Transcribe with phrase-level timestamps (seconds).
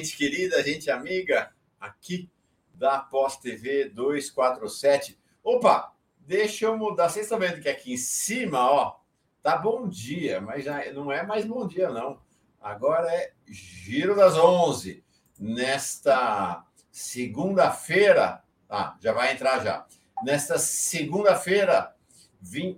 [0.00, 2.30] Gente querida, gente amiga, aqui
[2.72, 5.20] da Pós TV 247.
[5.44, 7.10] Opa, deixa eu mudar.
[7.10, 8.96] Vocês estão vendo que aqui em cima, ó,
[9.42, 12.18] tá bom dia, mas já não é mais bom dia, não.
[12.58, 15.04] Agora é Giro das 11,
[15.38, 18.42] nesta segunda-feira.
[18.70, 19.86] Ah, já vai entrar já.
[20.24, 21.94] Nesta segunda-feira,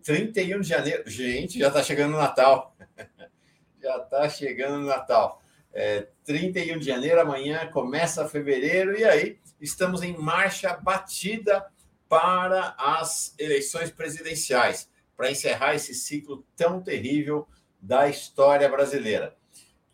[0.03, 1.09] 31 de janeiro.
[1.09, 2.75] Gente, já está chegando o Natal.
[3.81, 5.41] já está chegando o Natal.
[5.73, 11.67] É, 31 de janeiro, amanhã começa fevereiro, e aí estamos em marcha batida
[12.09, 17.47] para as eleições presidenciais, para encerrar esse ciclo tão terrível
[17.81, 19.35] da história brasileira.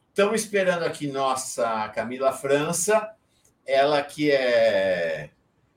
[0.09, 3.15] Estamos esperando aqui nossa Camila França,
[3.65, 5.31] ela que é,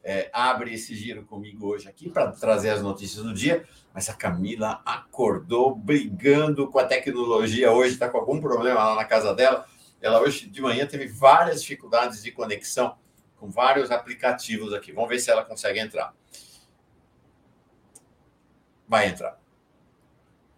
[0.04, 3.64] é abre esse giro comigo hoje aqui para trazer as notícias do dia.
[3.94, 9.06] Mas a Camila acordou brigando com a tecnologia hoje, está com algum problema lá na
[9.06, 9.68] casa dela.
[10.02, 12.98] Ela hoje de manhã teve várias dificuldades de conexão
[13.36, 14.92] com vários aplicativos aqui.
[14.92, 16.14] Vamos ver se ela consegue entrar.
[18.88, 19.40] Vai entrar.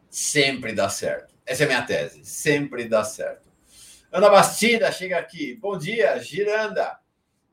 [0.09, 1.33] Sempre dá certo.
[1.45, 2.25] Essa é a minha tese.
[2.25, 3.52] Sempre dá certo.
[4.11, 5.55] Ana Bastida chega aqui.
[5.55, 6.99] Bom dia, Giranda.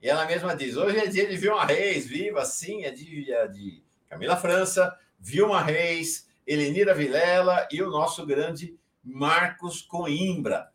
[0.01, 3.83] E ela mesma diz: hoje é dia de Vilma Reis, viva, sim, é dia de
[4.09, 10.70] Camila França, Vilma Reis, Elenira Vilela e o nosso grande Marcos Coimbra.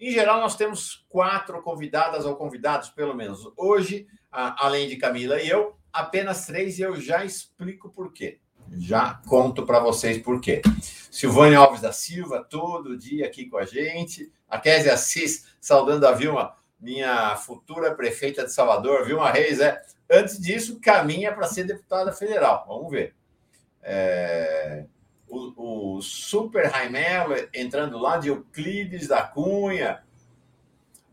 [0.00, 3.46] Em geral, nós temos quatro convidadas ou convidados, pelo menos.
[3.54, 8.40] Hoje, além de Camila e eu, apenas três e eu já explico por quê.
[8.72, 10.62] Já conto para vocês por quê.
[11.10, 14.32] Silvânia Alves da Silva, todo dia aqui com a gente.
[14.48, 19.82] A Kézia Assis, saudando a Vilma, minha futura prefeita de Salvador, Vilma Reis, é.
[20.10, 22.64] Antes disso, caminha para ser deputada federal.
[22.66, 23.14] Vamos ver.
[23.82, 24.86] É,
[25.30, 30.02] o, o, Super Raimelo entrando lá de Euclides da Cunha.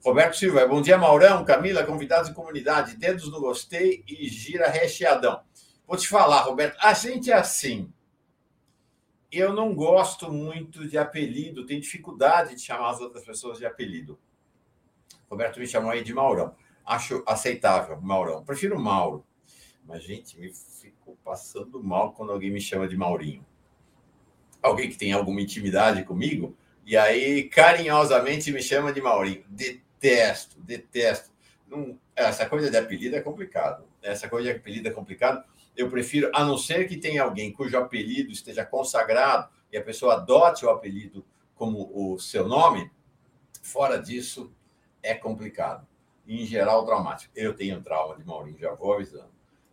[0.03, 5.41] Roberto Silva, bom dia, Maurão, Camila, convidados e comunidade, dedos no gostei e gira recheadão.
[5.85, 7.91] Vou te falar, Roberto, a gente é assim.
[9.31, 14.17] Eu não gosto muito de apelido, tenho dificuldade de chamar as outras pessoas de apelido.
[15.29, 16.55] Roberto me chamou aí de Maurão.
[16.85, 18.43] Acho aceitável, Maurão.
[18.43, 19.25] Prefiro Mauro.
[19.85, 23.45] Mas, gente, me fico passando mal quando alguém me chama de Maurinho.
[24.67, 26.55] Alguém que tem alguma intimidade comigo,
[26.85, 29.43] e aí carinhosamente me chama de Maurinho.
[29.47, 31.31] Detesto, detesto.
[31.67, 33.85] Não, essa coisa de apelido é complicado.
[34.01, 35.43] Essa coisa de apelido é complicado.
[35.75, 40.15] Eu prefiro, a não ser que tenha alguém cujo apelido esteja consagrado e a pessoa
[40.15, 42.89] adote o apelido como o seu nome,
[43.61, 44.51] fora disso,
[45.01, 45.87] é complicado.
[46.27, 47.31] Em geral, traumático.
[47.35, 49.31] Eu tenho trauma de Maurinho, já vou avisando.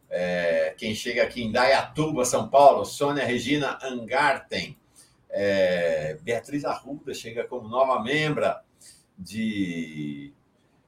[0.08, 4.76] É, quem chega aqui em Dayatuba, São Paulo, Sônia Regina Angarten.
[5.36, 8.62] É, Beatriz Arruda chega como nova membra
[9.18, 10.32] de,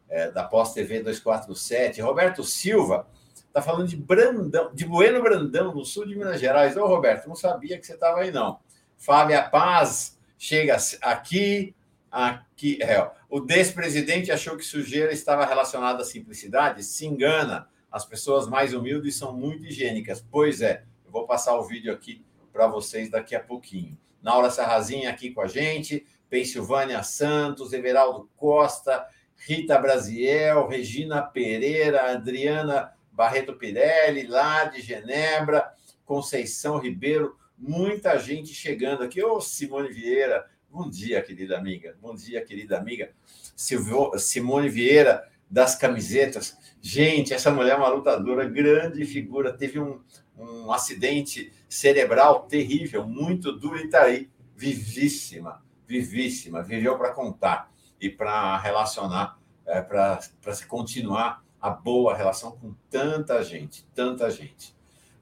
[0.09, 2.01] é, da Pós TV 247.
[2.01, 3.09] Roberto Silva
[3.49, 6.77] está falando de Brandão, de Bueno Brandão, no sul de Minas Gerais.
[6.77, 8.61] Ô, Roberto, não sabia que você estava aí, não.
[8.97, 11.75] Fábia Paz chega aqui.
[12.09, 16.85] Aqui, é, o despresidente achou que sujeira estava relacionada à simplicidade?
[16.85, 17.69] Se engana.
[17.91, 20.25] As pessoas mais humildes são muito higiênicas.
[20.31, 23.99] Pois é, eu vou passar o vídeo aqui para vocês daqui a pouquinho.
[24.27, 29.07] Naura Sarrazinha aqui com a gente, Pensilvânia Santos, Everaldo Costa,
[29.37, 35.73] Rita Brasiel, Regina Pereira, Adriana Barreto Pirelli, lá de Genebra,
[36.05, 39.23] Conceição Ribeiro, muita gente chegando aqui.
[39.23, 41.97] Ô, Simone Vieira, Bom dia, querida amiga.
[42.03, 43.13] Bom dia, querida amiga.
[43.55, 46.59] Silvio, Simone Vieira, das camisetas.
[46.83, 49.57] Gente, essa mulher é uma lutadora, grande figura.
[49.57, 50.01] Teve um,
[50.37, 54.31] um acidente cerebral terrível, muito e está aí.
[54.55, 56.63] Vivíssima, vivíssima.
[56.63, 57.71] Viveu para contar
[58.01, 60.21] e para relacionar, é, para
[60.53, 64.75] se continuar a boa relação com tanta gente, tanta gente.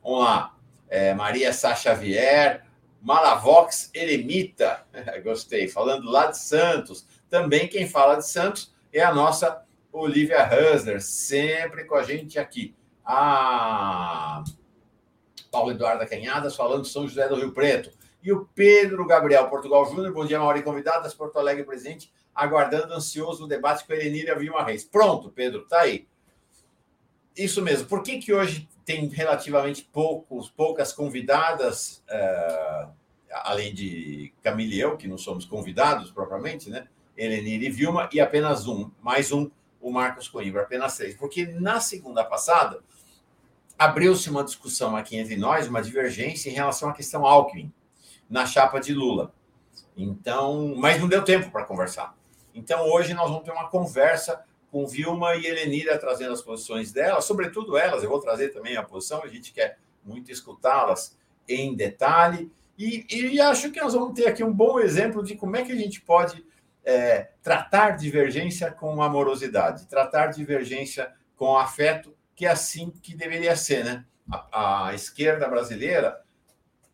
[0.02, 0.55] Vamos lá.
[0.88, 2.64] É, Maria Sá Xavier,
[3.00, 4.87] Malavox Eremita,
[5.25, 7.06] gostei, falando lá de Santos.
[7.29, 12.75] Também quem fala de Santos é a nossa Olivia Husler, sempre com a gente aqui.
[13.05, 14.43] A
[15.54, 17.88] Paulo Eduardo Canhadas falando de São José do Rio Preto.
[18.20, 23.44] E o Pedro Gabriel Portugal Júnior, bom dia, Mauri, convidadas, Porto Alegre presente, aguardando ansioso
[23.44, 24.82] o debate com a Erenira Vilma Reis.
[24.84, 26.08] Pronto, Pedro, tá aí.
[27.36, 27.86] Isso mesmo.
[27.86, 32.90] Por que, que hoje tem relativamente poucos, poucas convidadas, uh,
[33.30, 36.88] além de Camille e eu, que não somos convidados propriamente, né?
[37.16, 39.48] Helenir e Vilma, e apenas um, mais um,
[39.80, 41.14] o Marcos Coimbra, apenas três.
[41.14, 42.82] Porque na segunda passada
[43.79, 47.73] abriu-se uma discussão aqui entre nós, uma divergência em relação à questão Alckmin,
[48.29, 49.35] na chapa de Lula.
[49.97, 52.17] Então, mas não deu tempo para conversar.
[52.55, 57.25] Então, hoje nós vamos ter uma conversa com Vilma e Helenira trazendo as posições delas,
[57.25, 61.17] sobretudo elas, eu vou trazer também a posição, a gente quer muito escutá-las
[61.49, 62.50] em detalhe.
[62.76, 65.71] E, e, acho que nós vamos ter aqui um bom exemplo de como é que
[65.71, 66.44] a gente pode
[66.85, 73.84] é, tratar divergência com amorosidade, tratar divergência com afeto, que é assim que deveria ser,
[73.84, 74.04] né?
[74.31, 76.25] A, a esquerda brasileira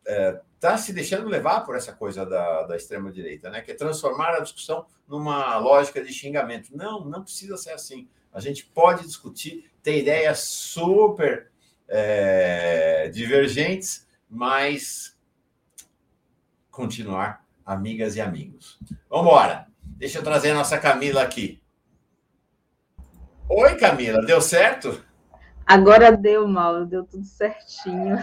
[0.05, 3.61] está é, tá se deixando levar por essa coisa da, da extrema-direita, né?
[3.61, 6.75] que é transformar a discussão numa lógica de xingamento.
[6.75, 8.07] Não, não precisa ser assim.
[8.33, 11.51] A gente pode discutir, ter ideias super
[11.87, 15.17] é, divergentes, mas
[16.69, 18.79] continuar amigas e amigos.
[19.09, 19.67] Vamos embora.
[19.81, 21.61] Deixa eu trazer a nossa Camila aqui.
[23.49, 25.03] Oi, Camila, deu certo?
[25.65, 28.17] Agora deu, Mauro, deu tudo certinho.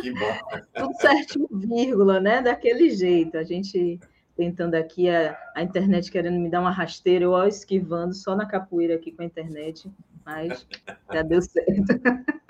[0.00, 0.38] Que bom.
[0.74, 2.40] Tudo certinho, vírgula, né?
[2.40, 3.36] Daquele jeito.
[3.36, 3.98] A gente
[4.36, 8.46] tentando aqui, a, a internet querendo me dar uma rasteira, eu ó, esquivando só na
[8.46, 9.90] capoeira aqui com a internet,
[10.24, 10.66] mas
[11.12, 11.72] já deu certo.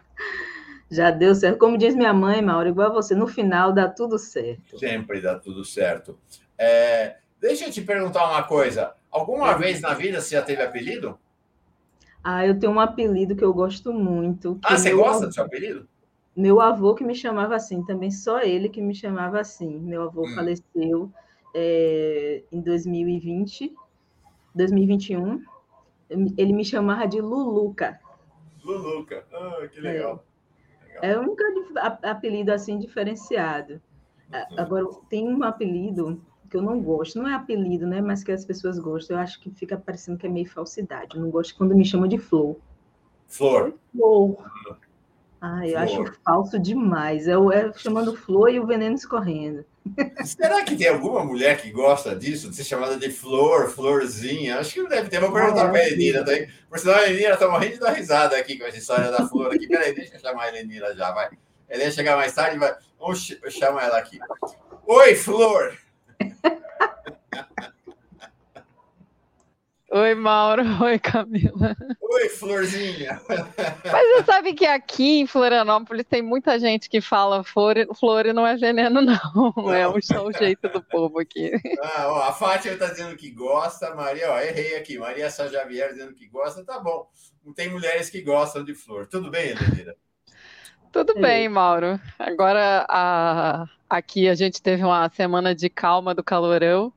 [0.91, 1.59] já deu certo.
[1.59, 4.79] Como diz minha mãe, Mauro, igual a você, no final dá tudo certo.
[4.79, 6.19] Sempre dá tudo certo.
[6.57, 8.95] É, deixa eu te perguntar uma coisa.
[9.11, 9.59] Alguma é.
[9.59, 11.19] vez na vida você já teve apelido?
[12.25, 14.59] Ah, eu tenho um apelido que eu gosto muito.
[14.65, 15.87] Ah, você gosta do seu apelido?
[16.35, 19.79] Meu avô que me chamava assim, também só ele que me chamava assim.
[19.79, 20.35] Meu avô hum.
[20.35, 21.13] faleceu
[21.55, 23.75] é, em 2020,
[24.55, 25.43] 2021.
[26.09, 28.01] Ele me chamava de Luluca.
[28.65, 30.25] Luluca, ah, que legal.
[31.03, 31.37] É, é um
[32.03, 33.75] apelido assim diferenciado.
[34.33, 34.59] Uhum.
[34.59, 36.21] Agora, tem um apelido
[36.55, 38.01] que eu não gosto, não é apelido, né?
[38.01, 39.17] Mas que as pessoas gostam.
[39.17, 41.17] Eu acho que fica parecendo que é meio falsidade.
[41.17, 42.57] Eu não gosto quando me chamam de flor.
[43.27, 43.75] Flor.
[43.93, 44.37] Flor.
[45.41, 45.83] Ah, eu flor.
[45.83, 47.27] acho falso demais.
[47.27, 49.65] É, é chamando flor e o veneno escorrendo.
[50.25, 54.61] Será que tem alguma mulher que gosta disso, de ser chamada de flor, florzinha?
[54.61, 55.19] Acho que não deve ter.
[55.19, 56.25] Vou perguntar para a Elenira.
[56.25, 56.33] Tá?
[56.71, 59.53] Por sinal, a Elenira está morrendo de dar risada aqui com essa história da flor
[59.53, 59.67] aqui.
[59.67, 61.31] Peraí, deixa eu chamar a Elenira já, vai.
[61.69, 62.77] Ela ia chegar mais tarde, vai.
[63.01, 64.21] Vamos chamar ela aqui.
[64.87, 65.84] Oi, Flor!
[69.95, 70.65] Oi, Mauro.
[70.83, 71.77] Oi, Camila.
[72.01, 73.21] Oi, Florzinha.
[73.29, 78.33] Mas você sabe que aqui em Florianópolis tem muita gente que fala flor, flor e
[78.33, 79.53] não é veneno, não.
[79.57, 79.73] não.
[79.73, 81.53] É um o jeito do povo aqui.
[81.81, 84.99] Ah, ó, a Fátima está dizendo que gosta, Maria, ó, errei aqui.
[84.99, 87.07] Maria Sá Javier dizendo que gosta, tá bom.
[87.45, 89.07] Não tem mulheres que gostam de flor.
[89.07, 89.95] Tudo bem, Elenira?
[90.91, 92.01] Tudo bem, Mauro.
[92.19, 93.67] Agora a...
[93.89, 96.93] aqui a gente teve uma semana de calma do calorão.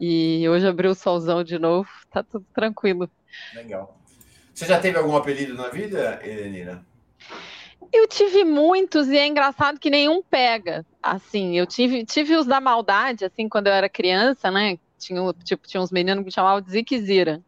[0.00, 3.08] E hoje abriu o solzão de novo, tá tudo tranquilo.
[3.54, 3.96] Legal.
[4.52, 6.84] Você já teve algum apelido na vida, Elenira?
[7.92, 10.84] Eu tive muitos e é engraçado que nenhum pega.
[11.02, 14.78] Assim, eu tive, tive os da maldade, assim, quando eu era criança, né?
[14.98, 17.42] Tinha, tipo, tinha uns meninos que me chamavam de Ziquezira.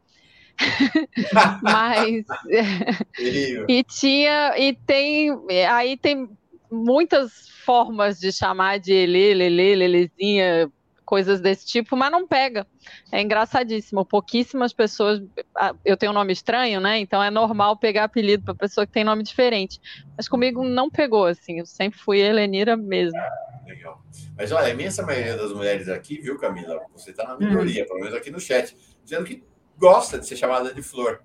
[1.63, 2.25] Mas
[3.69, 5.31] e tinha e tem
[5.69, 6.29] aí tem
[6.75, 10.71] muitas formas de chamar de Elê, Lelê, Lelezinha,
[11.05, 12.67] coisas desse tipo, mas não pega.
[13.13, 14.05] É engraçadíssimo.
[14.05, 15.23] Pouquíssimas pessoas.
[15.57, 16.99] Ah, eu tenho um nome estranho, né?
[16.99, 19.81] Então é normal pegar apelido para pessoa que tem nome diferente.
[20.17, 21.61] Mas comigo não pegou, assim.
[21.61, 23.19] Eu sempre fui Helenira mesmo.
[23.67, 24.03] legal.
[24.37, 26.81] Mas olha, a imensa maioria das mulheres aqui, viu, Camila?
[26.93, 27.87] Você está na minoria, hum.
[27.87, 29.43] pelo menos aqui no chat, dizendo que
[29.79, 31.23] gosta de ser chamada de flor.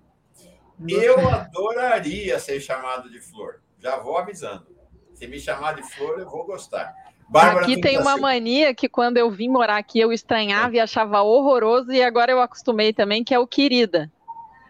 [0.87, 3.61] Eu adoraria ser chamado de flor.
[3.79, 4.78] Já vou avisando.
[5.19, 6.95] Se me chamar de flor, eu vou gostar.
[7.27, 11.21] Bárbara aqui tem uma mania que quando eu vim morar aqui eu estranhava e achava
[11.21, 14.09] horroroso e agora eu acostumei também, que é o querida.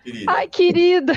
[0.03, 0.31] Querida.
[0.31, 1.13] Ai, querida.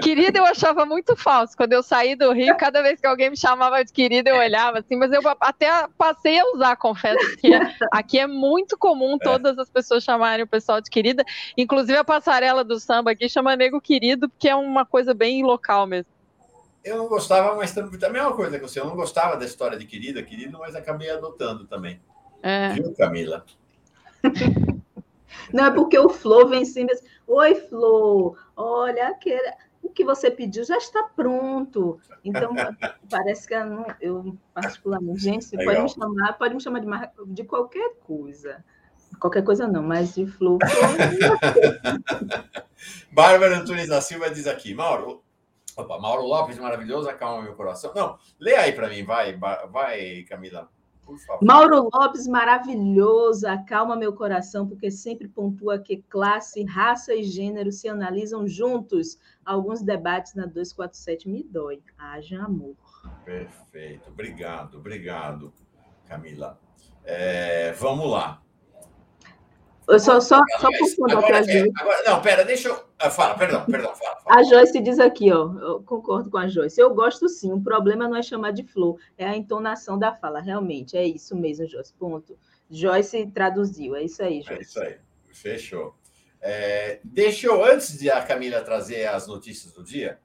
[0.00, 1.54] querida eu achava muito falso.
[1.54, 4.78] Quando eu saí do Rio, cada vez que alguém me chamava de querida, eu olhava
[4.78, 7.50] assim, mas eu até passei a usar, confesso, que
[7.92, 9.22] aqui é muito comum é.
[9.22, 11.22] todas as pessoas chamarem o pessoal de querida.
[11.58, 15.86] Inclusive a passarela do samba aqui chama nego querido, porque é uma coisa bem local
[15.86, 16.11] mesmo
[16.84, 18.80] eu não gostava, mas também a mesma coisa que você.
[18.80, 22.00] Eu não gostava da história de querida, querido, mas acabei adotando também.
[22.42, 22.70] É.
[22.70, 23.44] Viu, Camila?
[25.52, 26.86] Não, é porque o Flor vem sim.
[27.26, 31.98] Oi, Flor, olha, aquele, o que você pediu já está pronto.
[32.24, 32.54] Então,
[33.10, 36.88] parece que eu, não, eu particularmente, gente, você pode me chamar, pode me chamar de,
[37.28, 38.64] de qualquer coisa.
[39.20, 40.58] Qualquer coisa não, mas de Flor.
[43.12, 45.22] Bárbara Antunes da Silva diz aqui, Mauro,
[45.76, 47.92] Opa, Mauro Lopes, maravilhoso, acalma meu coração.
[47.94, 50.68] Não, lê aí para mim, vai, vai, Camila.
[51.42, 57.88] Mauro Lopes, maravilhoso, acalma meu coração, porque sempre pontua que classe, raça e gênero se
[57.88, 59.18] analisam juntos.
[59.44, 61.82] Alguns debates na 247 me dói.
[61.98, 62.76] Haja amor.
[63.24, 65.52] Perfeito, obrigado, obrigado,
[66.06, 66.58] Camila.
[67.04, 68.40] É, vamos lá.
[69.88, 71.72] Eu só, só, só por conta agora, a Joyce.
[71.76, 72.84] Agora, não, pera, deixa eu.
[72.98, 74.40] Ah, fala, perdão, perdão, fala, fala.
[74.40, 75.52] A Joyce diz aqui, ó.
[75.58, 76.80] Eu concordo com a Joyce.
[76.80, 77.52] Eu gosto sim.
[77.52, 80.40] O problema não é chamar de flor, é a entonação da fala.
[80.40, 81.92] Realmente, é isso mesmo, Joyce.
[81.94, 82.38] Ponto.
[82.70, 83.96] Joyce traduziu.
[83.96, 84.52] É isso aí, Joyce.
[84.52, 84.96] É isso aí.
[85.32, 85.94] Fechou.
[86.40, 90.18] É, deixa eu, antes de a Camila trazer as notícias do dia,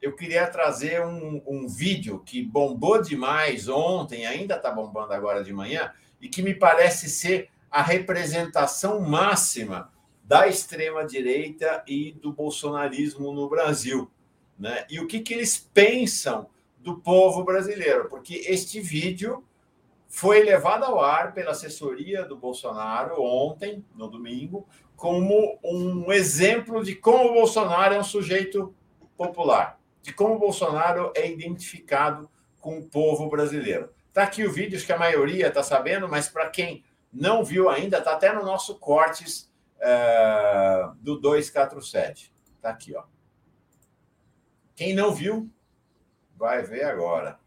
[0.00, 5.52] eu queria trazer um, um vídeo que bombou demais ontem, ainda está bombando agora de
[5.52, 9.90] manhã, e que me parece ser a representação máxima
[10.22, 14.10] da extrema-direita e do bolsonarismo no Brasil.
[14.58, 14.86] Né?
[14.90, 16.48] E o que, que eles pensam
[16.78, 18.10] do povo brasileiro?
[18.10, 19.42] Porque este vídeo
[20.06, 26.94] foi levado ao ar pela assessoria do Bolsonaro ontem, no domingo, como um exemplo de
[26.94, 28.74] como o Bolsonaro é um sujeito
[29.16, 33.88] popular, de como o Bolsonaro é identificado com o povo brasileiro.
[34.08, 37.68] Está aqui o vídeo, acho que a maioria está sabendo, mas para quem não viu
[37.68, 42.32] ainda, está até no nosso cortes uh, do 247.
[42.56, 43.04] Está aqui, ó.
[44.74, 45.50] Quem não viu,
[46.36, 47.38] vai ver agora.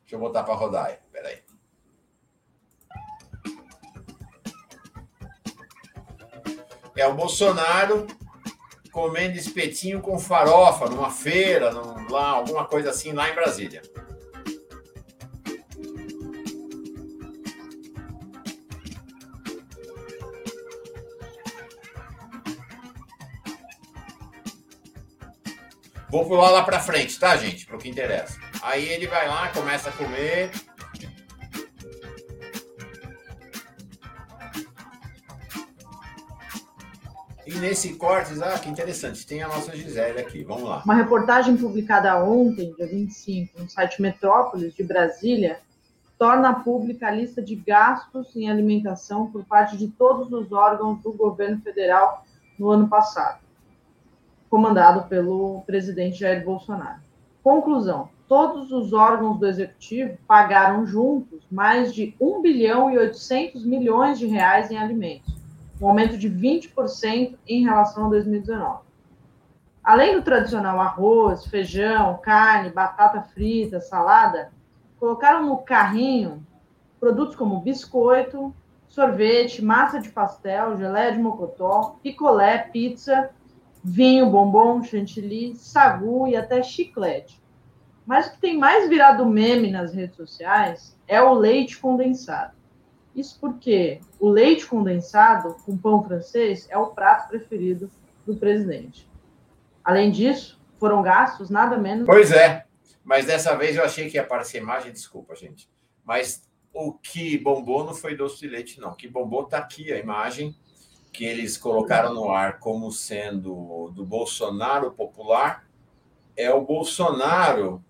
[0.00, 0.98] Deixa eu botar para rodar aí.
[1.12, 1.42] Peraí.
[6.96, 8.06] É o Bolsonaro
[8.90, 13.82] comendo espetinho com farofa numa feira, num, lá, alguma coisa assim, lá em Brasília.
[26.10, 27.64] Vou pular lá para frente, tá, gente?
[27.64, 28.36] Para o que interessa.
[28.62, 30.50] Aí ele vai lá, começa a comer.
[37.46, 40.42] E nesse corte, ah, que interessante, tem a nossa Gisele aqui.
[40.42, 40.82] Vamos lá.
[40.84, 45.60] Uma reportagem publicada ontem, dia 25, no site Metrópolis de Brasília,
[46.18, 51.12] torna pública a lista de gastos em alimentação por parte de todos os órgãos do
[51.12, 52.24] governo federal
[52.58, 53.49] no ano passado
[54.50, 57.00] comandado pelo presidente Jair Bolsonaro.
[57.42, 64.18] Conclusão: todos os órgãos do executivo pagaram juntos mais de 1 bilhão e 800 milhões
[64.18, 65.34] de reais em alimentos,
[65.80, 68.80] um aumento de 20% em relação a 2019.
[69.82, 74.52] Além do tradicional arroz, feijão, carne, batata frita, salada,
[74.98, 76.44] colocaram no carrinho
[76.98, 78.54] produtos como biscoito,
[78.86, 83.30] sorvete, massa de pastel, geleia de mocotó, picolé, pizza
[83.82, 87.40] vinho, bombom, chantilly, sagu e até chiclete.
[88.06, 92.54] Mas o que tem mais virado meme nas redes sociais é o leite condensado.
[93.14, 97.90] Isso porque o leite condensado com pão francês é o prato preferido
[98.26, 99.08] do presidente.
[99.84, 102.06] Além disso, foram gastos nada menos.
[102.06, 102.64] Pois é,
[103.02, 105.68] mas dessa vez eu achei que ia aparecer imagem, desculpa, gente.
[106.04, 108.90] Mas o que bombou não foi doce de leite, não.
[108.90, 110.56] O que bombou está aqui a imagem
[111.12, 115.68] que eles colocaram no ar como sendo do Bolsonaro popular
[116.36, 117.84] é o Bolsonaro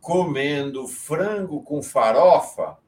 [0.00, 2.78] comendo frango com farofa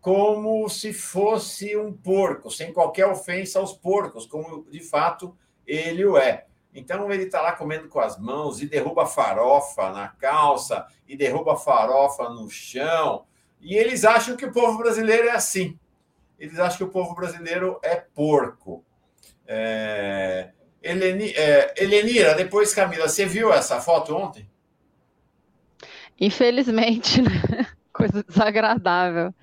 [0.00, 5.36] como se fosse um porco, sem qualquer ofensa aos porcos, como de fato
[5.66, 6.46] ele o é.
[6.74, 11.56] Então ele está lá comendo com as mãos e derruba farofa na calça e derruba
[11.56, 13.26] farofa no chão.
[13.60, 15.78] E eles acham que o povo brasileiro é assim
[16.40, 18.82] eles acham que o povo brasileiro é porco.
[19.46, 20.50] É...
[20.82, 21.30] Eleni...
[21.36, 21.74] É...
[21.76, 24.50] Elenira, depois, Camila, você viu essa foto ontem?
[26.18, 27.66] Infelizmente, né?
[27.92, 29.34] coisa desagradável.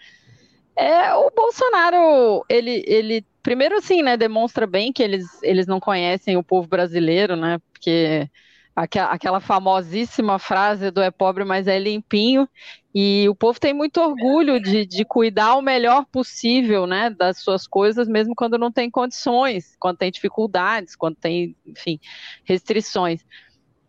[0.75, 6.37] É, o Bolsonaro, ele, ele primeiro assim, né, demonstra bem que eles, eles não conhecem
[6.37, 8.29] o povo brasileiro, né, porque
[8.77, 12.47] aquela famosíssima frase do é pobre, mas é limpinho,
[12.93, 17.65] e o povo tem muito orgulho de, de cuidar o melhor possível, né, das suas
[17.65, 21.99] coisas, mesmo quando não tem condições, quando tem dificuldades, quando tem, enfim,
[22.43, 23.25] restrições.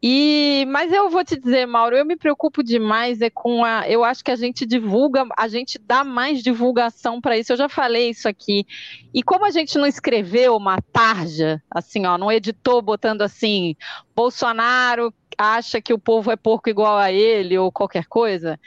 [0.01, 3.89] E, mas eu vou te dizer, Mauro, eu me preocupo demais é com a.
[3.89, 7.53] Eu acho que a gente divulga, a gente dá mais divulgação para isso.
[7.53, 8.65] Eu já falei isso aqui.
[9.13, 13.75] E como a gente não escreveu uma tarja, assim, ó, não editou botando assim,
[14.15, 18.59] Bolsonaro acha que o povo é porco igual a ele ou qualquer coisa.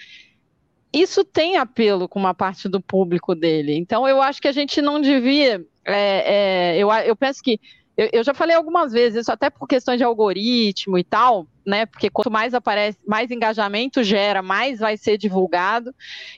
[0.93, 3.77] Isso tem apelo com uma parte do público dele.
[3.77, 5.65] Então eu acho que a gente não devia.
[5.85, 7.59] É, é, eu, eu penso que
[8.01, 11.85] eu, eu, já falei algumas vezes, isso até por questões de algoritmo e tal, né?
[11.85, 15.93] Porque quanto mais aparece, mais engajamento gera, mais vai ser divulgado.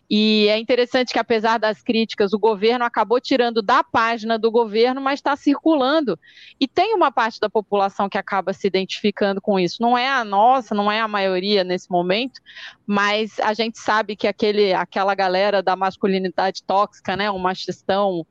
[0.10, 5.00] E é interessante que, apesar das críticas, o governo acabou tirando da página do governo,
[5.00, 6.20] mas está circulando.
[6.60, 9.82] E tem uma parte da população que acaba se identificando com isso.
[9.82, 12.42] Não é a nossa, não é a maioria nesse momento,
[12.86, 17.32] mas a gente sabe que aquele, aquela galera da masculinidade tóxica, né?
[17.32, 18.26] Um machistão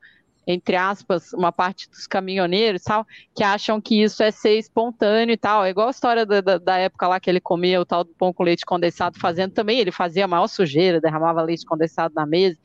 [0.45, 5.37] entre aspas, uma parte dos caminhoneiros tal, que acham que isso é ser espontâneo e
[5.37, 5.63] tal.
[5.63, 8.13] É igual a história da, da, da, época lá que ele comia o tal do
[8.13, 12.57] pão com leite condensado fazendo também, ele fazia maior sujeira, derramava leite condensado na mesa.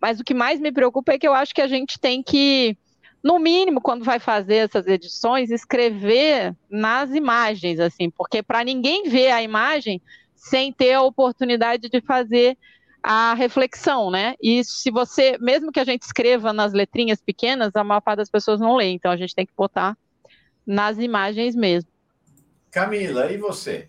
[0.00, 2.76] Mas o que mais me preocupa é que eu acho que a gente tem que,
[3.22, 9.30] no mínimo, quando vai fazer essas edições, escrever nas imagens, assim, porque para ninguém ver
[9.30, 10.02] a imagem
[10.34, 12.58] sem ter a oportunidade de fazer
[13.02, 14.34] a reflexão, né?
[14.40, 18.30] E se você, mesmo que a gente escreva nas letrinhas pequenas, a maior parte das
[18.30, 19.96] pessoas não lê, então a gente tem que botar
[20.64, 21.90] nas imagens mesmo.
[22.70, 23.88] Camila, e você?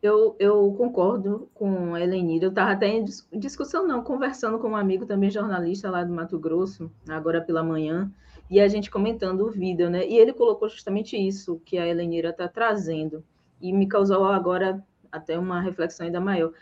[0.00, 2.46] Eu, eu concordo com a Helenira.
[2.46, 6.38] Eu estava até em discussão, não, conversando com um amigo também jornalista lá do Mato
[6.38, 8.10] Grosso, agora pela manhã,
[8.50, 10.06] e a gente comentando o vídeo, né?
[10.06, 13.24] E ele colocou justamente isso que a Helenira está trazendo,
[13.60, 16.52] e me causou agora até uma reflexão ainda maior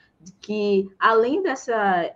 [0.41, 2.15] que além dessa,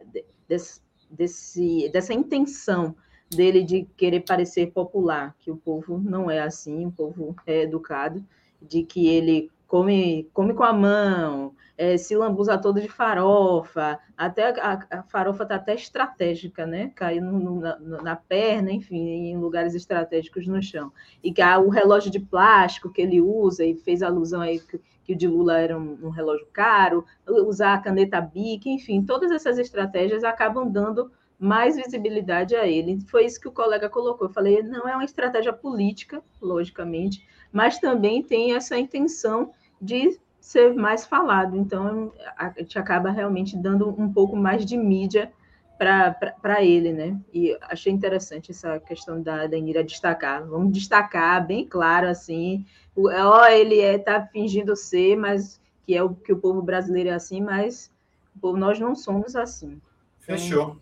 [1.11, 2.95] desse, dessa intenção
[3.31, 8.25] dele de querer parecer popular, que o povo não é assim, o povo é educado,
[8.61, 14.51] de que ele come, come com a mão, é, se lambuza todo de farofa, até
[14.61, 16.93] a, a farofa está até estratégica, né?
[16.95, 20.93] Caiu na, na, perna, enfim, em lugares estratégicos no chão.
[21.23, 25.13] E que o relógio de plástico que ele usa, e fez alusão aí que que
[25.13, 29.59] o de Lula era um, um relógio caro, usar a caneta BIC, enfim, todas essas
[29.59, 33.01] estratégias acabam dando mais visibilidade a ele.
[33.09, 34.29] Foi isso que o colega colocou.
[34.29, 40.75] Eu falei, não é uma estratégia política, logicamente, mas também tem essa intenção de ser
[40.75, 41.57] mais falado.
[41.57, 45.33] Então, a gente acaba realmente dando um pouco mais de mídia
[45.79, 47.17] para ele, né?
[47.33, 50.45] E achei interessante essa questão da Danira destacar.
[50.45, 56.13] Vamos destacar bem claro, assim, ó, ele é, tá fingindo ser, mas que é o
[56.13, 57.93] que o povo brasileiro é assim, mas
[58.41, 59.81] povo, nós não somos assim.
[60.19, 60.77] Fechou.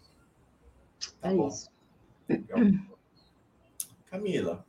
[1.18, 1.48] Então, é bom.
[1.48, 1.70] isso.
[2.28, 2.58] Legal.
[4.06, 4.64] Camila,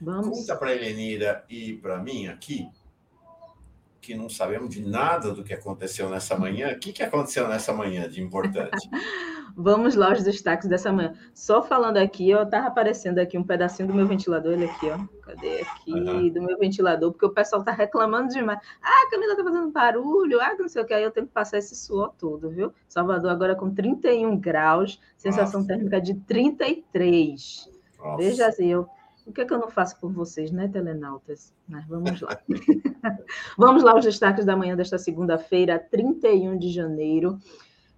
[0.00, 0.38] Vamos.
[0.38, 2.68] conta para a Helenira e para mim aqui
[4.00, 6.72] que não sabemos de nada do que aconteceu nessa manhã.
[6.72, 8.88] O que, que aconteceu nessa manhã de importante?
[9.56, 11.12] Vamos lá os destaques dessa manhã.
[11.34, 14.98] Só falando aqui, ó, tava aparecendo aqui um pedacinho do meu ventilador, ele aqui, ó.
[15.22, 16.28] Cadê aqui uhum.
[16.30, 17.12] do meu ventilador?
[17.12, 18.58] Porque o pessoal tá reclamando demais.
[18.80, 20.94] Ah, a Camila tá fazendo barulho, ah, não sei o que.
[20.94, 22.72] Aí eu tenho que passar esse suor todo, viu?
[22.88, 25.74] Salvador agora com 31 graus, sensação Nossa.
[25.74, 27.68] térmica de 33.
[27.98, 28.16] Nossa.
[28.16, 28.88] Veja assim, eu
[29.30, 31.52] o que é que eu não faço por vocês, né, telenautas?
[31.68, 32.38] Mas vamos lá.
[33.56, 37.38] vamos lá, os destaques da manhã desta segunda-feira, 31 de janeiro.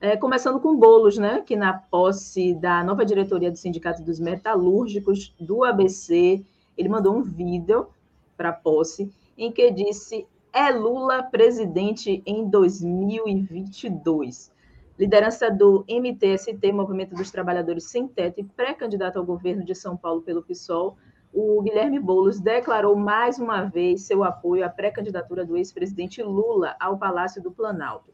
[0.00, 1.40] É, começando com bolos, né?
[1.40, 6.44] Que na posse da nova diretoria do Sindicato dos Metalúrgicos do ABC,
[6.76, 7.88] ele mandou um vídeo
[8.36, 14.52] para a posse em que disse: é Lula presidente em 2022.
[14.98, 20.20] Liderança do MTST, Movimento dos Trabalhadores Sem Teto, e pré-candidato ao governo de São Paulo
[20.20, 20.96] pelo PSOL,
[21.32, 26.98] o Guilherme Boulos declarou mais uma vez seu apoio à pré-candidatura do ex-presidente Lula ao
[26.98, 28.12] Palácio do Planalto.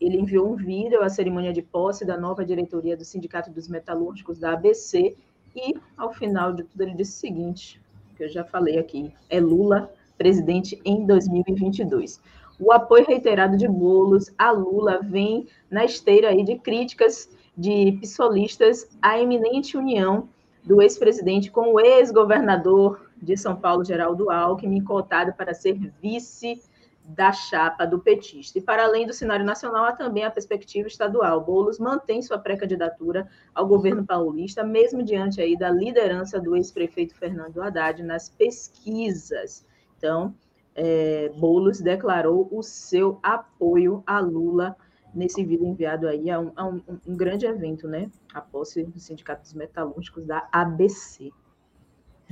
[0.00, 4.38] Ele enviou um vídeo à cerimônia de posse da nova diretoria do Sindicato dos Metalúrgicos
[4.38, 5.16] da ABC
[5.54, 7.80] e, ao final de tudo, ele disse o seguinte,
[8.16, 12.20] que eu já falei aqui, é Lula presidente em 2022.
[12.58, 18.88] O apoio reiterado de Boulos a Lula vem na esteira aí de críticas de psolistas
[19.00, 20.28] à eminente união
[20.68, 26.62] do ex-presidente com o ex-governador de São Paulo, Geraldo Alckmin, cotado para ser vice
[27.02, 28.58] da chapa do petista.
[28.58, 31.42] E para além do cenário nacional, há também a perspectiva estadual.
[31.42, 37.62] Boulos mantém sua pré-candidatura ao governo paulista, mesmo diante aí da liderança do ex-prefeito Fernando
[37.62, 39.64] Haddad nas pesquisas.
[39.96, 40.34] Então,
[40.74, 44.76] é, Boulos declarou o seu apoio a Lula
[45.14, 48.10] nesse vídeo enviado aí a um, a um, um grande evento, né?
[48.32, 51.30] A posse do Sindicato dos Metalúrgicos da ABC.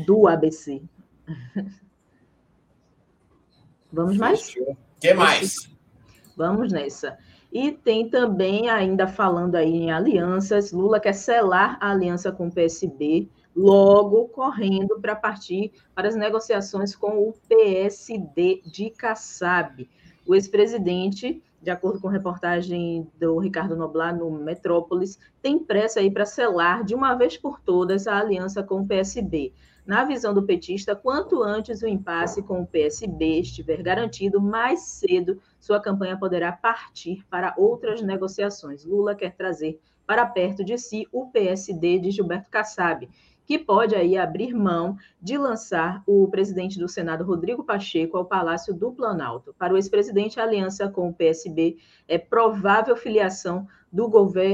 [0.07, 0.83] Do ABC.
[3.93, 4.55] Vamos mais?
[4.57, 5.71] O que mais?
[6.37, 7.19] Vamos nessa.
[7.53, 12.53] E tem também, ainda falando aí em alianças, Lula quer selar a aliança com o
[12.53, 19.89] PSB, logo correndo para partir para as negociações com o PSD de Kassab.
[20.27, 26.25] O ex-presidente de acordo com reportagem do Ricardo Noblar no Metrópolis, tem pressa aí para
[26.25, 29.53] selar de uma vez por todas a aliança com o PSB.
[29.85, 35.41] Na visão do petista, quanto antes o impasse com o PSB estiver garantido, mais cedo
[35.59, 38.85] sua campanha poderá partir para outras negociações.
[38.85, 43.09] Lula quer trazer para perto de si o PSD de Gilberto Kassab,
[43.47, 48.75] que pode aí abrir mão de lançar o presidente do Senado, Rodrigo Pacheco, ao Palácio
[48.75, 49.55] do Planalto.
[49.57, 51.79] Para o ex-presidente, a aliança com o PSB
[52.09, 54.09] é provável filiação do,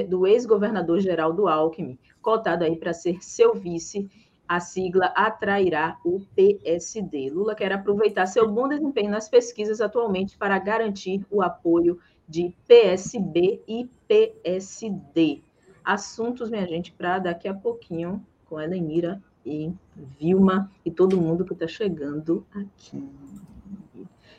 [0.08, 4.08] do ex-governador Geraldo Alckmin, cotado aí para ser seu vice
[4.46, 7.30] a sigla atrairá o PSD.
[7.30, 13.62] Lula quer aproveitar seu bom desempenho nas pesquisas atualmente para garantir o apoio de PSB
[13.66, 15.40] e PSD.
[15.82, 18.22] Assuntos, minha gente, para daqui a pouquinho
[18.52, 19.72] com a Elenira e
[20.20, 23.02] Vilma e todo mundo que está chegando aqui.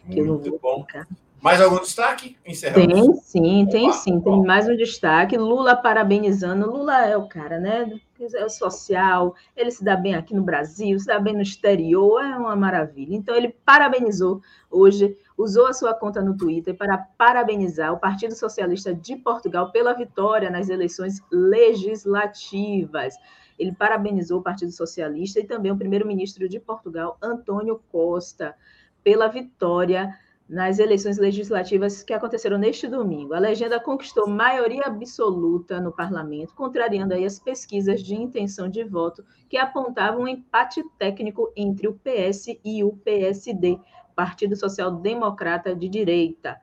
[0.07, 0.85] Que Muito bom.
[0.85, 1.07] Ficar.
[1.41, 2.37] Mais algum destaque?
[2.45, 2.93] Encerramos.
[2.93, 4.21] Tem sim, tem Opa, sim.
[4.21, 5.35] Tem mais um destaque.
[5.35, 6.69] Lula parabenizando.
[6.69, 7.99] Lula é o cara, né?
[8.35, 12.21] É o social, ele se dá bem aqui no Brasil, se dá bem no exterior,
[12.21, 13.15] é uma maravilha.
[13.15, 18.93] Então, ele parabenizou hoje, usou a sua conta no Twitter para parabenizar o Partido Socialista
[18.93, 23.15] de Portugal pela vitória nas eleições legislativas.
[23.57, 28.55] Ele parabenizou o Partido Socialista e também o primeiro-ministro de Portugal, Antônio Costa,
[29.03, 33.33] pela vitória nas eleições legislativas que aconteceram neste domingo.
[33.33, 39.23] A legenda conquistou maioria absoluta no parlamento, contrariando aí as pesquisas de intenção de voto
[39.49, 43.79] que apontavam um empate técnico entre o PS e o PSD,
[44.15, 46.59] Partido Social Democrata de Direita.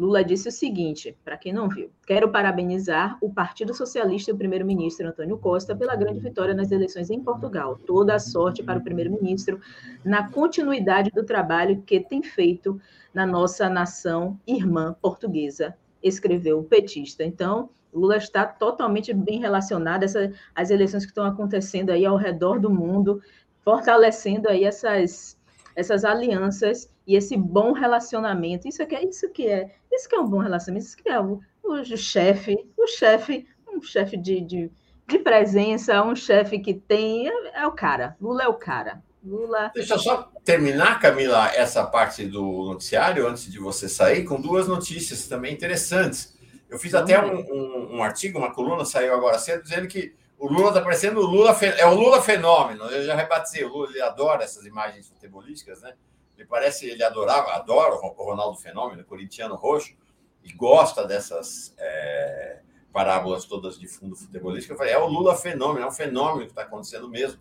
[0.00, 4.36] Lula disse o seguinte, para quem não viu: quero parabenizar o Partido Socialista e o
[4.36, 7.78] primeiro-ministro Antônio Costa pela grande vitória nas eleições em Portugal.
[7.86, 9.60] Toda a sorte para o primeiro-ministro
[10.02, 12.80] na continuidade do trabalho que tem feito
[13.12, 17.22] na nossa nação irmã portuguesa, escreveu o petista.
[17.22, 22.58] Então, Lula está totalmente bem relacionado essa, às eleições que estão acontecendo aí ao redor
[22.58, 23.20] do mundo,
[23.62, 25.38] fortalecendo aí essas
[25.74, 28.68] essas alianças e esse bom relacionamento.
[28.68, 31.20] Isso que é isso que é, isso que é um bom relacionamento, isso que é
[31.20, 34.70] o, o chefe, o chefe, um chefe de, de,
[35.08, 38.16] de, presença, um chefe que tem, é, é, o cara.
[38.20, 39.02] Lula é o cara.
[39.22, 39.70] Lula.
[39.74, 44.66] Deixa eu só terminar, Camila, essa parte do noticiário, antes de você sair, com duas
[44.66, 46.38] notícias também interessantes.
[46.70, 50.50] Eu fiz até um, um, um artigo, uma coluna, saiu agora cedo, dizendo que o
[50.50, 52.84] Lula está parecendo o Lula, é o Lula fenômeno.
[52.86, 55.92] Eu já rebatizei o Lula, ele adora essas imagens futebolísticas, né?
[56.34, 59.94] Ele parece, ele adorava, adora o Ronaldo Fenômeno, corintiano roxo,
[60.42, 64.72] e gosta dessas é, parábolas todas de fundo futebolístico.
[64.72, 67.38] Eu falei, é o Lula fenômeno, é um fenômeno que está acontecendo mesmo.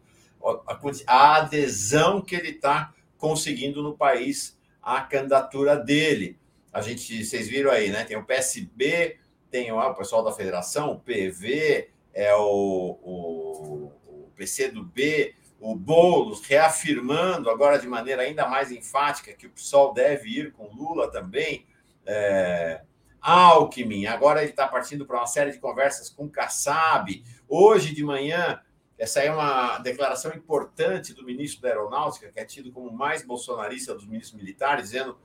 [1.08, 6.38] A, adesão que ele está conseguindo no país à candidatura dele.
[6.74, 8.04] A gente, vocês viram aí, né?
[8.04, 9.18] Tem o PSB,
[9.50, 17.50] tem o pessoal da federação, o PV, é o, o, o PCdoB, o Boulos reafirmando
[17.50, 21.66] agora de maneira ainda mais enfática que o PSOL deve ir com Lula também.
[22.06, 22.82] É,
[23.22, 27.24] Alckmin, agora ele está partindo para uma série de conversas com Kassab.
[27.48, 28.60] Hoje de manhã,
[28.98, 33.96] essa é uma declaração importante do ministro da Aeronáutica, que é tido como mais bolsonarista
[33.96, 35.18] dos ministros militares, dizendo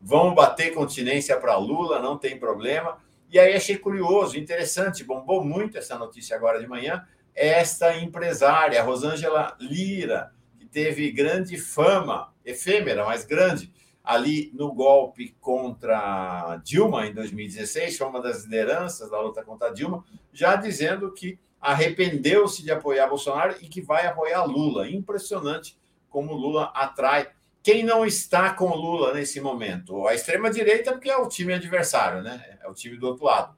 [0.00, 2.98] vamos bater continência para Lula, não tem problema.
[3.30, 9.56] E aí achei curioso, interessante, bombou muito essa notícia agora de manhã, esta empresária, Rosângela
[9.60, 13.70] Lira, que teve grande fama, efêmera, mas grande,
[14.02, 20.02] ali no golpe contra Dilma em 2016, foi uma das lideranças da luta contra Dilma,
[20.32, 24.88] já dizendo que arrependeu-se de apoiar Bolsonaro e que vai apoiar Lula.
[24.88, 25.76] Impressionante
[26.08, 27.28] como Lula atrai
[27.68, 30.08] quem não está com Lula nesse momento?
[30.08, 32.58] A extrema-direita, porque é o time adversário, né?
[32.62, 33.54] É o time do outro lado.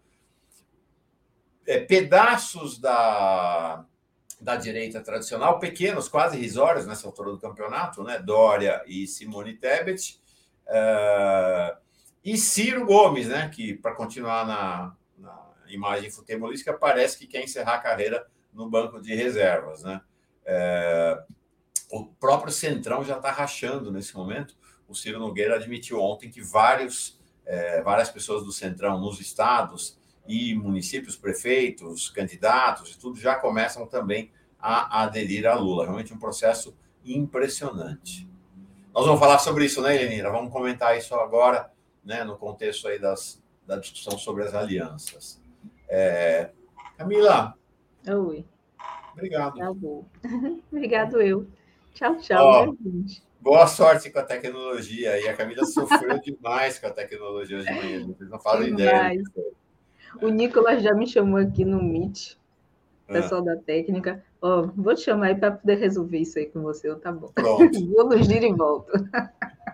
[1.65, 3.85] É, pedaços da,
[4.41, 8.19] da direita tradicional, pequenos, quase risórios nessa altura do campeonato, né?
[8.19, 10.21] Dória e Simone Tebet.
[10.67, 11.79] Uh,
[12.25, 13.49] e Ciro Gomes, né?
[13.49, 19.01] Que, para continuar na, na imagem futebolística, parece que quer encerrar a carreira no banco
[19.01, 20.01] de reservas, né?
[20.43, 21.40] Uh,
[21.91, 24.57] o próprio Centrão já está rachando nesse momento.
[24.89, 30.55] O Ciro Nogueira admitiu ontem que vários, é, várias pessoas do Centrão nos estados e
[30.55, 35.85] municípios, prefeitos, candidatos e tudo já começam também a aderir a Lula.
[35.85, 38.29] Realmente um processo impressionante.
[38.95, 40.31] Nós vamos falar sobre isso, né, Elenira?
[40.31, 41.73] Vamos comentar isso agora,
[42.05, 45.41] né, no contexto aí das, da discussão sobre as alianças.
[45.89, 46.51] É...
[46.97, 47.55] Camila.
[48.07, 48.45] Oi.
[49.13, 49.59] Obrigado.
[49.59, 50.05] Tá bom.
[50.71, 51.47] Obrigado eu.
[51.95, 52.77] Tchau, tchau.
[52.83, 53.23] gente.
[53.41, 55.19] Boa sorte com a tecnologia.
[55.19, 58.07] E a Camila sofreu demais com a tecnologia hoje de manhã.
[58.07, 59.23] Vocês não fazem ideia.
[60.21, 62.37] O Nicolas já me chamou aqui no Meet.
[63.07, 64.23] pessoal da técnica.
[64.43, 67.29] Oh, vou te chamar aí para poder resolver isso aí com você, tá bom?
[67.35, 67.87] Pronto.
[67.95, 68.93] vou nos ir e volto.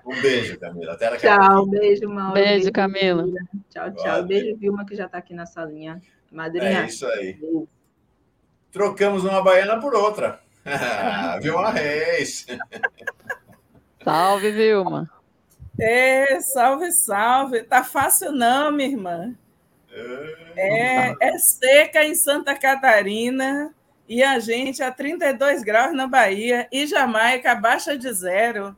[0.05, 0.93] Um beijo, Camila.
[0.93, 2.35] Até daqui a Tchau, beijo, Mauro.
[2.35, 3.25] Beijo, beijo Camila.
[3.71, 4.05] Tchau, tchau.
[4.05, 4.27] Valeu.
[4.27, 6.01] Beijo, Vilma, que já está aqui na salinha.
[6.31, 6.83] Madrinha.
[6.83, 7.39] É isso aí.
[8.71, 10.41] Trocamos uma baiana por outra.
[11.41, 12.47] Vilma Reis.
[14.03, 15.11] Salve, Vilma.
[15.79, 17.63] É, salve, salve.
[17.63, 19.35] Tá fácil não, minha irmã.
[20.57, 23.75] É, é seca em Santa Catarina
[24.09, 28.77] e a gente a 32 graus na Bahia e Jamaica abaixo de zero.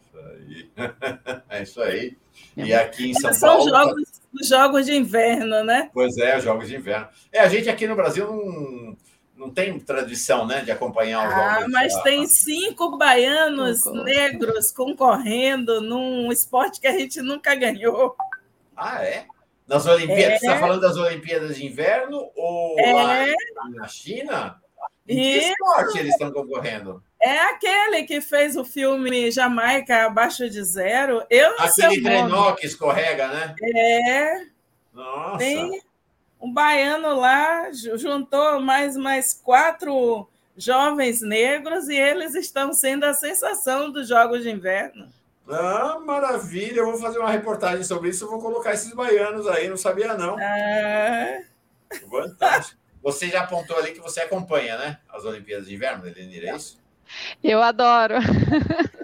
[0.00, 0.70] Isso aí.
[1.48, 2.16] É isso aí.
[2.56, 3.64] E aqui em São São Paulo.
[3.64, 4.02] São jogos,
[4.40, 5.90] os jogos de inverno, né?
[5.92, 7.08] Pois é, os jogos de inverno.
[7.30, 8.96] É, a gente aqui no Brasil não,
[9.42, 11.72] não tem tradição, né, de acompanhar os ah, jogos.
[11.72, 14.04] Mas tem cinco baianos cinco.
[14.04, 18.14] negros concorrendo num esporte que a gente nunca ganhou.
[18.76, 19.26] Ah, é?
[19.66, 20.34] Nas Olimpíadas?
[20.34, 20.38] É.
[20.38, 22.92] Você está falando das Olimpíadas de Inverno ou é.
[22.92, 23.26] lá
[23.70, 24.60] na China?
[25.08, 25.48] Em que Isso.
[25.50, 27.02] esporte eles estão concorrendo?
[27.20, 31.24] É aquele que fez o filme Jamaica Abaixo de Zero.
[31.28, 33.56] Eu não Aquele trenó que escorrega, né?
[33.60, 34.46] É.
[34.92, 35.38] Nossa.
[35.38, 35.82] Tem
[36.42, 43.92] um baiano lá, juntou mais, mais quatro jovens negros e eles estão sendo a sensação
[43.92, 45.06] dos Jogos de Inverno.
[45.48, 46.80] Ah, maravilha!
[46.80, 48.24] Eu vou fazer uma reportagem sobre isso.
[48.24, 50.36] Eu vou colocar esses baianos aí, não sabia não.
[50.36, 51.42] Ah.
[52.10, 52.80] Fantástico.
[53.02, 54.98] Você já apontou ali que você acompanha, né?
[55.08, 56.80] As Olimpíadas de Inverno, Elenir, é isso?
[57.42, 58.14] Eu adoro.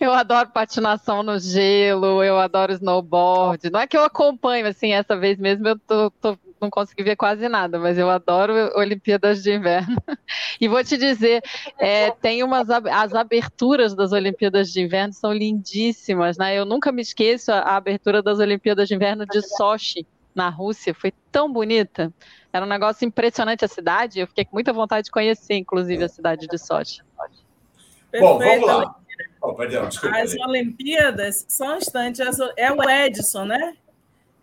[0.00, 3.70] Eu adoro patinação no gelo, eu adoro snowboard.
[3.70, 7.16] Não é que eu acompanho, assim, essa vez mesmo eu tô, tô não consegui ver
[7.16, 9.96] quase nada, mas eu adoro Olimpíadas de Inverno.
[10.60, 11.42] E vou te dizer,
[11.78, 16.56] é, tem umas as aberturas das Olimpíadas de Inverno são lindíssimas, né?
[16.56, 20.94] Eu nunca me esqueço a, a abertura das Olimpíadas de Inverno de Sochi na Rússia,
[20.94, 22.12] foi tão bonita.
[22.52, 24.20] Era um negócio impressionante a cidade.
[24.20, 27.02] Eu fiquei com muita vontade de conhecer, inclusive, a cidade de Sochi.
[28.18, 28.94] Bom, vamos lá.
[29.40, 32.22] Oh, perdão, desculpa, as Olimpíadas, só um instante,
[32.56, 33.74] é o Edson, né?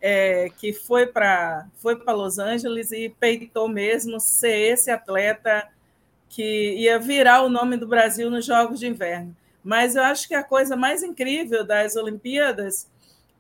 [0.02, 5.68] É, que foi para foi Los Angeles e peitou mesmo ser esse atleta
[6.30, 9.36] que ia virar o nome do Brasil nos Jogos de Inverno.
[9.64, 12.88] Mas eu acho que a coisa mais incrível das Olimpíadas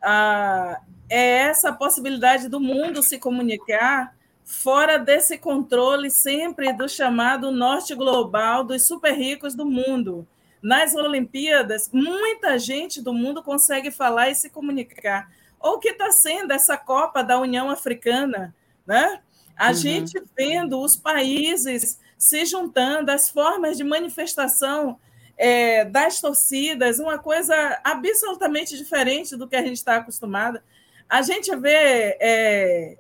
[0.01, 7.93] ah, é essa possibilidade do mundo se comunicar fora desse controle sempre do chamado norte
[7.93, 10.27] global dos super ricos do mundo.
[10.61, 16.51] Nas Olimpíadas, muita gente do mundo consegue falar e se comunicar ou que está sendo
[16.51, 19.21] essa Copa da União Africana, né?
[19.57, 19.73] A uhum.
[19.73, 24.99] gente vendo os países se juntando, as formas de manifestação
[25.37, 30.61] é, das torcidas, uma coisa absolutamente diferente do que a gente está acostumado.
[31.09, 32.97] A gente vê, é,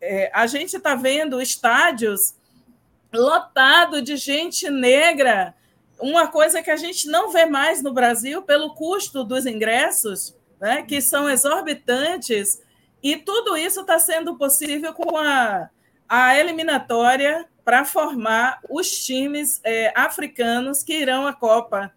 [0.00, 2.34] é, a gente está vendo estádios
[3.12, 5.54] lotado de gente negra,
[5.98, 10.82] uma coisa que a gente não vê mais no Brasil pelo custo dos ingressos né,
[10.82, 12.62] que são exorbitantes,
[13.02, 15.70] e tudo isso está sendo possível com a,
[16.08, 21.92] a eliminatória para formar os times é, africanos que irão à Copa.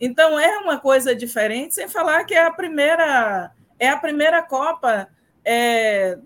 [0.00, 5.08] Então é uma coisa diferente, sem falar que é a primeira é a primeira Copa
[5.44, 6.18] é,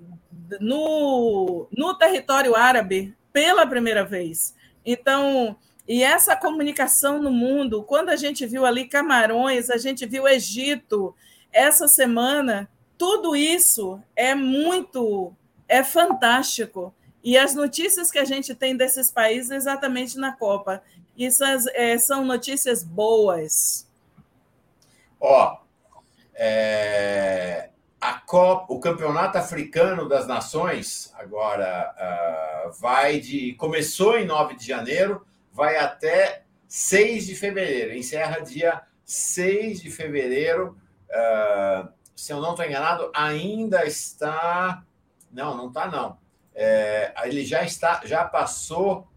[0.61, 4.55] no, no território árabe pela primeira vez.
[4.85, 10.26] Então, e essa comunicação no mundo, quando a gente viu ali Camarões, a gente viu
[10.26, 11.14] Egito,
[11.53, 15.35] essa semana, tudo isso é muito,
[15.69, 16.95] é fantástico.
[17.23, 20.83] E as notícias que a gente tem desses países exatamente na Copa.
[21.17, 23.87] Isso é, são notícias boas.
[25.21, 25.59] Ó,
[26.35, 27.69] é,
[28.01, 34.67] a Copa, o Campeonato Africano das Nações agora uh, vai de começou em 9 de
[34.67, 40.77] janeiro, vai até 6 de fevereiro, encerra dia 6 de fevereiro
[41.12, 44.85] uh, se eu não estou enganado, ainda está.
[45.31, 46.18] Não, não está, não.
[46.55, 49.09] É, ele já está, já passou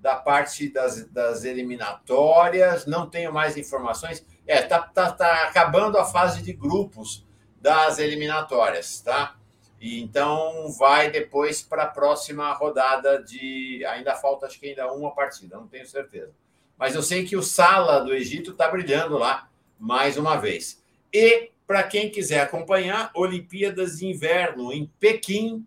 [0.00, 4.26] da parte das, das eliminatórias, não tenho mais informações.
[4.46, 7.26] É, tá, tá, tá acabando a fase de grupos
[7.60, 9.36] das eliminatórias, tá?
[9.80, 13.84] E então vai depois para a próxima rodada de.
[13.86, 16.32] Ainda falta, acho que ainda uma partida, não tenho certeza.
[16.76, 20.79] Mas eu sei que o Sala do Egito está brilhando lá mais uma vez.
[21.12, 25.66] E para quem quiser acompanhar, Olimpíadas de Inverno em Pequim,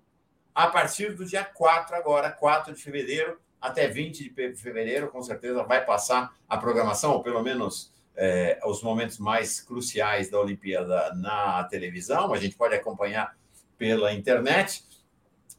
[0.53, 5.63] a partir do dia 4 agora, 4 de fevereiro, até 20 de fevereiro, com certeza
[5.63, 11.63] vai passar a programação, ou pelo menos é, os momentos mais cruciais da Olimpíada na
[11.63, 12.33] televisão.
[12.33, 13.35] A gente pode acompanhar
[13.77, 14.83] pela internet.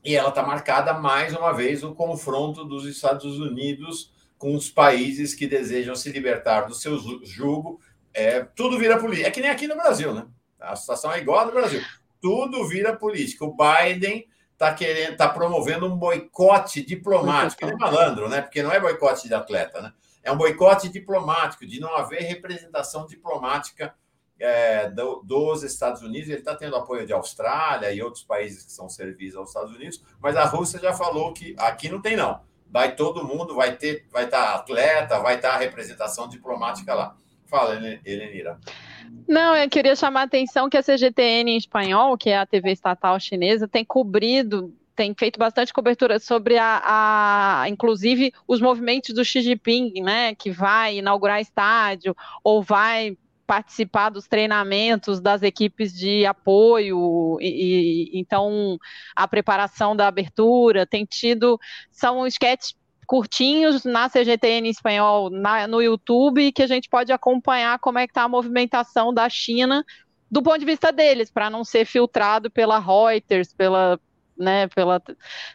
[0.04, 5.34] E ela está marcada mais uma vez o confronto dos Estados Unidos com os países
[5.34, 7.80] que desejam se libertar do seu jugo.
[8.14, 9.28] É, tudo vira política.
[9.28, 10.26] É que nem aqui no Brasil, né?
[10.60, 11.82] A situação é igual no Brasil.
[12.20, 13.44] Tudo vira política.
[13.44, 17.64] O Biden está querendo, está promovendo um boicote diplomático.
[17.64, 18.40] Ele é malandro, né?
[18.40, 19.92] Porque não é boicote de atleta, né?
[20.22, 23.94] É um boicote diplomático, de não haver representação diplomática
[24.38, 26.28] é, do, dos Estados Unidos.
[26.28, 30.02] Ele está tendo apoio de Austrália e outros países que são serviços aos Estados Unidos,
[30.20, 32.40] mas a Rússia já falou que aqui não tem, não.
[32.70, 37.16] Vai todo mundo, vai ter, vai estar tá atleta, vai estar tá representação diplomática lá.
[37.46, 38.58] Fala, Helenira.
[39.28, 42.72] Não, eu queria chamar a atenção que a CGTN em espanhol, que é a TV
[42.72, 49.24] estatal chinesa, tem cobrido tem feito bastante cobertura sobre a, a, inclusive os movimentos do
[49.24, 56.24] Xi Jinping, né, que vai inaugurar estádio ou vai participar dos treinamentos das equipes de
[56.24, 58.78] apoio e, e então
[59.14, 62.74] a preparação da abertura tem tido são esquetes
[63.06, 68.06] curtinhos na CGTN em espanhol na, no YouTube que a gente pode acompanhar como é
[68.06, 69.84] que está a movimentação da China
[70.34, 74.00] do ponto de vista deles, para não ser filtrado pela Reuters, pela,
[74.36, 75.00] né, pela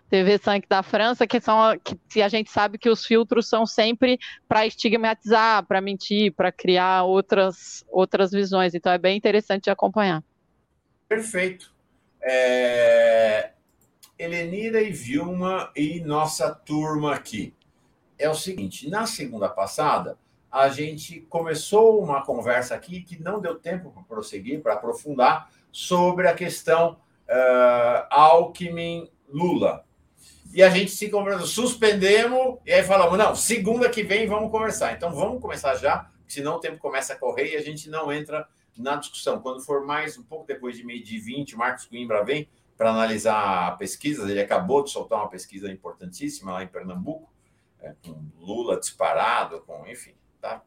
[0.09, 4.17] TV Sank da França, que são que a gente sabe que os filtros são sempre
[4.47, 8.73] para estigmatizar, para mentir, para criar outras outras visões.
[8.73, 10.23] Então é bem interessante de acompanhar.
[11.09, 11.73] Perfeito.
[12.21, 13.51] É...
[14.19, 17.55] Helenira e Vilma e nossa turma aqui.
[18.17, 20.17] É o seguinte, na segunda passada,
[20.51, 26.27] a gente começou uma conversa aqui que não deu tempo para prosseguir, para aprofundar, sobre
[26.27, 26.97] a questão
[27.29, 29.85] uh, Alckmin Lula.
[30.53, 34.93] E a gente se conversou, suspendemos, e aí falamos, não, segunda que vem vamos conversar.
[34.93, 38.45] Então vamos começar já, senão o tempo começa a correr e a gente não entra
[38.77, 39.39] na discussão.
[39.39, 42.91] Quando for mais um pouco depois de meio de 20, o Marcos Coimbra vem para
[42.91, 44.29] analisar pesquisas.
[44.29, 47.29] Ele acabou de soltar uma pesquisa importantíssima lá em Pernambuco,
[47.81, 50.63] é, com Lula disparado, com enfim, tá,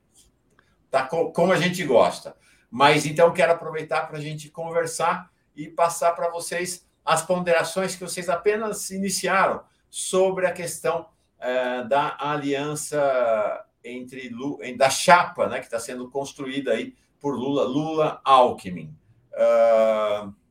[0.91, 2.37] tá como a gente gosta.
[2.71, 8.05] Mas então quero aproveitar para a gente conversar e passar para vocês as ponderações que
[8.05, 11.09] vocês apenas iniciaram sobre a questão
[11.41, 14.31] é, da aliança entre
[14.77, 18.95] da chapa, né, que está sendo construída aí por Lula, Lula Alckmin.
[19.33, 20.42] Uh,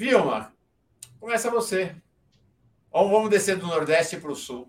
[0.00, 0.50] Vilma,
[1.20, 1.94] começa você.
[2.90, 4.66] Ou vamos descer do Nordeste para o Sul.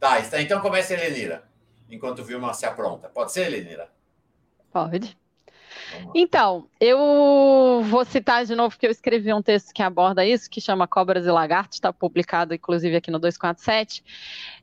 [0.00, 1.46] Tá, então começa a Helenira,
[1.90, 3.10] enquanto Vilma se apronta.
[3.10, 3.92] Pode ser, Helenira?
[4.72, 5.14] Pode.
[6.14, 10.58] Então, eu vou citar de novo que eu escrevi um texto que aborda isso, que
[10.58, 14.02] chama Cobras e Lagartos, está publicado inclusive aqui no 247.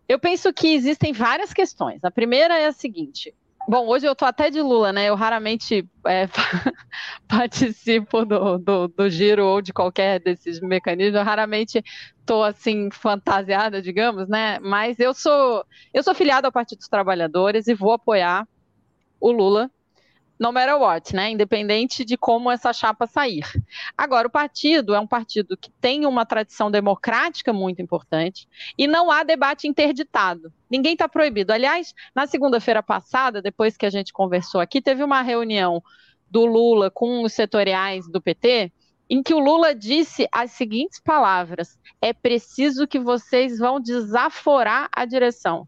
[0.10, 2.04] Eu penso que existem várias questões.
[2.04, 3.32] A primeira é a seguinte:
[3.67, 5.06] Bom, hoje eu tô até de Lula, né?
[5.06, 6.28] Eu raramente é,
[7.28, 11.15] participo do, do, do, giro ou de qualquer desses mecanismos.
[11.15, 11.82] Eu raramente
[12.26, 14.60] tô assim fantasiada, digamos, né?
[14.60, 18.45] Mas eu sou eu sou filiado ao Partido dos Trabalhadores e vou apoiar
[19.19, 19.71] o Lula
[20.43, 21.32] no matter what, né?
[21.32, 23.45] Independente de como essa chapa sair.
[23.97, 28.45] Agora, o partido é um partido que tem uma tradição democrática muito importante
[28.77, 30.51] e não há debate interditado.
[30.69, 31.53] Ninguém está proibido.
[31.53, 35.82] Aliás, na segunda-feira passada, depois que a gente conversou aqui, teve uma reunião
[36.29, 38.69] do Lula com os setoriais do PT,
[39.10, 45.06] em que o Lula disse as seguintes palavras: é preciso que vocês vão desaforar a
[45.06, 45.65] direção.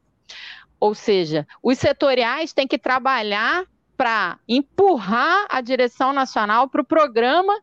[0.82, 3.64] Ou seja, os setoriais têm que trabalhar
[3.98, 7.54] para empurrar a direção nacional para o programa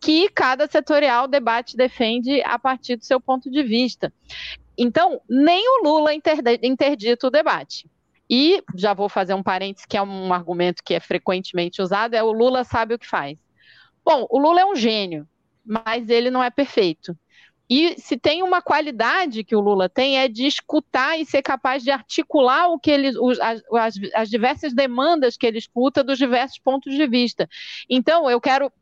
[0.00, 4.12] que cada setorial debate defende a partir do seu ponto de vista.
[4.76, 7.88] Então, nem o Lula interdita o debate.
[8.28, 12.22] E já vou fazer um parênteses, que é um argumento que é frequentemente usado, é
[12.22, 13.38] o Lula sabe o que faz.
[14.04, 15.28] Bom, o Lula é um gênio,
[15.64, 17.16] mas ele não é perfeito.
[17.70, 21.84] E se tem uma qualidade que o Lula tem é de escutar e ser capaz
[21.84, 23.62] de articular o que ele, os, as,
[24.12, 27.48] as, diversas demandas que ele escuta dos diversos pontos de vista.
[27.88, 28.72] Então, eu quero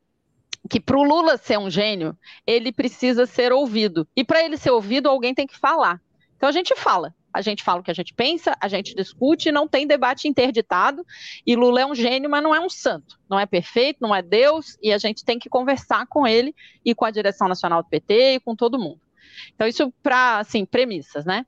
[0.70, 4.09] que para o Lula ser um gênio, ele precisa ser ouvido.
[4.16, 6.01] E para ele ser ouvido, alguém tem que falar.
[6.37, 9.52] Então a gente fala a gente fala o que a gente pensa, a gente discute,
[9.52, 11.06] não tem debate interditado.
[11.46, 13.17] E Lula é um gênio, mas não é um santo.
[13.31, 16.52] Não é perfeito, não é Deus, e a gente tem que conversar com ele
[16.85, 19.00] e com a direção nacional do PT e com todo mundo.
[19.54, 21.46] Então, isso para, assim, premissas, né?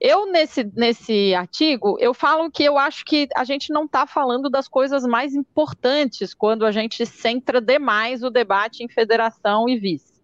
[0.00, 4.50] Eu, nesse, nesse artigo, eu falo que eu acho que a gente não está falando
[4.50, 10.20] das coisas mais importantes quando a gente centra demais o debate em federação e vice.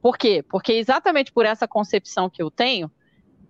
[0.00, 0.44] Por quê?
[0.48, 2.88] Porque exatamente por essa concepção que eu tenho,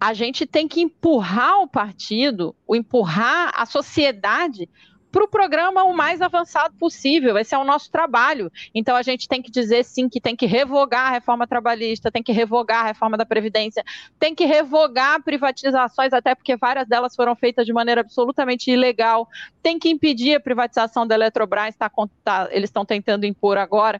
[0.00, 4.68] a gente tem que empurrar o partido, o empurrar a sociedade
[5.16, 7.38] para o programa o mais avançado possível.
[7.38, 8.52] Esse é o nosso trabalho.
[8.74, 12.22] Então a gente tem que dizer sim que tem que revogar a reforma trabalhista, tem
[12.22, 13.82] que revogar a reforma da Previdência,
[14.18, 19.26] tem que revogar privatizações, até porque várias delas foram feitas de maneira absolutamente ilegal,
[19.62, 21.90] tem que impedir a privatização da Eletrobras, tá,
[22.22, 23.98] tá, eles estão tentando impor agora,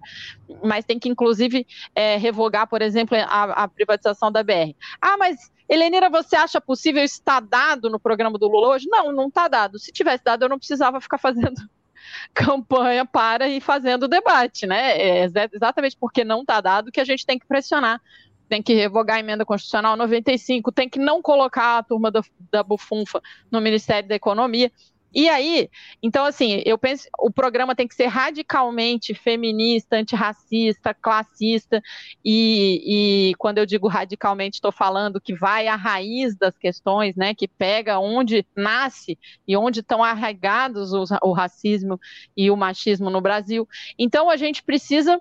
[0.63, 4.75] mas tem que, inclusive, é, revogar, por exemplo, a, a privatização da BR.
[5.01, 8.87] Ah, mas Helenira, você acha possível estar dado no programa do Lula hoje?
[8.89, 9.79] Não, não está dado.
[9.79, 11.57] Se tivesse dado, eu não precisava ficar fazendo
[12.33, 14.97] campanha para e fazendo debate, né?
[14.97, 18.01] É exatamente porque não está dado que a gente tem que pressionar.
[18.49, 22.63] Tem que revogar a emenda constitucional 95, tem que não colocar a turma da, da
[22.63, 24.71] bufunfa no Ministério da Economia.
[25.17, 25.71] E aí,
[26.03, 31.83] então, assim, eu penso, o programa tem que ser radicalmente feminista, antirracista, classista,
[32.23, 37.35] e, e quando eu digo radicalmente, estou falando que vai à raiz das questões, né,
[37.35, 41.99] que pega onde nasce e onde estão arraigados o, o racismo
[42.37, 43.67] e o machismo no Brasil.
[43.99, 45.19] Então, a gente precisa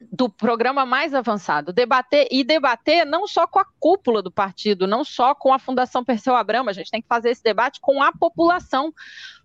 [0.00, 5.04] do programa mais avançado, debater e debater não só com a cúpula do partido, não
[5.04, 8.12] só com a Fundação Perseu Abramo, a gente tem que fazer esse debate com a
[8.12, 8.92] população.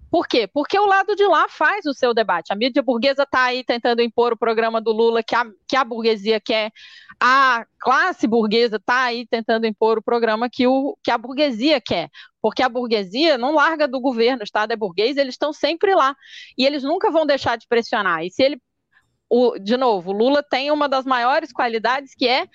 [0.10, 0.48] Por quê?
[0.48, 2.54] Porque o lado de lá faz o seu debate.
[2.54, 5.84] A mídia burguesa está aí tentando impor o programa do Lula que a, que a
[5.84, 6.72] burguesia quer.
[7.20, 12.10] A classe burguesa está aí tentando impor o programa que, o, que a burguesia quer.
[12.42, 16.16] Porque a burguesia não larga do governo, o Estado é burguês, eles estão sempre lá.
[16.58, 18.24] E eles nunca vão deixar de pressionar.
[18.24, 18.62] E se ele
[19.30, 22.48] o, de novo, Lula tem uma das maiores qualidades que é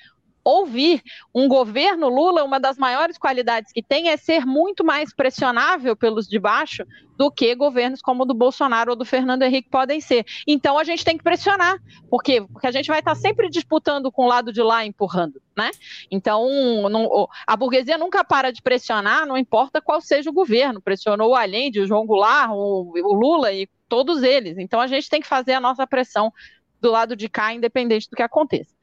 [0.44, 1.02] ouvir.
[1.34, 6.26] Um governo Lula, uma das maiores qualidades que tem é ser muito mais pressionável pelos
[6.26, 6.84] de baixo
[7.16, 10.24] do que governos como o do Bolsonaro ou do Fernando Henrique podem ser.
[10.46, 11.78] Então a gente tem que pressionar.
[12.08, 12.40] Por quê?
[12.50, 15.70] Porque a gente vai estar sempre disputando com o lado de lá, empurrando, né?
[16.10, 16.48] Então
[16.88, 20.80] não, a burguesia nunca para de pressionar, não importa qual seja o governo.
[20.80, 24.56] Pressionou o Allende, o João Goulart, o, o Lula e todos eles.
[24.56, 26.32] Então a gente tem que fazer a nossa pressão
[26.80, 28.74] do lado de cá, independente do que aconteça.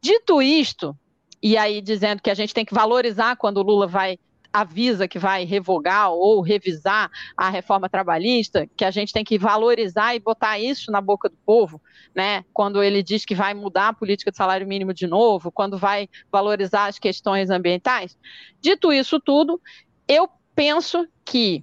[0.00, 0.96] Dito isto,
[1.42, 4.18] e aí dizendo que a gente tem que valorizar quando o Lula vai
[4.52, 10.14] avisa que vai revogar ou revisar a reforma trabalhista, que a gente tem que valorizar
[10.14, 11.80] e botar isso na boca do povo,
[12.14, 12.42] né?
[12.54, 16.08] Quando ele diz que vai mudar a política de salário mínimo de novo, quando vai
[16.32, 18.16] valorizar as questões ambientais.
[18.58, 19.60] Dito isso tudo,
[20.08, 21.62] eu penso que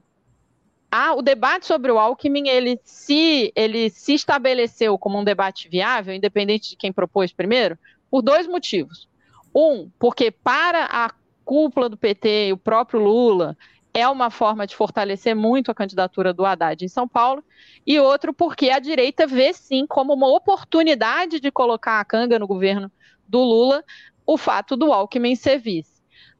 [1.15, 6.69] o debate sobre o Alckmin, ele se, ele se estabeleceu como um debate viável, independente
[6.69, 7.77] de quem propôs primeiro,
[8.11, 9.07] por dois motivos.
[9.55, 11.11] Um, porque para a
[11.43, 13.57] cúpula do PT e o próprio Lula,
[13.93, 17.43] é uma forma de fortalecer muito a candidatura do Haddad em São Paulo,
[17.85, 22.47] e outro porque a direita vê sim como uma oportunidade de colocar a canga no
[22.47, 22.91] governo
[23.27, 23.83] do Lula
[24.25, 25.92] o fato do Alckmin ser vice.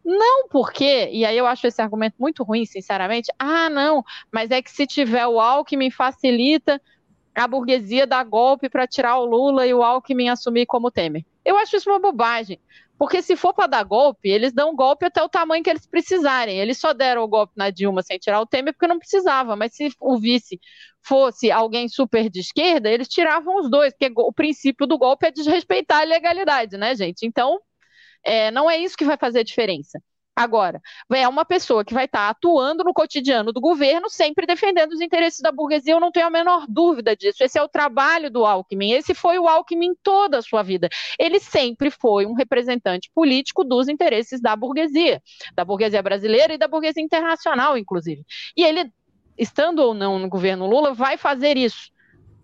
[0.04, 3.32] Não porque, e aí eu acho esse argumento muito ruim, sinceramente.
[3.40, 6.82] Ah, não, mas é que se tiver o Alckmin facilita
[7.34, 11.26] a burguesia dar golpe para tirar o Lula e o Alckmin assumir como Temer.
[11.44, 12.60] Eu acho isso uma bobagem.
[12.98, 16.60] Porque se for para dar golpe, eles dão golpe até o tamanho que eles precisarem.
[16.60, 19.56] Eles só deram o golpe na Dilma sem tirar o Temer porque não precisava.
[19.56, 20.60] Mas se o vice
[21.02, 25.32] fosse alguém super de esquerda, eles tiravam os dois, porque o princípio do golpe é
[25.32, 27.26] desrespeitar a legalidade, né, gente?
[27.26, 27.60] Então,
[28.24, 30.00] é, não é isso que vai fazer a diferença.
[30.36, 30.82] Agora,
[31.14, 35.40] é uma pessoa que vai estar atuando no cotidiano do governo, sempre defendendo os interesses
[35.42, 37.44] da burguesia, eu não tenho a menor dúvida disso.
[37.44, 40.90] Esse é o trabalho do Alckmin, esse foi o Alckmin toda a sua vida.
[41.20, 45.22] Ele sempre foi um representante político dos interesses da burguesia,
[45.56, 48.26] da burguesia brasileira e da burguesia internacional, inclusive.
[48.58, 48.92] E ele,
[49.38, 51.93] estando ou não no governo Lula, vai fazer isso.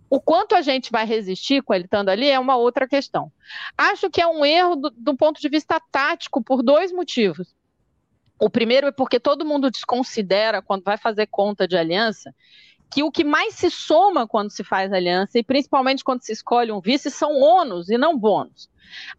[0.10, 3.32] O quanto a gente vai resistir com ele estando ali é uma outra questão.
[3.78, 7.56] Acho que é um erro do, do ponto de vista tático por dois motivos.
[8.40, 12.34] O primeiro é porque todo mundo desconsidera, quando vai fazer conta de aliança,
[12.92, 16.72] que o que mais se soma quando se faz aliança, e principalmente quando se escolhe
[16.72, 18.70] um vice, são ônus e não bônus.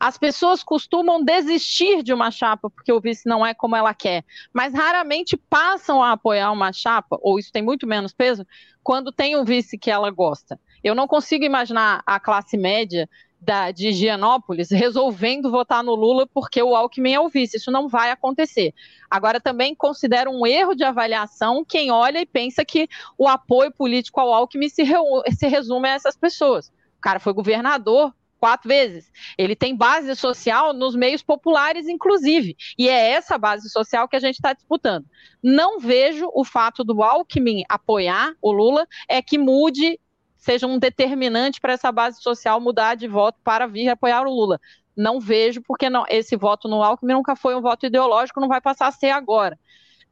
[0.00, 4.24] As pessoas costumam desistir de uma chapa porque o vice não é como ela quer,
[4.52, 8.44] mas raramente passam a apoiar uma chapa, ou isso tem muito menos peso,
[8.82, 10.58] quando tem um vice que ela gosta.
[10.82, 13.08] Eu não consigo imaginar a classe média
[13.40, 17.56] da, de Higienópolis resolvendo votar no Lula porque o Alckmin é o vice.
[17.56, 18.74] Isso não vai acontecer.
[19.10, 24.20] Agora, também considero um erro de avaliação quem olha e pensa que o apoio político
[24.20, 24.96] ao Alckmin se, re,
[25.36, 26.68] se resume a essas pessoas.
[26.98, 29.10] O cara foi governador quatro vezes.
[29.36, 32.56] Ele tem base social nos meios populares, inclusive.
[32.78, 35.04] E é essa base social que a gente está disputando.
[35.42, 40.00] Não vejo o fato do Alckmin apoiar o Lula é que mude
[40.40, 44.58] seja um determinante para essa base social mudar de voto para vir apoiar o Lula.
[44.96, 48.60] Não vejo, porque não, esse voto no Alckmin nunca foi um voto ideológico, não vai
[48.60, 49.56] passar a ser agora.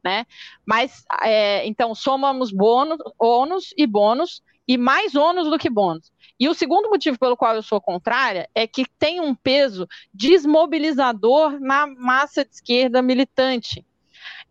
[0.03, 0.25] né?
[0.65, 6.11] Mas é, então somamos bônus, ônus e bônus e mais ônus do que bônus.
[6.39, 11.59] E o segundo motivo pelo qual eu sou contrária é que tem um peso desmobilizador
[11.59, 13.85] na massa de esquerda militante.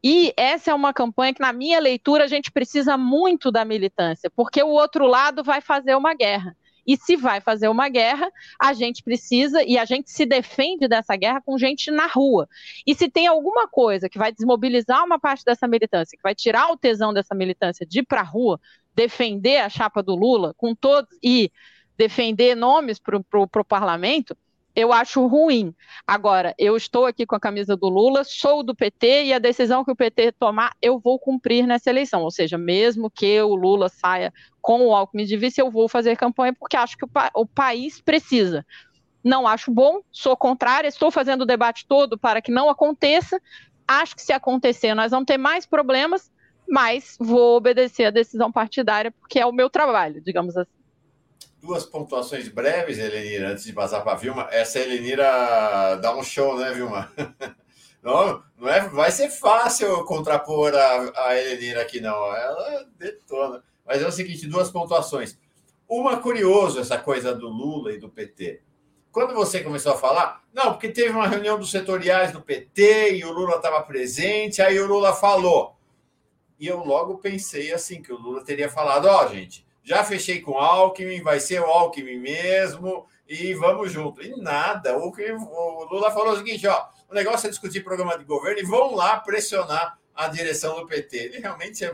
[0.03, 4.31] E essa é uma campanha que, na minha leitura, a gente precisa muito da militância,
[4.31, 6.57] porque o outro lado vai fazer uma guerra.
[6.87, 11.15] E se vai fazer uma guerra, a gente precisa e a gente se defende dessa
[11.17, 12.49] guerra com gente na rua.
[12.87, 16.71] E se tem alguma coisa que vai desmobilizar uma parte dessa militância, que vai tirar
[16.71, 18.59] o tesão dessa militância de ir para a rua,
[18.95, 21.53] defender a chapa do Lula com todos e
[21.99, 24.35] defender nomes para o parlamento,
[24.79, 25.75] eu acho ruim.
[26.07, 29.85] Agora, eu estou aqui com a camisa do Lula, sou do PT e a decisão
[29.85, 32.23] que o PT tomar, eu vou cumprir nessa eleição.
[32.23, 36.17] Ou seja, mesmo que o Lula saia com o Alckmin de vice, eu vou fazer
[36.17, 38.65] campanha porque acho que o, pa o país precisa.
[39.25, 43.43] Não acho bom, sou contrária, estou fazendo o debate todo para que não aconteça.
[43.85, 46.31] Acho que se acontecer, nós vamos ter mais problemas,
[46.69, 50.78] mas vou obedecer a decisão partidária porque é o meu trabalho, digamos assim
[51.61, 54.49] duas pontuações breves, Helenira, antes de passar para a Vilma.
[54.51, 57.13] Essa Helenira dá um show, né, Vilma?
[58.01, 62.15] Não, não é, vai ser fácil contrapor a, a Helenira aqui, não.
[62.35, 63.63] Ela detona.
[63.85, 65.37] Mas é o seguinte: duas pontuações.
[65.87, 68.63] Uma, curioso, essa coisa do Lula e do PT.
[69.11, 73.25] Quando você começou a falar, não, porque teve uma reunião dos setoriais do PT e
[73.25, 75.77] o Lula estava presente, aí o Lula falou.
[76.59, 80.43] E eu logo pensei assim, que o Lula teria falado, ó, oh, gente, já fechei
[80.43, 84.23] com o Alckmin, vai ser o Alckmin mesmo, e vamos junto.
[84.23, 84.99] E nada.
[84.99, 88.67] O, o Lula falou o seguinte: ó, o negócio é discutir programa de governo e
[88.67, 91.17] vão lá pressionar a direção do PT.
[91.17, 91.93] Ele realmente é,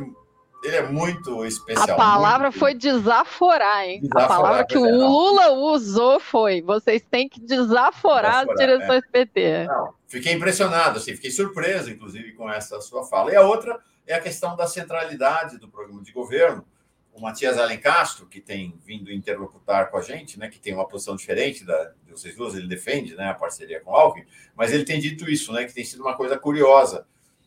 [0.65, 1.93] ele é muito especial.
[1.93, 2.59] A palavra muito...
[2.59, 4.01] foi desaforar, hein?
[4.01, 8.57] Desaforar, a palavra que o é, Lula usou foi: vocês têm que desaforar, desaforar as
[8.57, 9.11] direções é.
[9.13, 9.65] PT.
[9.69, 13.31] Não, fiquei impressionado, assim, fiquei surpreso, inclusive, com essa sua fala.
[13.31, 16.67] E a outra é a questão da centralidade do programa de governo
[17.15, 21.15] o Matias Alencastro, que tem vindo interlocutar com a gente, né, que tem uma posição
[21.15, 24.85] diferente da de vocês duas, ele defende né, a parceria com o Alckmin, mas ele
[24.85, 27.07] tem dito isso, né, que tem sido uma coisa curiosa.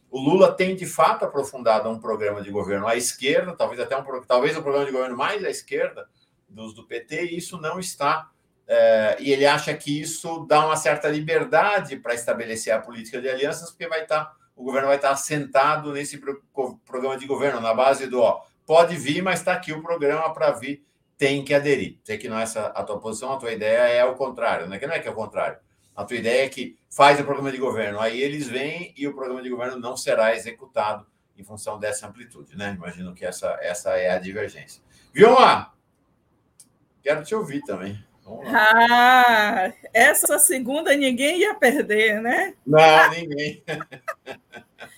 [0.10, 4.04] O Lula tem de fato aprofundado um programa de governo à esquerda, talvez até um
[4.22, 6.08] talvez um programa de governo mais à esquerda
[6.48, 8.32] dos do PT, e isso não está.
[8.66, 13.28] É, e ele acha que isso dá uma certa liberdade para estabelecer a política de
[13.28, 16.20] alianças, porque vai estar o governo vai estar assentado nesse
[16.84, 20.52] programa de governo, na base do ó, pode vir, mas está aqui o programa para
[20.52, 20.86] vir,
[21.18, 21.98] tem que aderir.
[22.04, 24.78] Sei que não é essa a tua posição, a tua ideia é o contrário, né?
[24.78, 25.58] Que não é que é o contrário.
[25.96, 29.16] A tua ideia é que faz o programa de governo, aí eles vêm e o
[29.16, 32.74] programa de governo não será executado em função dessa amplitude, né?
[32.76, 34.84] Imagino que essa, essa é a divergência.
[35.14, 35.74] Vilma,
[37.02, 37.98] quero te ouvir também.
[38.46, 42.54] Ah, essa segunda ninguém ia perder, né?
[42.66, 43.64] Não, ninguém.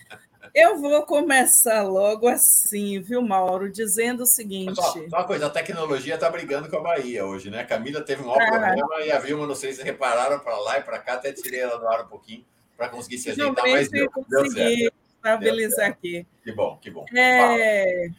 [0.59, 4.75] Eu vou começar logo assim, viu, Mauro, dizendo o seguinte.
[4.75, 7.61] Só, só uma coisa, a tecnologia está brigando com a Bahia hoje, né?
[7.61, 8.75] A Camila teve um maior ah.
[8.75, 11.61] problema e a Vilma, não sei se repararam para lá e para cá, até tirei
[11.61, 12.43] ela do ar um pouquinho
[12.75, 14.93] para conseguir se ajeitar, mas deu, deu certo.
[15.15, 16.27] estabilizar aqui.
[16.43, 17.05] Que bom, que bom.
[17.15, 18.09] É...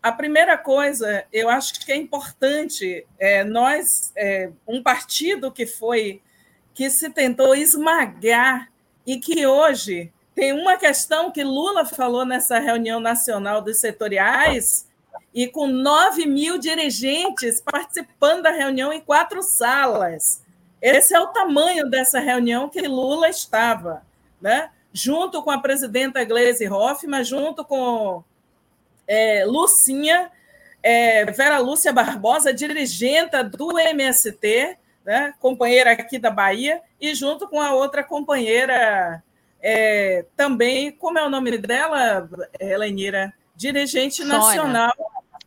[0.00, 6.22] A primeira coisa, eu acho que é importante, é, nós, é, um partido que foi,
[6.72, 8.70] que se tentou esmagar
[9.04, 14.86] e que hoje tem uma questão que Lula falou nessa reunião nacional dos setoriais,
[15.34, 20.42] e com 9 mil dirigentes participando da reunião em quatro salas.
[20.80, 24.02] Esse é o tamanho dessa reunião que Lula estava,
[24.40, 24.70] né?
[24.92, 28.22] junto com a presidenta Gleisi Hoffmann, junto com
[29.06, 30.30] é, Lucinha,
[30.82, 35.34] é, Vera Lúcia Barbosa, dirigenta do MST, né?
[35.40, 39.22] companheira aqui da Bahia, e junto com a outra companheira
[39.68, 43.34] é, também, como é o nome dela, Helenira?
[43.56, 44.38] Dirigente Sônia.
[44.38, 44.92] nacional.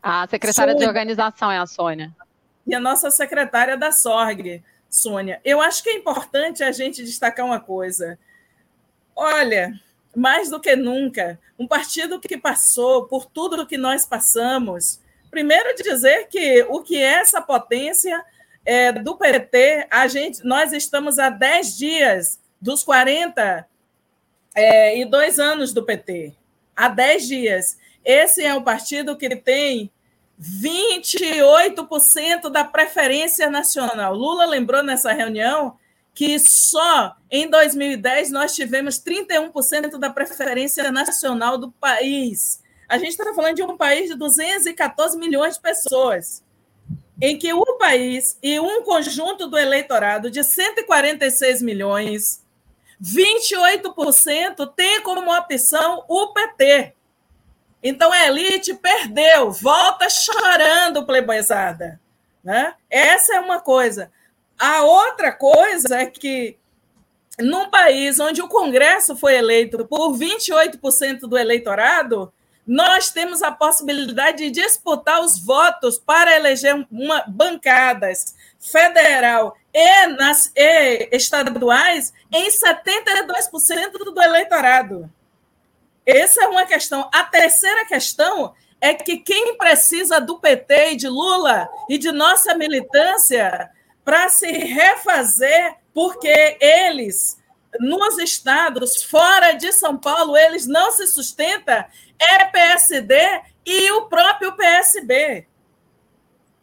[0.04, 0.86] A secretária Sônia.
[0.86, 2.14] de organização é a Sônia.
[2.68, 5.40] E a nossa secretária da SORG, Sônia.
[5.46, 8.20] Eu acho que é importante a gente destacar uma coisa.
[9.16, 9.72] Olha,
[10.14, 15.00] mais do que nunca, um partido que passou por tudo o que nós passamos,
[15.32, 18.22] primeiro dizer que o que é essa potência
[18.66, 23.66] é, do PT, a gente, nós estamos há 10 dias dos 40
[24.60, 26.36] é, e dois anos do PT,
[26.76, 27.78] há dez dias.
[28.04, 29.90] Esse é um partido que tem
[30.38, 34.14] 28% da preferência nacional.
[34.14, 35.78] Lula lembrou nessa reunião
[36.14, 42.62] que só em 2010 nós tivemos 31% da preferência nacional do país.
[42.90, 46.44] A gente está falando de um país de 214 milhões de pessoas,
[47.22, 52.44] em que o país e um conjunto do eleitorado de 146 milhões
[53.02, 56.94] 28% tem como opção o PT.
[57.82, 62.00] Então a elite perdeu, volta chorando, pleboizada.
[62.44, 62.74] Né?
[62.90, 64.12] Essa é uma coisa.
[64.58, 66.58] A outra coisa é que,
[67.40, 72.34] num país onde o Congresso foi eleito por 28% do eleitorado,
[72.70, 80.52] nós temos a possibilidade de disputar os votos para eleger uma, bancadas federal e, nas,
[80.56, 85.12] e estaduais em 72% do eleitorado.
[86.06, 87.10] Essa é uma questão.
[87.12, 92.54] A terceira questão é que quem precisa do PT e de Lula e de nossa
[92.54, 93.72] militância
[94.06, 97.36] para se refazer, porque eles,
[97.80, 101.84] nos estados fora de São Paulo, eles não se sustentam,
[102.20, 103.16] é PSD
[103.66, 105.48] e o próprio PSB.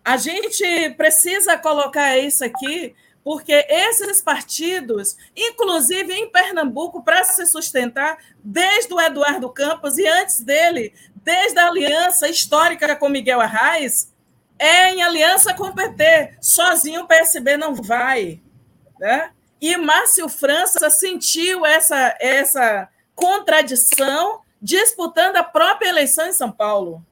[0.04, 2.94] A gente precisa colocar isso aqui,
[3.24, 10.40] porque esses partidos, inclusive em Pernambuco, para se sustentar, desde o Eduardo Campos e antes
[10.40, 14.14] dele, desde a aliança histórica com Miguel Arraes,
[14.58, 16.36] é em aliança com o PT.
[16.40, 18.40] Sozinho o PSB não vai.
[18.98, 19.30] Né?
[19.60, 27.04] E Márcio França sentiu essa, essa contradição disputando a própria eleição em São Paulo.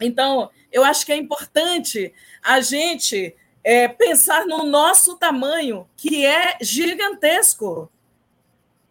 [0.00, 2.12] Então, eu acho que é importante
[2.42, 7.90] a gente é, pensar no nosso tamanho, que é gigantesco.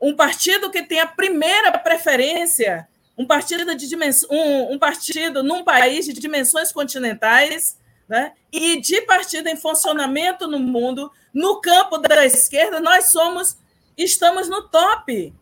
[0.02, 5.64] Um partido que tem a primeira preferência um partido de dimensão, um, um, partido num
[5.64, 8.34] país de dimensões continentais, né?
[8.52, 13.58] E de partido em funcionamento no mundo, no campo da esquerda, nós somos,
[13.98, 15.34] estamos no top.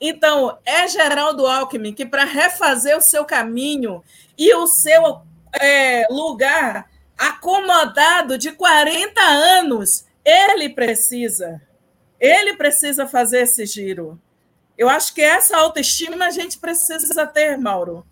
[0.00, 4.02] Então, é Geraldo Alckmin que, para refazer o seu caminho
[4.38, 5.20] e o seu
[5.60, 6.88] é, lugar
[7.18, 11.60] acomodado de 40 anos, ele precisa.
[12.18, 14.18] Ele precisa fazer esse giro.
[14.76, 18.06] Eu acho que essa autoestima a gente precisa ter, Mauro.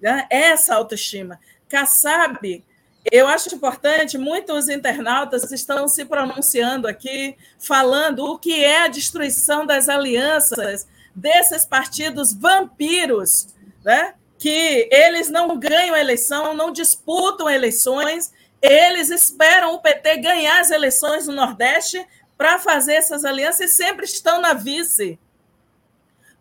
[0.00, 0.26] Né?
[0.28, 1.38] Essa autoestima.
[1.68, 2.64] Kassab,
[3.10, 9.64] eu acho importante, muitos internautas estão se pronunciando aqui, falando o que é a destruição
[9.64, 13.48] das alianças desses partidos vampiros,
[13.84, 14.14] né?
[14.38, 18.32] que eles não ganham eleição, não disputam eleições,
[18.62, 22.06] eles esperam o PT ganhar as eleições no Nordeste
[22.38, 25.18] para fazer essas alianças e sempre estão na vice.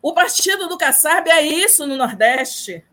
[0.01, 2.85] O partido do Kassab é isso no Nordeste.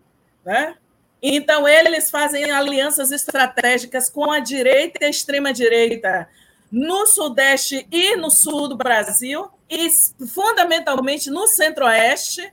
[0.45, 0.75] Né?
[1.23, 6.29] Então, eles fazem alianças estratégicas com a direita e a extrema-direita
[6.71, 9.89] no Sudeste e no Sul do Brasil, e
[10.27, 12.53] fundamentalmente no Centro-Oeste.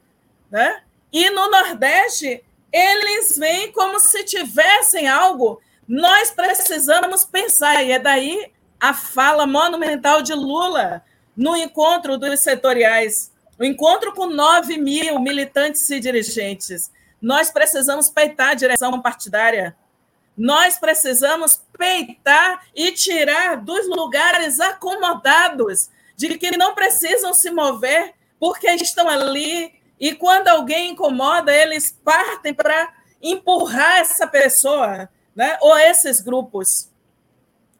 [0.49, 0.81] Né?
[1.11, 5.61] E no Nordeste, eles veem como se tivessem algo.
[5.87, 11.03] Nós precisamos pensar, e é daí a fala monumental de Lula
[11.35, 16.91] no encontro dos setoriais o encontro com 9 mil militantes e dirigentes.
[17.21, 19.75] Nós precisamos peitar a direção partidária.
[20.35, 25.89] Nós precisamos peitar e tirar dos lugares acomodados,
[26.27, 32.53] de que não precisam se mover, porque estão ali, e quando alguém incomoda, eles partem
[32.53, 35.57] para empurrar essa pessoa, né?
[35.61, 36.89] ou esses grupos.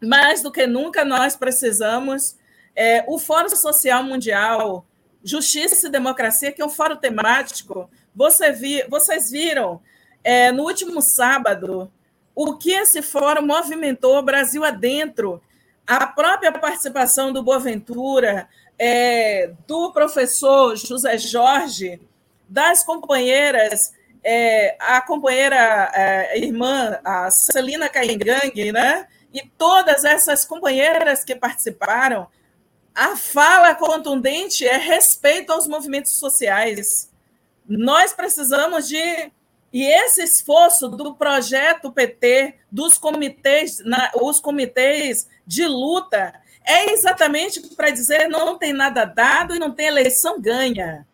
[0.02, 2.38] Mais do que nunca, nós precisamos.
[2.76, 4.86] É, o Fórum Social Mundial,
[5.24, 7.90] Justiça e Democracia, que é um fórum temático.
[8.16, 9.82] Você vi, vocês viram
[10.24, 11.92] é, no último sábado
[12.36, 15.42] o que esse fórum movimentou Brasil adentro,
[15.86, 22.02] a própria participação do Boaventura, é, do professor José Jorge,
[22.48, 29.08] das companheiras, é, a companheira é, a irmã, a Celina Caingangue, né?
[29.34, 32.28] e todas essas companheiras que participaram,
[32.94, 37.12] a fala contundente é respeito aos movimentos sociais.
[37.68, 39.32] Nós precisamos de.
[39.74, 46.32] E esse esforço do projeto PT, dos comitês, na, os comitês de luta,
[46.64, 51.08] é exatamente para dizer não tem nada dado e não tem eleição ganha.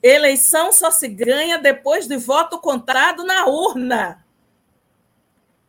[0.00, 4.24] Eleição só se ganha depois de voto contado na urna.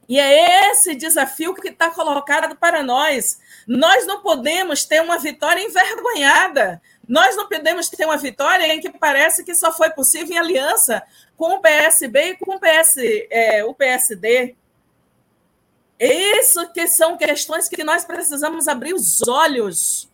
[0.07, 3.39] E é esse desafio que está colocado para nós.
[3.67, 6.79] Nós não podemos ter uma vitória envergonhada.
[7.09, 11.01] Nós não podemos ter uma vitória em que parece que só foi possível em aliança
[11.35, 12.97] com o PSB e com o, PS,
[13.31, 14.55] é, o PSD.
[15.99, 20.07] Isso que são questões que nós precisamos abrir os olhos.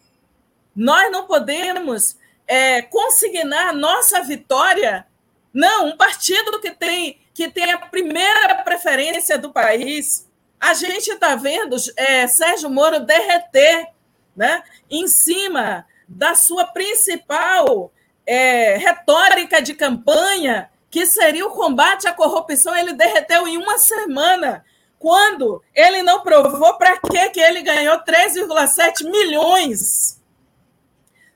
[0.74, 2.16] Nós não podemos
[2.48, 5.06] é, consignar nossa vitória.
[5.54, 10.26] Não, um partido que tem, que tem a primeira preferência do país,
[10.62, 13.88] a gente está vendo é, Sérgio Moro derreter
[14.34, 17.92] né, em cima da sua principal
[18.26, 24.64] é, retórica de campanha, que seria o combate à corrupção, ele derreteu em uma semana.
[24.98, 26.98] Quando ele não provou para
[27.30, 30.22] que ele ganhou 3,7 milhões.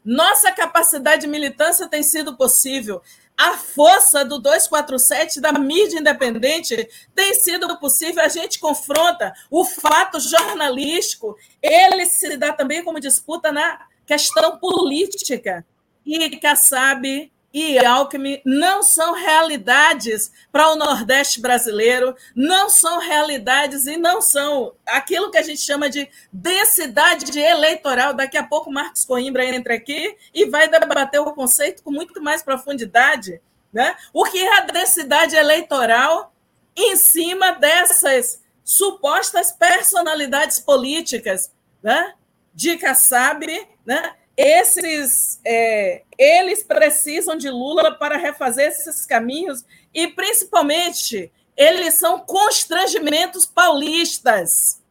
[0.03, 3.01] Nossa capacidade de militância tem sido possível.
[3.37, 8.23] A força do 247 da mídia independente tem sido possível.
[8.23, 15.63] A gente confronta o fato jornalístico, ele se dá também como disputa na questão política.
[16.03, 23.97] E Kassab e Alckmin não são realidades para o Nordeste brasileiro, não são realidades e
[23.97, 28.15] não são aquilo que a gente chama de densidade eleitoral.
[28.15, 32.41] Daqui a pouco Marcos Coimbra entra aqui e vai debater o conceito com muito mais
[32.41, 33.39] profundidade.
[33.71, 33.95] Né?
[34.11, 36.33] O que é a densidade eleitoral
[36.75, 41.51] em cima dessas supostas personalidades políticas
[41.81, 42.13] né?
[42.59, 43.47] De Kassab,
[43.85, 44.15] né?
[44.35, 53.45] esses é, eles precisam de Lula para refazer esses caminhos e principalmente eles são constrangimentos
[53.45, 54.81] paulistas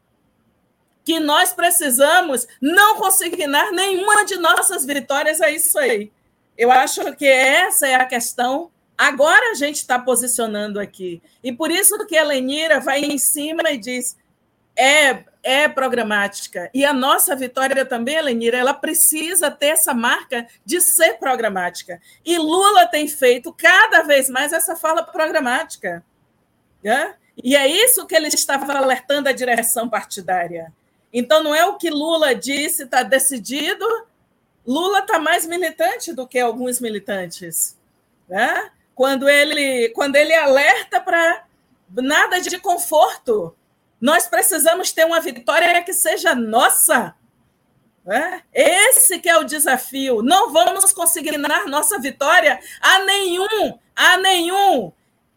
[1.05, 6.11] que nós precisamos não consignar nenhuma de nossas vitórias é isso aí.
[6.57, 8.71] Eu acho que essa é a questão.
[8.97, 11.21] Agora a gente está posicionando aqui.
[11.45, 14.17] E por isso que a Lenira vai em cima e diz:
[14.79, 16.71] é, é programática.
[16.73, 22.01] E a nossa vitória também, Lenira, ela precisa ter essa marca de ser programática.
[22.25, 26.05] E Lula tem feito cada vez mais essa fala programática.
[26.83, 27.15] Né?
[27.43, 30.73] E é isso que ele estava alertando a direção partidária.
[31.13, 33.85] Então, não é o que Lula disse, está decidido.
[34.65, 37.77] Lula está mais militante do que alguns militantes.
[38.29, 38.71] Né?
[38.95, 41.45] Quando, ele, quando ele alerta para
[41.91, 43.57] nada de conforto,
[44.01, 47.15] nós precisamos ter uma vitória que seja nossa.
[48.07, 48.41] É?
[48.55, 50.23] Esse que é o desafio.
[50.23, 54.93] Não vamos consignar nossa vitória a nenhum, a nenhum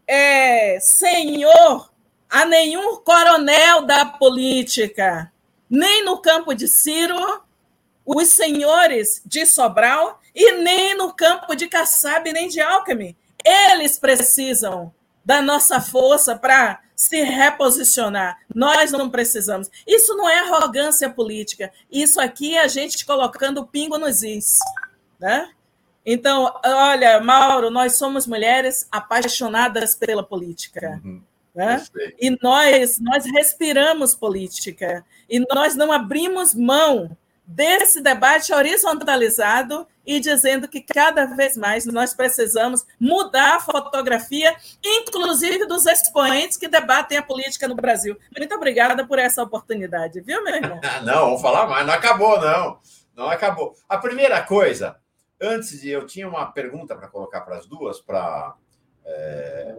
[0.06, 1.92] é, senhor,
[2.30, 5.30] a nenhum coronel da política,
[5.68, 7.42] nem no campo de Ciro,
[8.06, 13.14] os senhores de Sobral, e nem no campo de Kassab, nem de Alckmin.
[13.44, 14.92] Eles precisam
[15.24, 18.38] da nossa força para se reposicionar.
[18.54, 19.68] Nós não precisamos.
[19.84, 21.72] Isso não é arrogância política.
[21.90, 24.58] Isso aqui é a gente colocando o pingo nos is.
[25.18, 25.50] Né?
[26.06, 31.00] Então, olha, Mauro, nós somos mulheres apaixonadas pela política.
[31.04, 31.20] Uhum.
[31.52, 31.84] Né?
[32.20, 35.04] E nós, nós respiramos política.
[35.28, 42.14] E nós não abrimos mão desse debate horizontalizado e dizendo que cada vez mais nós
[42.14, 48.16] precisamos mudar a fotografia, inclusive dos expoentes que debatem a política no Brasil.
[48.36, 50.80] Muito obrigada por essa oportunidade, viu, meu irmão?
[51.04, 52.78] não, vamos falar mais, não acabou, não.
[53.14, 53.74] Não acabou.
[53.88, 54.96] A primeira coisa,
[55.40, 58.54] antes de eu tinha uma pergunta para colocar para as duas, para.
[59.04, 59.74] É,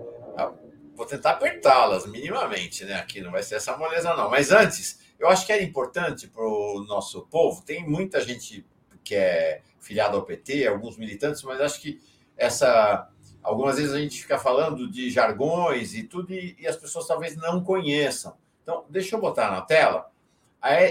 [0.96, 2.96] vou tentar apertá-las minimamente, né?
[2.96, 4.30] Aqui não vai ser essa moleza, não.
[4.30, 8.66] Mas antes, eu acho que era importante para o nosso povo, tem muita gente
[9.04, 12.02] que é filiado ao PT, alguns militantes, mas acho que
[12.38, 13.10] essa.
[13.42, 17.36] Algumas vezes a gente fica falando de jargões e tudo, e, e as pessoas talvez
[17.36, 18.38] não conheçam.
[18.62, 20.10] Então, deixa eu botar na tela.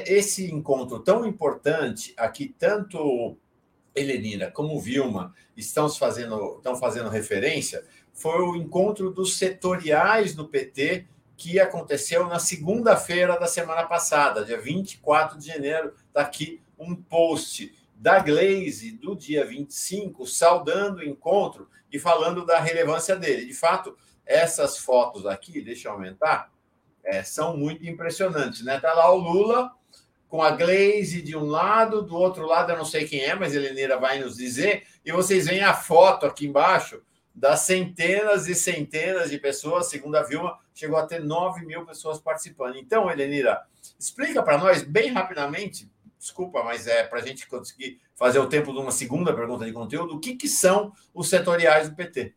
[0.05, 3.38] Esse encontro tão importante, aqui tanto
[3.94, 7.82] Helenina como Vilma estão fazendo, estão fazendo referência,
[8.13, 11.07] foi o encontro dos setoriais do PT
[11.37, 15.93] que aconteceu na segunda-feira da semana passada, dia 24 de janeiro.
[16.09, 22.61] Está aqui um post da Glaze do dia 25, saudando o encontro e falando da
[22.61, 23.47] relevância dele.
[23.47, 23.97] De fato,
[24.27, 26.53] essas fotos aqui, deixa eu aumentar,
[27.05, 28.65] é, são muito impressionantes.
[28.65, 28.79] Né?
[28.79, 29.73] Tá lá o Lula
[30.29, 33.53] com a Glaze de um lado, do outro lado eu não sei quem é, mas
[33.53, 37.03] a Heleneira vai nos dizer, e vocês veem a foto aqui embaixo
[37.35, 42.20] das centenas e centenas de pessoas, segundo a Vilma, chegou a ter 9 mil pessoas
[42.20, 42.76] participando.
[42.76, 43.62] Então, Helenira,
[43.99, 45.91] explica para nós bem rapidamente
[46.22, 49.72] desculpa, mas é para a gente conseguir fazer o tempo de uma segunda pergunta de
[49.72, 52.33] conteúdo, o que, que são os setoriais do PT?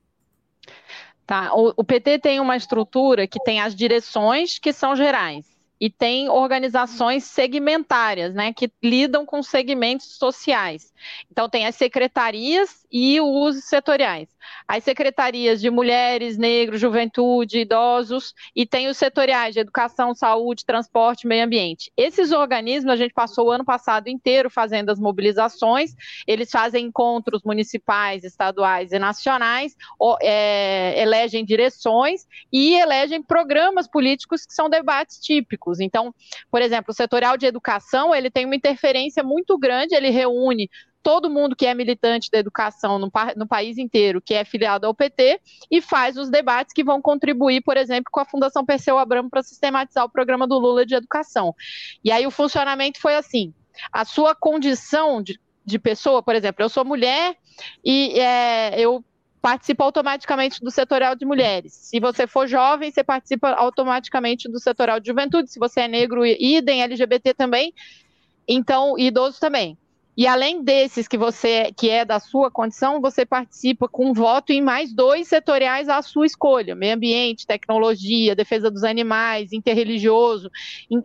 [1.23, 5.45] Tá, o, o PT tem uma estrutura que tem as direções que são gerais
[5.79, 10.91] e tem organizações segmentárias, né, que lidam com segmentos sociais.
[11.29, 14.29] Então tem as secretarias e os setoriais
[14.67, 21.27] as secretarias de mulheres, negros, juventude, idosos, e tem os setoriais de educação, saúde, transporte,
[21.27, 21.91] meio ambiente.
[21.95, 25.93] Esses organismos, a gente passou o ano passado inteiro fazendo as mobilizações,
[26.25, 29.75] eles fazem encontros municipais, estaduais e nacionais,
[30.21, 35.79] é, elegem direções e elegem programas políticos que são debates típicos.
[35.79, 36.13] Então,
[36.49, 40.69] por exemplo, o setorial de educação, ele tem uma interferência muito grande, ele reúne
[41.05, 44.93] todo mundo que é militante da educação no, no país inteiro, que é filiado ao
[44.95, 45.39] PT,
[45.69, 49.43] e faz os debates que vão contribuir, por exemplo, com a Fundação Perseu Abramo para
[49.43, 51.53] sistematizar o programa do Lula de educação.
[52.03, 53.53] E aí o funcionamento foi assim:
[53.93, 57.37] a sua condição de, de pessoa, por exemplo, eu sou mulher
[57.83, 59.05] e é, eu
[59.39, 61.71] participa automaticamente do setorial de mulheres.
[61.71, 65.51] Se você for jovem, você participa automaticamente do setorial de juventude.
[65.51, 67.71] Se você é negro, idem, LGBT também.
[68.47, 69.77] Então, idoso também.
[70.17, 74.61] E além desses que você que é da sua condição, você participa com voto em
[74.61, 80.49] mais dois setoriais à sua escolha: meio ambiente, tecnologia, defesa dos animais, interreligioso.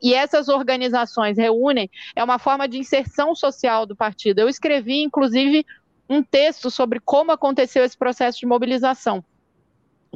[0.03, 4.39] E essas organizações reúnem é uma forma de inserção social do partido.
[4.39, 5.67] Eu escrevi, inclusive,
[6.09, 9.25] um texto sobre como aconteceu esse processo de mobilização.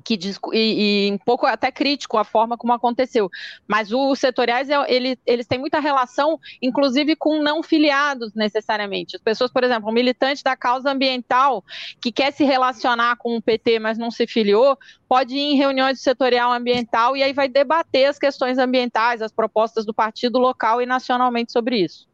[0.03, 0.19] Que,
[0.53, 3.31] e, e, um pouco até crítico a forma como aconteceu.
[3.67, 9.15] Mas os setoriais, é, ele, eles têm muita relação, inclusive, com não filiados, necessariamente.
[9.15, 11.65] As pessoas, por exemplo, um militante da causa ambiental
[12.01, 14.77] que quer se relacionar com o PT, mas não se filiou,
[15.09, 19.31] pode ir em reuniões do setorial ambiental e aí vai debater as questões ambientais, as
[19.31, 22.09] propostas do partido local e nacionalmente sobre isso.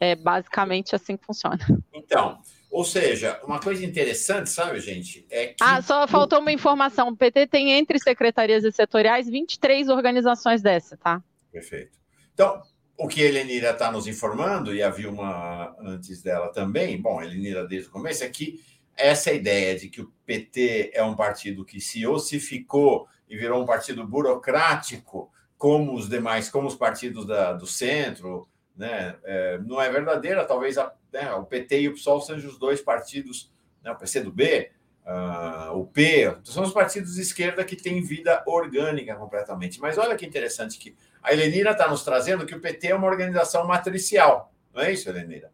[0.00, 1.58] É basicamente assim que funciona.
[1.92, 2.38] Então,
[2.76, 5.26] ou seja, uma coisa interessante, sabe, gente?
[5.30, 5.54] É que...
[5.62, 7.08] Ah, só faltou uma informação.
[7.08, 11.24] O PT tem entre secretarias e setoriais 23 organizações dessa, tá?
[11.50, 11.98] Perfeito.
[12.34, 12.60] Então,
[12.98, 17.24] o que a Helenira está nos informando, e havia uma antes dela também, bom, a
[17.24, 18.60] Helenira desde o começo, é que
[18.94, 23.66] essa ideia de que o PT é um partido que se ossificou e virou um
[23.66, 28.46] partido burocrático, como os demais, como os partidos da, do centro,
[28.76, 30.44] né, é, não é verdadeira.
[30.44, 33.52] Talvez a, né, o PT e o PSOL sejam os dois partidos,
[33.82, 34.70] né, o PCdoB,
[35.06, 39.80] uh, o P, são os partidos de esquerda que têm vida orgânica completamente.
[39.80, 43.06] Mas olha que interessante que a Helenira está nos trazendo que o PT é uma
[43.06, 45.50] organização matricial, não é isso, Helenira?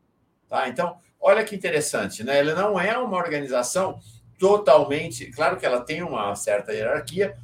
[0.48, 0.68] Tá?
[0.68, 2.40] Então, olha que interessante, né?
[2.40, 3.98] Ela não é uma organização
[4.38, 7.38] totalmente, claro que ela tem uma certa hierarquia,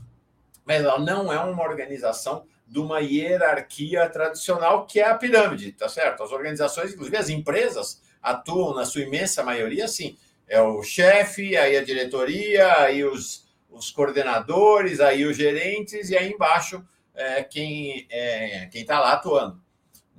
[0.64, 5.88] mas ela não é uma organização de uma hierarquia tradicional que é a pirâmide, tá
[5.88, 6.22] certo?
[6.22, 10.18] As organizações, inclusive as empresas, atuam na sua imensa maioria assim.
[10.46, 16.30] É o chefe, aí a diretoria, aí os, os coordenadores, aí os gerentes, e aí
[16.30, 19.60] embaixo é, quem é, quem está lá atuando.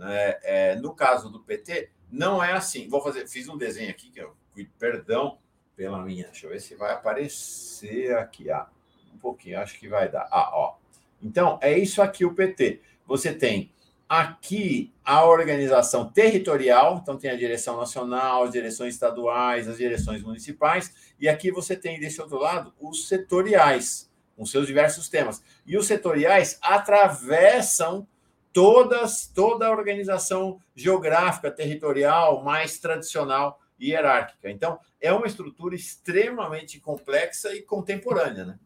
[0.02, 2.88] É, é, no caso do PT, não é assim.
[2.88, 4.36] Vou fazer, fiz um desenho aqui que eu
[4.78, 5.38] perdão
[5.76, 6.26] pela minha.
[6.26, 8.50] Deixa eu ver se vai aparecer aqui.
[8.50, 8.68] Ah,
[9.14, 10.28] um pouquinho, acho que vai dar.
[10.32, 10.76] Ah, ó.
[11.22, 12.82] Então, é isso aqui o PT.
[13.06, 13.72] Você tem
[14.08, 21.14] aqui a organização territorial, então tem a direção nacional, as direções estaduais, as direções municipais,
[21.20, 25.44] e aqui você tem desse outro lado os setoriais, com seus diversos temas.
[25.66, 28.08] E os setoriais atravessam
[28.52, 34.50] todas toda a organização geográfica territorial mais tradicional e hierárquica.
[34.50, 38.60] Então, é uma estrutura extremamente complexa e contemporânea, né?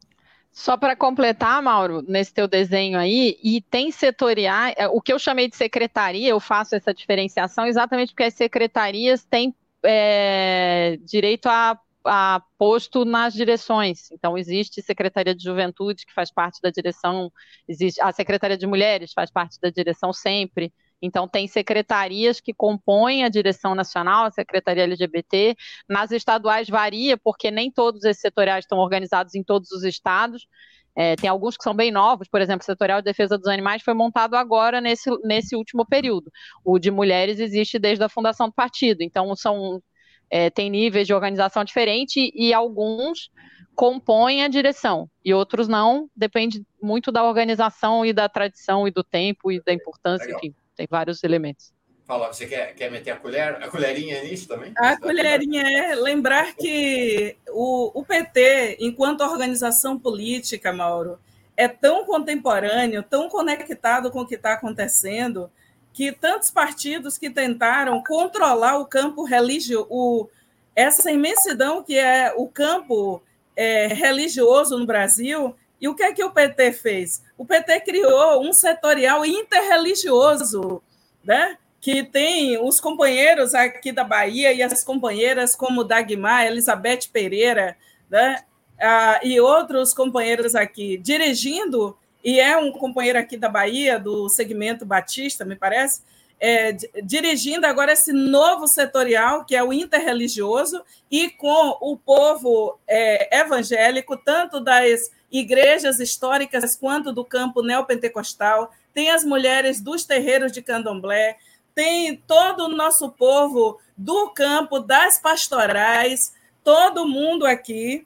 [0.53, 5.17] Só para completar, Mauro, nesse teu desenho aí, e tem setoriais, é, o que eu
[5.17, 11.79] chamei de secretaria, eu faço essa diferenciação exatamente porque as secretarias têm é, direito a,
[12.05, 14.11] a, posto nas direções.
[14.11, 17.31] Então, existe Secretaria de Juventude, que faz parte da direção,
[17.67, 20.71] existe a Secretaria de Mulheres, faz parte da direção sempre.
[21.05, 25.53] Então, tem secretarias que compõem a direção nacional, a secretaria LGBT.
[25.87, 30.47] Nas estaduais varia, porque nem todos esses setoriais estão organizados em todos os estados.
[30.95, 33.81] É, tem alguns que são bem novos, por exemplo, o Setorial de Defesa dos Animais
[33.81, 36.31] foi montado agora nesse, nesse último período.
[36.63, 39.81] O de mulheres existe desde a fundação do partido, então são
[40.29, 43.29] é, tem níveis de organização diferente e alguns
[43.75, 49.03] compõem a direção e outros não, depende muito da organização e da tradição e do
[49.03, 50.39] tempo e da importância, Legal.
[50.39, 51.73] enfim tem vários elementos.
[52.05, 54.73] Fala, você quer, quer meter a colher, a colherinha nisso também?
[54.75, 61.17] A colherinha é lembrar que o, o PT, enquanto organização política, Mauro,
[61.55, 65.49] é tão contemporâneo, tão conectado com o que está acontecendo,
[65.93, 70.29] que tantos partidos que tentaram controlar o campo religioso,
[70.75, 73.21] essa imensidão que é o campo
[73.55, 77.21] é, religioso no Brasil, e o que é que o PT fez?
[77.37, 80.81] O PT criou um setorial interreligioso,
[81.21, 81.57] né?
[81.81, 87.75] que tem os companheiros aqui da Bahia e as companheiras como Dagmar, Elizabeth Pereira,
[88.09, 88.45] né?
[88.79, 94.85] Ah, e outros companheiros aqui dirigindo, e é um companheiro aqui da Bahia, do segmento
[94.85, 96.01] Batista, me parece,
[96.45, 103.39] é, dirigindo agora esse novo setorial, que é o interreligioso, e com o povo é,
[103.39, 110.61] evangélico, tanto das igrejas históricas quanto do campo neopentecostal, tem as mulheres dos terreiros de
[110.61, 111.37] candomblé,
[111.73, 118.05] tem todo o nosso povo do campo, das pastorais, todo mundo aqui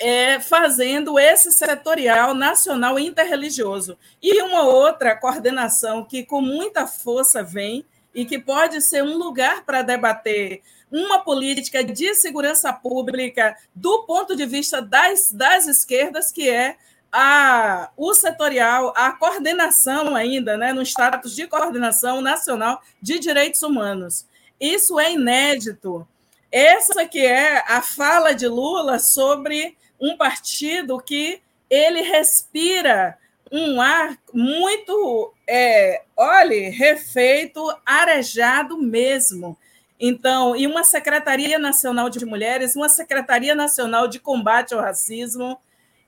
[0.00, 3.98] é, fazendo esse setorial nacional interreligioso.
[4.22, 7.84] E uma outra coordenação que com muita força vem
[8.14, 14.34] e que pode ser um lugar para debater uma política de segurança pública do ponto
[14.34, 16.76] de vista das, das esquerdas, que é
[17.12, 24.26] a, o setorial, a coordenação ainda, né, no status de coordenação nacional de direitos humanos.
[24.58, 26.06] Isso é inédito.
[26.50, 33.18] Essa que é a fala de Lula sobre um partido que ele respira
[33.52, 39.58] um ar muito, é, olhe, refeito, arejado mesmo.
[39.98, 45.60] Então, e uma Secretaria Nacional de Mulheres, uma Secretaria Nacional de Combate ao Racismo,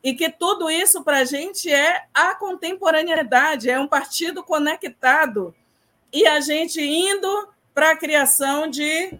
[0.02, 5.54] e que tudo isso para a gente é a contemporaneidade, é um partido conectado,
[6.12, 9.12] e a gente indo para a criação de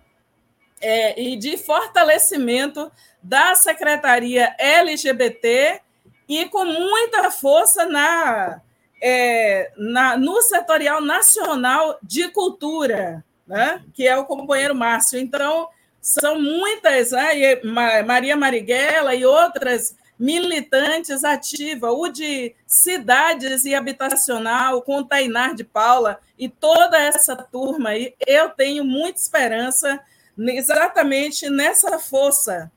[0.83, 2.91] é, e de fortalecimento
[3.23, 5.81] da Secretaria LGBT
[6.29, 8.61] e com muita força na,
[9.01, 13.83] é, na, no setorial nacional de cultura, né?
[13.95, 15.19] que é o companheiro Márcio.
[15.19, 15.69] Então,
[16.01, 17.61] são muitas, né?
[18.05, 26.21] Maria Marighella e outras militantes ativas, o de cidades e habitacional, com Tainar de Paula
[26.39, 30.01] e toda essa turma aí, eu tenho muita esperança
[30.39, 32.71] exatamente nessa força.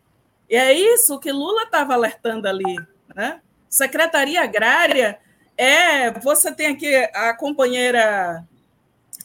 [0.49, 2.76] E é isso que Lula estava alertando ali.
[3.16, 3.41] Né?
[3.70, 5.20] Secretaria Agrária
[5.58, 6.12] é.
[6.20, 8.45] Você tem aqui a companheira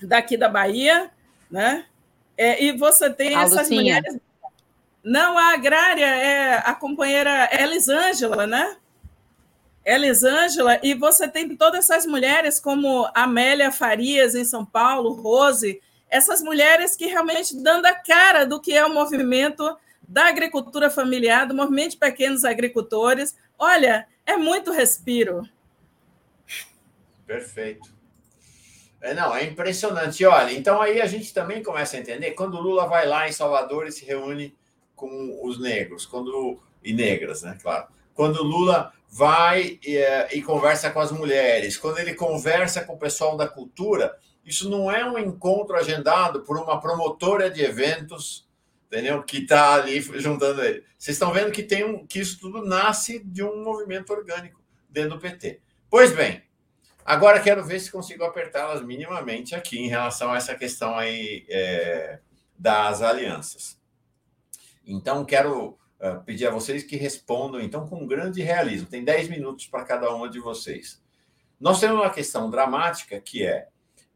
[0.02, 1.10] daqui da Bahia,
[1.50, 1.86] né?
[2.36, 3.80] É, e você tem a essas Lucinha.
[3.80, 4.18] mulheres.
[5.02, 8.76] Não, a agrária é a companheira Elisângela, né?
[9.84, 15.80] Elisângela, e você tem todas essas mulheres, como Amélia Farias, em São Paulo, Rose,
[16.10, 21.46] essas mulheres que realmente dando a cara do que é o movimento da agricultura familiar,
[21.46, 23.36] do movimento de pequenos agricultores.
[23.58, 25.48] Olha, é muito respiro.
[27.26, 27.88] Perfeito.
[29.00, 30.24] É, não, é impressionante.
[30.26, 33.32] Olha, então aí a gente também começa a entender quando o Lula vai lá em
[33.32, 34.54] Salvador e se reúne
[34.94, 37.56] com os negros, quando e negras, né?
[37.62, 37.86] Claro.
[38.14, 42.94] Quando o Lula vai e, é, e conversa com as mulheres, quando ele conversa com
[42.94, 44.16] o pessoal da cultura,
[44.50, 48.48] isso não é um encontro agendado por uma promotora de eventos
[48.90, 49.22] entendeu?
[49.22, 50.84] Que está ali juntando ele.
[50.98, 55.10] Vocês estão vendo que tem um, que isso tudo nasce de um movimento orgânico dentro
[55.10, 55.60] do PT.
[55.88, 56.42] Pois bem,
[57.04, 62.18] agora quero ver se consigo apertá-las minimamente aqui em relação a essa questão aí é,
[62.58, 63.80] das alianças.
[64.84, 68.88] Então quero uh, pedir a vocês que respondam então com grande realismo.
[68.88, 71.00] Tem 10 minutos para cada uma de vocês.
[71.60, 73.68] Nós temos uma questão dramática que é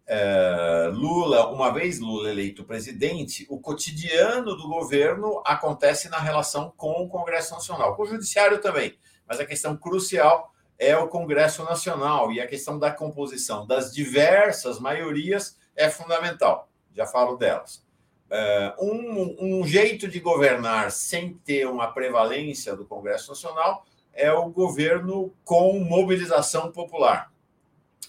[0.07, 6.93] é, Lula, uma vez Lula eleito presidente, o cotidiano do governo acontece na relação com
[6.93, 12.31] o Congresso Nacional, com o Judiciário também, mas a questão crucial é o Congresso Nacional
[12.33, 16.69] e a questão da composição das diversas maiorias é fundamental.
[16.95, 17.83] Já falo delas.
[18.31, 24.49] É, um, um jeito de governar sem ter uma prevalência do Congresso Nacional é o
[24.51, 27.33] governo com mobilização popular.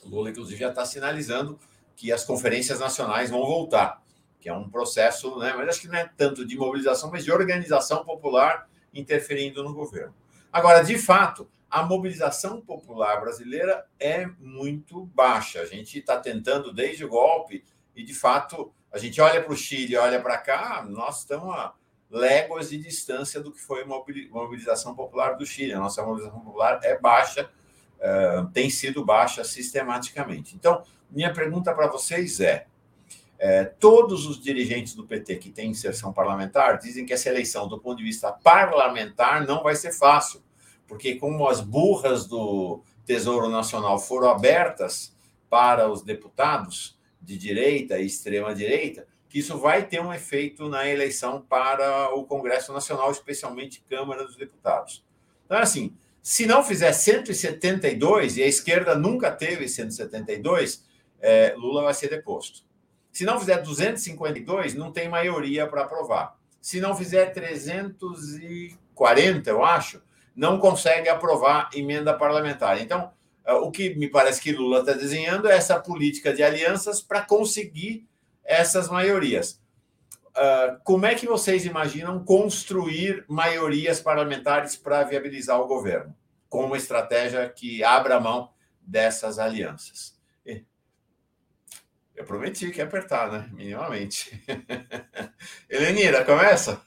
[0.04, 1.60] Lula, inclusive, já está sinalizando
[1.96, 4.02] que as conferências nacionais vão voltar,
[4.40, 7.32] que é um processo, né, mas acho que não é tanto de mobilização, mas de
[7.32, 10.14] organização popular interferindo no governo.
[10.52, 15.60] Agora, de fato, a mobilização popular brasileira é muito baixa.
[15.62, 17.66] A gente está tentando desde o golpe
[17.96, 21.74] e, de fato, a gente olha para o Chile, olha para cá, nós estamos a
[22.10, 25.74] léguas de distância do que foi a mobilização popular do Chile.
[25.74, 27.50] A nossa mobilização popular é baixa,
[28.00, 30.56] uh, tem sido baixa sistematicamente.
[30.56, 30.84] Então,
[31.16, 32.68] minha pergunta para vocês é,
[33.40, 37.80] é: todos os dirigentes do PT que têm inserção parlamentar dizem que essa eleição, do
[37.80, 40.44] ponto de vista parlamentar, não vai ser fácil,
[40.86, 45.16] porque como as burras do Tesouro Nacional foram abertas
[45.50, 50.88] para os deputados de direita e extrema direita, que isso vai ter um efeito na
[50.88, 55.04] eleição para o Congresso Nacional, especialmente Câmara dos Deputados.
[55.46, 60.84] Então, assim, se não fizer 172, e a esquerda nunca teve 172,
[61.26, 62.64] é, Lula vai ser deposto.
[63.12, 66.38] Se não fizer 252, não tem maioria para aprovar.
[66.62, 70.04] Se não fizer 340, eu acho,
[70.36, 72.80] não consegue aprovar emenda parlamentar.
[72.80, 73.12] Então,
[73.44, 77.22] é, o que me parece que Lula está desenhando é essa política de alianças para
[77.22, 78.08] conseguir
[78.44, 79.60] essas maiorias.
[80.30, 86.14] Uh, como é que vocês imaginam construir maiorias parlamentares para viabilizar o governo?
[86.50, 88.52] Com uma estratégia que abra mão
[88.82, 90.15] dessas alianças.
[92.16, 93.50] Eu prometi que ia apertar, né?
[93.52, 94.42] Minimamente.
[95.70, 96.82] Helenira, começa?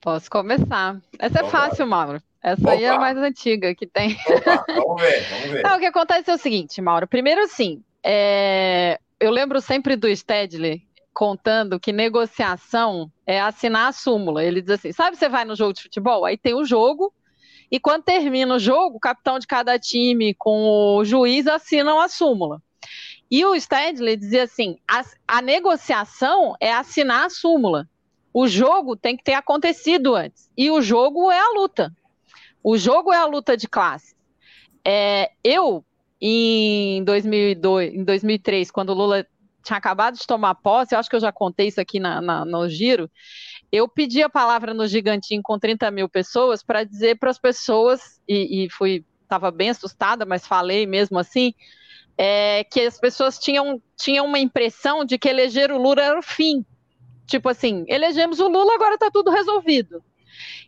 [0.00, 1.00] Posso começar.
[1.18, 2.22] Essa é fácil, Mauro.
[2.42, 2.72] Essa Opa.
[2.72, 4.16] aí é a mais antiga que tem.
[4.28, 5.62] Opa, vamos ver, vamos ver.
[5.62, 7.08] Não, o que acontece é o seguinte, Mauro.
[7.08, 9.00] Primeiro, assim, é...
[9.18, 14.44] eu lembro sempre do Stedley contando que negociação é assinar a súmula.
[14.44, 17.12] Ele diz assim: sabe, você vai no jogo de futebol, aí tem o jogo,
[17.70, 22.08] e quando termina o jogo, o capitão de cada time com o juiz assinam a
[22.08, 22.60] súmula.
[23.34, 27.90] E o Stedley dizia assim: a, a negociação é assinar a súmula.
[28.32, 30.48] O jogo tem que ter acontecido antes.
[30.56, 31.92] E o jogo é a luta.
[32.62, 34.14] O jogo é a luta de classe.
[34.84, 35.84] É, eu,
[36.20, 39.26] em, 2002, em 2003, quando o Lula
[39.64, 42.44] tinha acabado de tomar posse, eu acho que eu já contei isso aqui na, na,
[42.44, 43.10] no giro,
[43.72, 48.20] eu pedi a palavra no Gigantinho com 30 mil pessoas para dizer para as pessoas,
[48.28, 51.52] e, e fui, estava bem assustada, mas falei mesmo assim,
[52.16, 56.22] é, que as pessoas tinham, tinham uma impressão de que eleger o Lula era o
[56.22, 56.64] fim.
[57.26, 60.02] Tipo assim, elegemos o Lula, agora está tudo resolvido.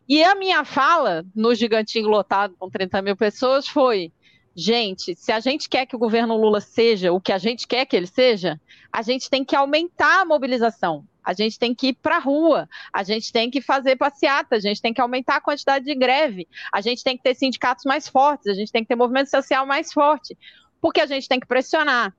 [0.08, 4.12] E a minha fala no Gigantinho lotado com 30 mil pessoas foi:
[4.54, 7.84] gente, se a gente quer que o governo Lula seja o que a gente quer
[7.84, 8.60] que ele seja,
[8.92, 11.04] a gente tem que aumentar a mobilização.
[11.24, 14.60] A gente tem que ir para a rua, a gente tem que fazer passeata, a
[14.60, 18.06] gente tem que aumentar a quantidade de greve, a gente tem que ter sindicatos mais
[18.06, 20.38] fortes, a gente tem que ter movimento social mais forte
[20.80, 22.14] porque a gente tem que pressionar.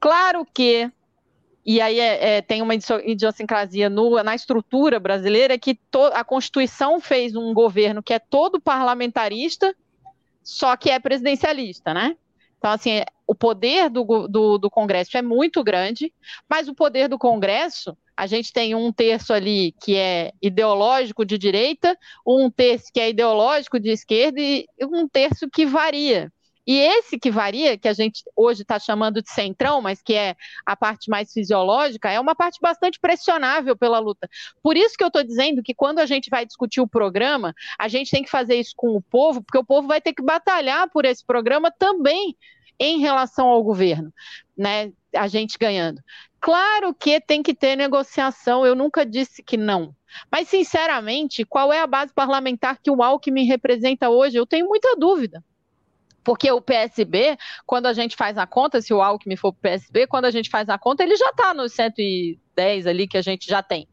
[0.00, 0.90] Claro que,
[1.64, 7.36] e aí é, é, tem uma idiosincrasia na estrutura brasileira, que to, a Constituição fez
[7.36, 9.74] um governo que é todo parlamentarista,
[10.42, 12.16] só que é presidencialista, né?
[12.58, 16.12] Então, assim, o poder do, do, do, Congresso é muito grande,
[16.48, 21.36] mas o poder do Congresso, a gente tem um terço ali que é ideológico de
[21.36, 26.32] direita, um terço que é ideológico de esquerda e um terço que varia.
[26.66, 30.36] E esse que varia, que a gente hoje está chamando de centrão, mas que é
[30.64, 34.28] a parte mais fisiológica, é uma parte bastante pressionável pela luta.
[34.62, 37.88] Por isso que eu estou dizendo que quando a gente vai discutir o programa, a
[37.88, 40.88] gente tem que fazer isso com o povo, porque o povo vai ter que batalhar
[40.90, 42.36] por esse programa também
[42.78, 44.12] em relação ao governo,
[44.56, 44.92] né?
[45.14, 46.00] A gente ganhando.
[46.40, 49.94] Claro que tem que ter negociação, eu nunca disse que não.
[50.30, 54.36] Mas, sinceramente, qual é a base parlamentar que o Alckmin representa hoje?
[54.36, 55.42] Eu tenho muita dúvida.
[56.24, 59.62] Porque o PSB, quando a gente faz a conta, se o Alckmin for para o
[59.62, 63.22] PSB, quando a gente faz a conta, ele já está nos 110 ali que a
[63.22, 63.88] gente já tem.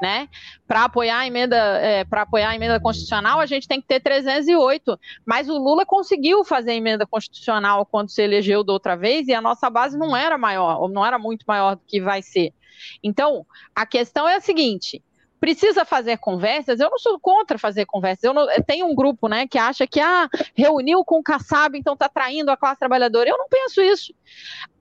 [0.00, 0.28] Né?
[0.66, 4.00] Para apoiar a emenda, é, para apoiar a emenda constitucional, a gente tem que ter
[4.00, 4.98] 308.
[5.26, 9.34] Mas o Lula conseguiu fazer a emenda constitucional quando se elegeu da outra vez e
[9.34, 12.54] a nossa base não era maior, ou não era muito maior do que vai ser.
[13.02, 15.02] Então, a questão é a seguinte:
[15.40, 18.24] precisa fazer conversas, eu não sou contra fazer conversas.
[18.24, 21.76] Eu, não, eu tenho um grupo né, que acha que ah, reuniu com o Kassab,
[21.76, 23.30] então está traindo a classe trabalhadora.
[23.30, 24.14] Eu não penso isso.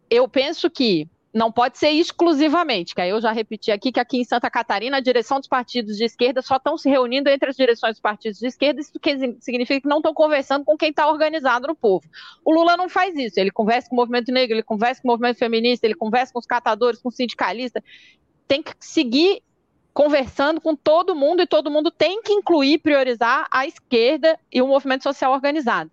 [0.10, 4.18] Eu penso que não pode ser exclusivamente, que aí eu já repeti aqui que aqui
[4.18, 7.56] em Santa Catarina a direção dos partidos de esquerda só estão se reunindo entre as
[7.56, 8.92] direções dos partidos de esquerda, isso
[9.40, 12.04] significa que não estão conversando com quem está organizado no povo.
[12.44, 15.12] O Lula não faz isso, ele conversa com o movimento negro, ele conversa com o
[15.12, 17.84] movimento feminista, ele conversa com os catadores, com os sindicalistas,
[18.48, 19.44] tem que seguir
[19.94, 24.68] conversando com todo mundo e todo mundo tem que incluir, priorizar a esquerda e o
[24.68, 25.92] movimento social organizado.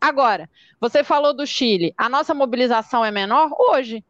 [0.00, 0.48] Agora,
[0.80, 4.04] você falou do Chile, a nossa mobilização é menor hoje.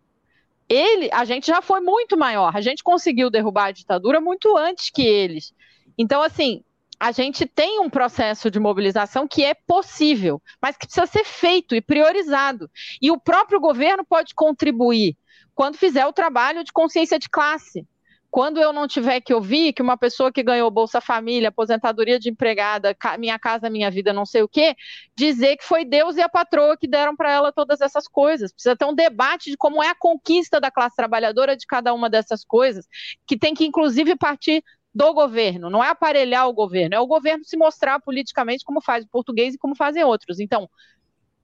[0.69, 4.91] Ele, a gente já foi muito maior, a gente conseguiu derrubar a ditadura muito antes
[4.91, 5.55] que eles.
[5.97, 6.63] Então, assim,
[7.01, 11.75] a gente tem um processo de mobilização que é possível, mas que precisa ser feito
[11.75, 12.69] e priorizado.
[13.01, 15.17] E o próprio governo pode contribuir
[15.55, 17.87] quando fizer o trabalho de consciência de classe
[18.31, 22.29] quando eu não tiver que ouvir que uma pessoa que ganhou Bolsa Família, aposentadoria de
[22.29, 24.77] empregada, minha casa, minha vida, não sei o quê,
[25.17, 28.53] dizer que foi Deus e a patroa que deram para ela todas essas coisas.
[28.53, 32.11] Precisa ter um debate de como é a conquista da classe trabalhadora de cada uma
[32.11, 32.87] dessas coisas,
[33.27, 34.63] que tem que, inclusive, partir
[34.95, 39.05] do governo, não é aparelhar o governo, é o governo se mostrar politicamente como faz
[39.05, 40.41] o português e como fazem outros.
[40.41, 40.69] Então,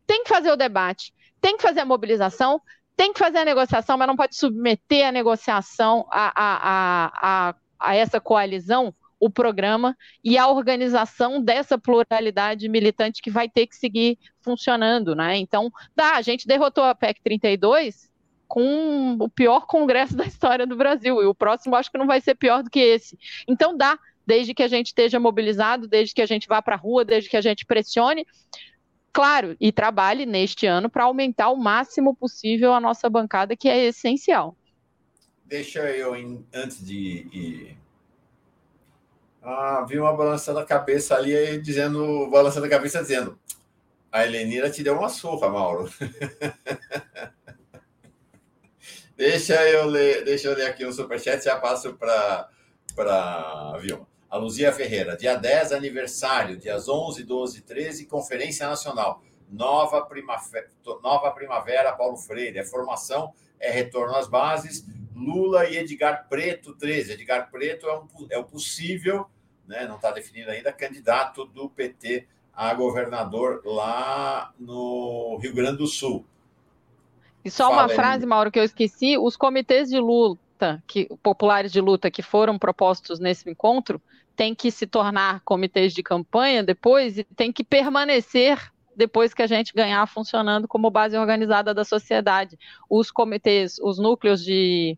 [0.06, 2.60] tem que fazer o debate, tem que fazer a mobilização,
[2.96, 7.12] tem que fazer a negociação, mas não pode submeter a negociação a, a,
[7.48, 13.66] a, a, essa coalizão, o programa e a organização dessa pluralidade militante que vai ter
[13.66, 15.36] que seguir funcionando, né?
[15.36, 18.12] Então, dá, a gente derrotou a PEC 32
[18.46, 22.20] com o pior congresso da história do Brasil, e o próximo acho que não vai
[22.20, 23.18] ser pior do que esse.
[23.48, 26.78] Então dá, desde que a gente esteja mobilizado, desde que a gente vá para a
[26.78, 28.26] rua, desde que a gente pressione,
[29.14, 33.84] Claro, e trabalhe neste ano para aumentar o máximo possível a nossa bancada, que é
[33.84, 34.56] essencial.
[35.44, 36.14] Deixa eu,
[36.52, 37.78] antes de ir.
[39.40, 43.38] Ah, vi uma balançando a cabeça ali, dizendo, balançando a cabeça, dizendo:
[44.10, 45.88] a Helenira te deu uma surra, Mauro.
[49.16, 52.48] Deixa eu ler, deixa eu ler aqui o superchat, já passo para
[52.96, 54.08] para Vilma.
[54.34, 59.22] A Luzia Ferreira, dia 10, aniversário, dias 11, 12 13, Conferência Nacional.
[59.48, 60.68] Nova primavera,
[61.00, 62.58] nova primavera Paulo Freire.
[62.58, 64.84] É formação, é retorno às bases.
[65.14, 67.12] Lula e Edgar Preto, 13.
[67.12, 69.26] Edgar Preto é, um, é o possível,
[69.68, 75.86] né, não está definido ainda, candidato do PT a governador lá no Rio Grande do
[75.86, 76.26] Sul.
[77.44, 77.94] E só Fala uma aí.
[77.94, 82.58] frase, Mauro, que eu esqueci: os comitês de luta, que, populares de luta que foram
[82.58, 84.02] propostos nesse encontro,
[84.36, 89.46] têm que se tornar comitês de campanha depois e têm que permanecer depois que a
[89.46, 92.58] gente ganhar funcionando como base organizada da sociedade.
[92.88, 94.96] Os comitês, os núcleos de,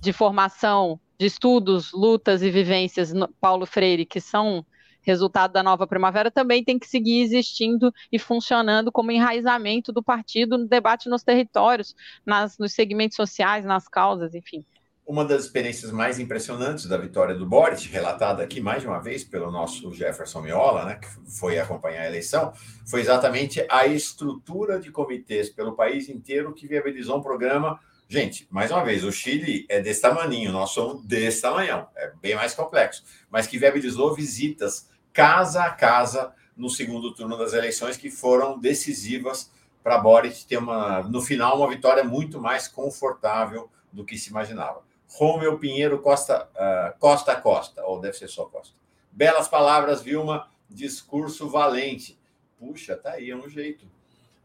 [0.00, 4.64] de formação, de estudos, lutas e vivências, Paulo Freire, que são
[5.02, 10.58] resultado da nova primavera, também tem que seguir existindo e funcionando como enraizamento do partido
[10.58, 11.94] no debate nos territórios,
[12.26, 14.64] nas, nos segmentos sociais, nas causas, enfim.
[15.08, 19.24] Uma das experiências mais impressionantes da vitória do Boric, relatada aqui mais de uma vez
[19.24, 22.52] pelo nosso Jefferson Miola, né, que foi acompanhar a eleição,
[22.86, 27.80] foi exatamente a estrutura de comitês pelo país inteiro que viabilizou um programa.
[28.06, 32.34] Gente, mais uma vez, o Chile é desse tamanho, nós somos desse tamanhão, é bem
[32.34, 38.10] mais complexo, mas que viabilizou visitas casa a casa no segundo turno das eleições, que
[38.10, 39.50] foram decisivas
[39.82, 44.86] para Boric ter uma, no final, uma vitória muito mais confortável do que se imaginava.
[45.08, 48.74] Romeu Pinheiro Costa, uh, Costa Costa, ou deve ser só Costa.
[49.10, 52.18] Belas palavras, Vilma, discurso valente.
[52.58, 53.86] Puxa, tá aí, é um jeito.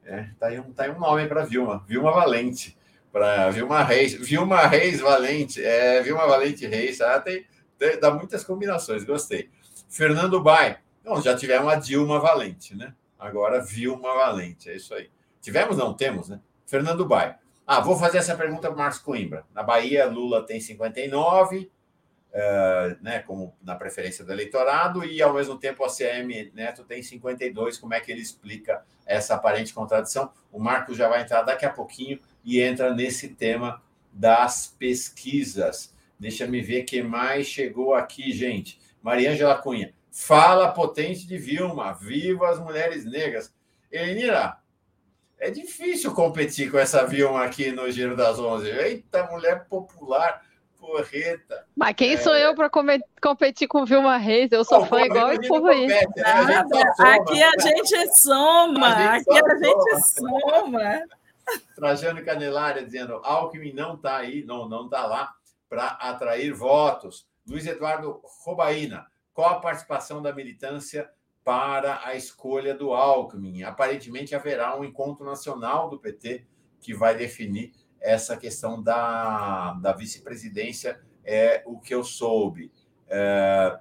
[0.06, 2.78] É, tá, aí um, tá aí um nome para Vilma, Vilma Valente.
[3.12, 7.46] Para Vilma Reis, Vilma Reis Valente, é, Vilma Valente Reis, ah, tem,
[7.78, 9.52] tem, dá muitas combinações, gostei.
[9.88, 10.80] Fernando Bai.
[11.04, 12.96] Não, já tivemos a Dilma Valente, né?
[13.20, 15.12] Agora Vilma Valente, é isso aí.
[15.40, 16.40] Tivemos, não temos, né?
[16.66, 17.38] Fernando Bai.
[17.66, 19.46] Ah, vou fazer essa pergunta para o Marcos Coimbra.
[19.54, 21.70] Na Bahia, Lula tem 59, uh,
[22.34, 27.02] eh, né, como na preferência do eleitorado, e ao mesmo tempo a CM Neto tem
[27.02, 27.78] 52.
[27.78, 30.32] Como é que ele explica essa aparente contradição?
[30.52, 33.82] O Marcos já vai entrar daqui a pouquinho e entra nesse tema
[34.12, 35.94] das pesquisas.
[36.20, 38.80] Deixa me ver quem mais chegou aqui, gente.
[39.02, 39.94] Mariângela Cunha.
[40.12, 41.94] Fala potente de Vilma.
[41.94, 43.54] Viva as mulheres negras.
[43.92, 44.58] Elenira,
[45.44, 48.70] é difícil competir com essa Vilma aqui no Giro das Onze.
[48.70, 50.42] Eita, mulher popular,
[50.80, 51.68] porreta.
[51.76, 52.18] Mas quem é...
[52.18, 54.50] sou eu para competir com Vilma Reis?
[54.54, 55.86] Eu sou fã igual o povo aí.
[55.86, 56.00] Né?
[56.98, 59.16] aqui a gente soma.
[59.16, 61.04] Aqui a gente soma.
[61.76, 65.34] Trajano Canelária dizendo: Alckmin não está aí, não, não está lá
[65.68, 67.28] para atrair votos.
[67.46, 71.10] Luiz Eduardo Robaina, qual a participação da militância
[71.44, 73.64] para a escolha do Alckmin?
[73.64, 76.46] Aparentemente haverá um encontro nacional do PT
[76.80, 82.72] que vai definir essa questão da, da vice-presidência, é o que eu soube.
[83.08, 83.80] É,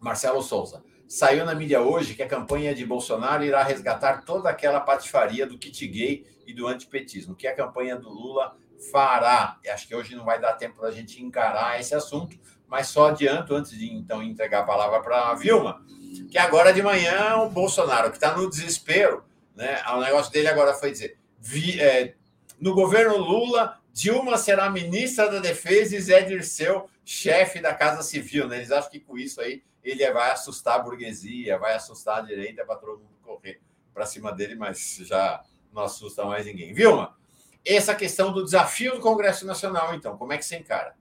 [0.00, 0.82] Marcelo Souza.
[1.06, 5.58] Saiu na mídia hoje que a campanha de Bolsonaro irá resgatar toda aquela patifaria do
[5.58, 8.56] kit gay e do antipetismo, que a campanha do Lula
[8.90, 9.58] fará.
[9.68, 12.38] Acho que hoje não vai dar tempo para a gente encarar esse assunto,
[12.70, 15.84] mas só adianto, antes de então entregar a palavra para a Vilma,
[16.30, 19.24] que agora de manhã o Bolsonaro, que está no desespero,
[19.56, 19.82] né?
[19.88, 22.14] O negócio dele agora foi dizer: vi, é,
[22.60, 28.46] no governo Lula, Dilma será ministra da Defesa e Zé Dirceu, chefe da Casa Civil.
[28.46, 28.58] Né?
[28.58, 32.64] Eles acham que com isso aí ele vai assustar a burguesia, vai assustar a direita
[32.64, 33.60] para todo mundo correr
[33.92, 35.42] para cima dele, mas já
[35.72, 36.72] não assusta mais ninguém.
[36.72, 37.16] Vilma,
[37.64, 40.94] essa questão do desafio do Congresso Nacional, então, como é que você encara?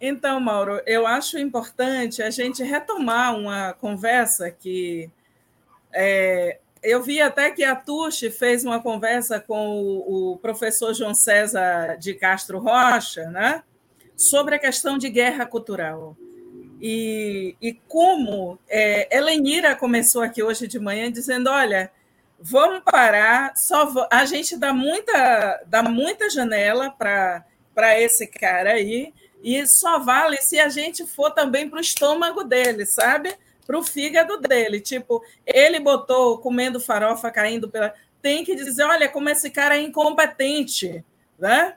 [0.00, 5.10] Então, Mauro, eu acho importante a gente retomar uma conversa que
[5.92, 11.14] é, eu vi até que a Tuxi fez uma conversa com o, o, professor João
[11.14, 13.62] César de Castro Rocha, né,
[14.16, 16.16] sobre a questão de guerra cultural.
[16.80, 21.92] E, e como é, Helenira começou aqui hoje de manhã dizendo: olha,
[22.40, 29.66] vamos parar, só a gente dá muita, dá muita janela para esse cara aí e
[29.66, 33.34] só vale se a gente for também para o estômago dele, sabe?
[33.66, 34.80] Para o fígado dele.
[34.80, 37.94] Tipo, ele botou comendo farofa caindo pela.
[38.20, 41.04] Tem que dizer: olha, como esse cara é incompetente,
[41.38, 41.76] né?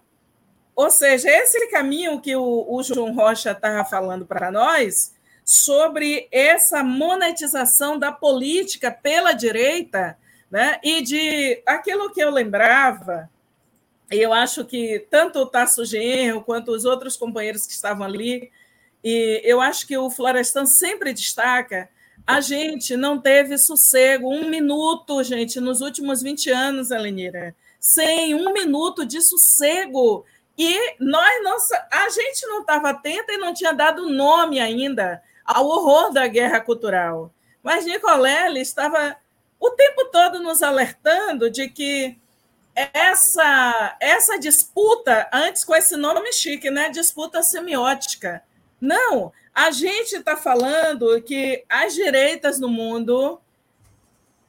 [0.75, 5.13] Ou seja, esse caminho que o, o João Rocha estava falando para nós
[5.45, 10.17] sobre essa monetização da política pela direita,
[10.49, 10.79] né?
[10.83, 13.29] E de aquilo que eu lembrava
[14.09, 18.51] eu acho que tanto o Tasso Genro quanto os outros companheiros que estavam ali,
[19.03, 21.89] e eu acho que o Florestan sempre destaca,
[22.25, 27.53] a gente não teve sossego um minuto, gente, nos últimos 20 anos, Alenira.
[27.79, 30.25] sem um minuto de sossego.
[30.57, 35.67] E nós, nossa, a gente não estava atenta e não tinha dado nome ainda ao
[35.67, 37.33] horror da guerra cultural.
[37.61, 39.17] Mas Nicolelli estava
[39.59, 42.17] o tempo todo nos alertando de que
[42.75, 46.89] essa, essa disputa, antes com esse nome chique, né?
[46.89, 48.43] Disputa semiótica.
[48.81, 53.39] Não, a gente está falando que as direitas no mundo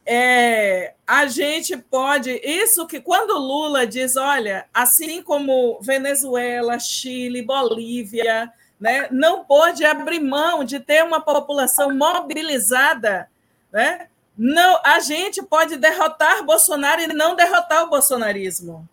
[0.06, 2.30] é, a gente pode.
[2.42, 10.20] Isso que quando Lula diz, olha, assim como Venezuela, Chile, Bolívia, né, não pode abrir
[10.20, 13.28] mão de ter uma população mobilizada,
[13.72, 14.08] né?
[14.36, 18.88] Não, a gente pode derrotar Bolsonaro e não derrotar o bolsonarismo.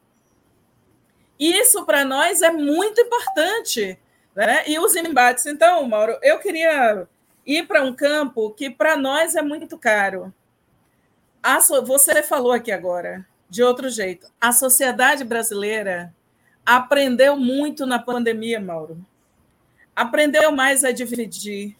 [1.39, 3.97] Isso para nós é muito importante,
[4.35, 4.63] né?
[4.67, 5.47] E os embates.
[5.47, 7.07] Então, Mauro, eu queria
[7.45, 10.31] ir para um campo que para nós é muito caro
[11.83, 14.27] você falou aqui agora, de outro jeito.
[14.39, 16.13] A sociedade brasileira
[16.65, 19.03] aprendeu muito na pandemia, Mauro.
[19.95, 21.75] Aprendeu mais a dividir.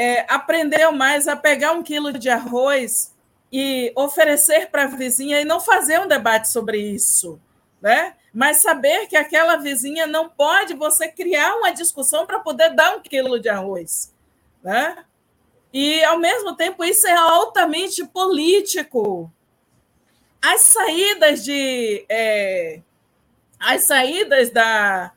[0.00, 3.12] É, aprendeu mais a pegar um quilo de arroz
[3.52, 7.40] e oferecer para a vizinha e não fazer um debate sobre isso,
[7.82, 8.14] né?
[8.32, 13.00] Mas saber que aquela vizinha não pode você criar uma discussão para poder dar um
[13.00, 14.14] quilo de arroz,
[14.62, 15.04] né?
[15.72, 19.32] E, ao mesmo tempo, isso é altamente político.
[20.40, 22.06] As saídas de.
[22.08, 22.80] É,
[23.58, 25.12] as saídas da,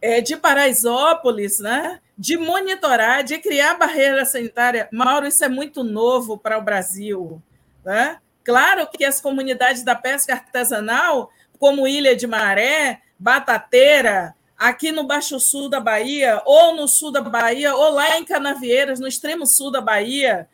[0.00, 2.00] é, de Paraisópolis, né?
[2.16, 4.88] de monitorar, de criar barreira sanitária.
[4.90, 7.42] Mauro, isso é muito novo para o Brasil.
[7.84, 8.18] Né?
[8.42, 15.38] Claro que as comunidades da pesca artesanal, como Ilha de Maré, Batateira, aqui no Baixo
[15.38, 19.70] Sul da Bahia, ou no sul da Bahia, ou lá em Canavieiras, no extremo sul
[19.70, 20.48] da Bahia,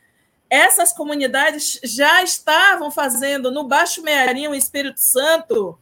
[0.51, 5.79] essas comunidades já estavam fazendo no Baixo Mearinho, Espírito Santo,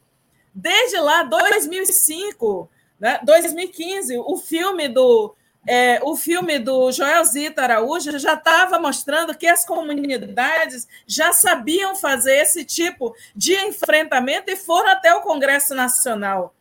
[0.54, 2.68] desde lá, 2005,
[3.00, 5.34] né, 2015, o filme do
[5.66, 11.94] é, o filme do Joel Zita Araújo já estava mostrando que as comunidades já sabiam
[11.94, 16.54] fazer esse tipo de enfrentamento e foram até o Congresso Nacional.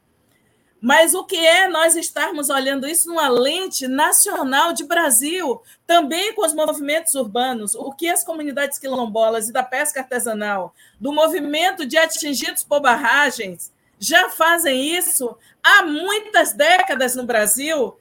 [0.82, 6.46] Mas o que é nós estarmos olhando isso numa lente nacional de Brasil, também com
[6.46, 11.98] os movimentos urbanos, o que as comunidades quilombolas e da pesca artesanal, do movimento de
[11.98, 17.98] atingidos por barragens, já fazem isso há muitas décadas no Brasil.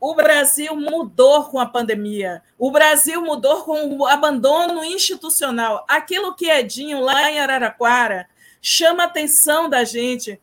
[0.00, 2.42] O Brasil mudou com a pandemia.
[2.58, 5.84] O Brasil mudou com o abandono institucional.
[5.88, 8.28] Aquilo que Edinho, lá em Araraquara,
[8.60, 10.40] chama a atenção da gente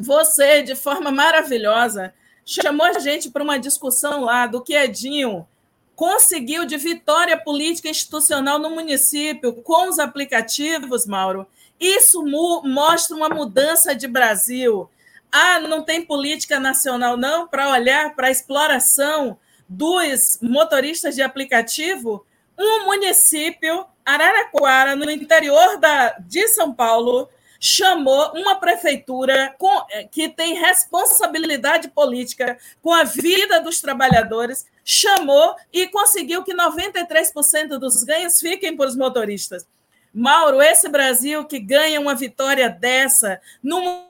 [0.00, 2.14] você, de forma maravilhosa,
[2.44, 5.46] chamou a gente para uma discussão lá do que Edinho
[5.94, 11.46] conseguiu de vitória política institucional no município com os aplicativos, Mauro.
[11.78, 12.24] Isso
[12.64, 14.88] mostra uma mudança de Brasil.
[15.30, 19.38] Ah, não tem política nacional, não, para olhar para a exploração
[19.68, 22.26] dos motoristas de aplicativo?
[22.58, 27.28] Um município, Araraquara, no interior da, de São Paulo,
[27.58, 35.54] chamou uma prefeitura com, eh, que tem responsabilidade política com a vida dos trabalhadores, chamou
[35.72, 39.64] e conseguiu que 93% dos ganhos fiquem para os motoristas.
[40.12, 44.04] Mauro, esse Brasil que ganha uma vitória dessa no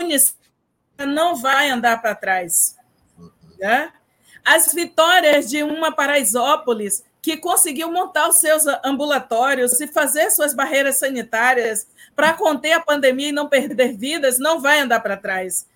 [0.00, 0.40] município
[0.98, 2.76] não vai andar para trás.
[3.58, 3.92] Né?
[4.44, 10.96] As vitórias de uma Paraisópolis que conseguiu montar os seus ambulatórios e fazer suas barreiras
[10.96, 11.86] sanitárias
[12.16, 15.66] para conter a pandemia e não perder vidas, não vai andar para trás.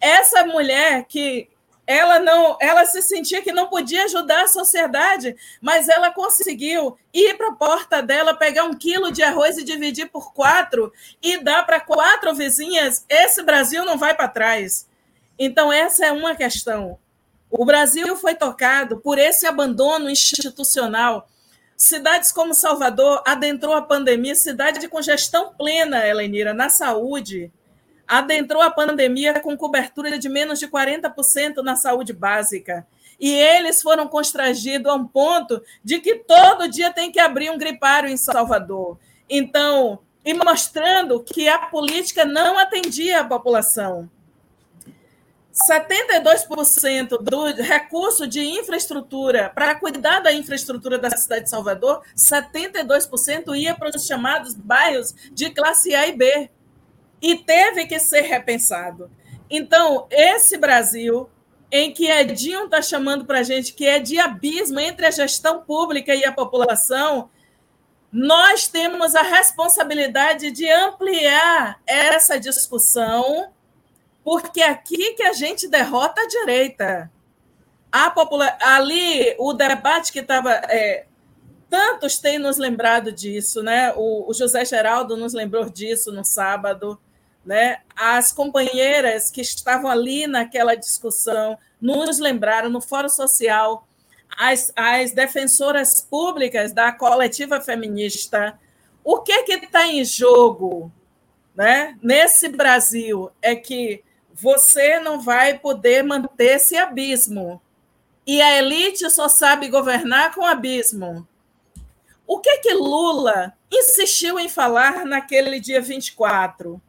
[0.00, 1.48] Essa mulher que
[1.92, 7.36] ela não, ela se sentia que não podia ajudar a sociedade, mas ela conseguiu ir
[7.36, 11.64] para a porta dela, pegar um quilo de arroz e dividir por quatro e dar
[11.64, 13.04] para quatro vizinhas.
[13.08, 14.88] Esse Brasil não vai para trás.
[15.38, 16.98] Então essa é uma questão.
[17.50, 21.28] O Brasil foi tocado por esse abandono institucional
[21.82, 27.50] Cidades como Salvador adentrou a pandemia, cidade com gestão plena, Elenira, na saúde,
[28.12, 32.86] adentrou a pandemia com cobertura de menos de 40% na saúde básica.
[33.18, 37.56] E eles foram constrangidos a um ponto de que todo dia tem que abrir um
[37.56, 38.98] gripário em Salvador.
[39.30, 44.10] Então, e mostrando que a política não atendia a população.
[45.70, 53.74] 72% do recurso de infraestrutura para cuidar da infraestrutura da cidade de Salvador, 72% ia
[53.74, 56.50] para os chamados bairros de classe A e B.
[57.22, 59.08] E teve que ser repensado.
[59.48, 61.30] Então, esse Brasil,
[61.70, 65.62] em que Edinho está chamando para a gente que é de abismo entre a gestão
[65.62, 67.30] pública e a população,
[68.12, 73.50] nós temos a responsabilidade de ampliar essa discussão,
[74.22, 77.10] porque é aqui que a gente derrota a direita.
[77.90, 78.54] A popula...
[78.60, 80.52] Ali, o debate que estava.
[80.52, 81.06] É,
[81.70, 83.94] tantos têm nos lembrado disso, né?
[83.96, 87.00] O, o José Geraldo nos lembrou disso no sábado.
[87.44, 87.80] Né?
[87.96, 93.86] As companheiras que estavam ali naquela discussão nos lembraram no Fórum Social
[94.36, 98.58] as, as defensoras públicas da coletiva feminista.
[99.04, 100.90] O que está em jogo
[101.54, 104.02] né, nesse Brasil é que
[104.32, 107.60] você não vai poder manter esse abismo.
[108.26, 111.26] E a elite só sabe governar com abismo.
[112.26, 116.80] O que que Lula insistiu em falar naquele dia 24?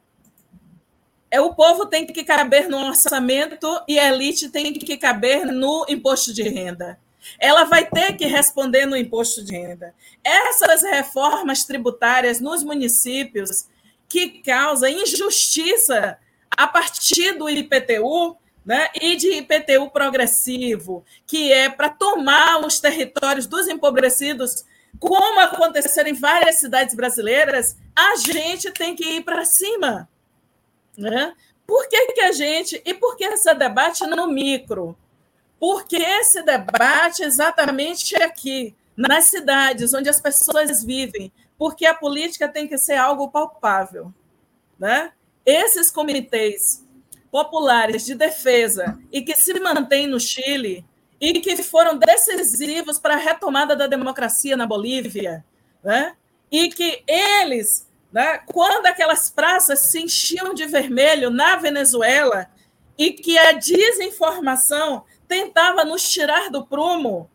[1.34, 5.84] É o povo tem que caber no orçamento e a elite tem que caber no
[5.90, 7.00] imposto de renda
[7.40, 9.94] ela vai ter que responder no imposto de renda.
[10.24, 13.66] Essas reformas tributárias nos municípios
[14.10, 16.18] que causam injustiça
[16.52, 23.48] a partir do IPTU né, e de IPTU progressivo, que é para tomar os territórios
[23.48, 24.66] dos empobrecidos,
[25.00, 30.08] como aconteceu em várias cidades brasileiras, a gente tem que ir para cima.
[30.98, 31.34] Né?
[31.66, 32.82] Por que, que a gente.
[32.86, 34.98] E por que esse debate no micro?
[35.60, 42.68] Porque esse debate exatamente aqui, nas cidades onde as pessoas vivem, porque a política tem
[42.68, 44.14] que ser algo palpável.
[44.78, 45.14] Né?
[45.46, 46.86] Esses comitês
[47.32, 50.86] populares de defesa e que se mantêm no Chile
[51.20, 55.46] e que foram decisivos para a retomada da democracia na Bolívia,
[55.82, 56.16] né?
[56.52, 62.48] e que eles, né, quando aquelas praças se enchiam de vermelho na Venezuela
[62.96, 67.28] e que a desinformação tentava nos tirar do prumo,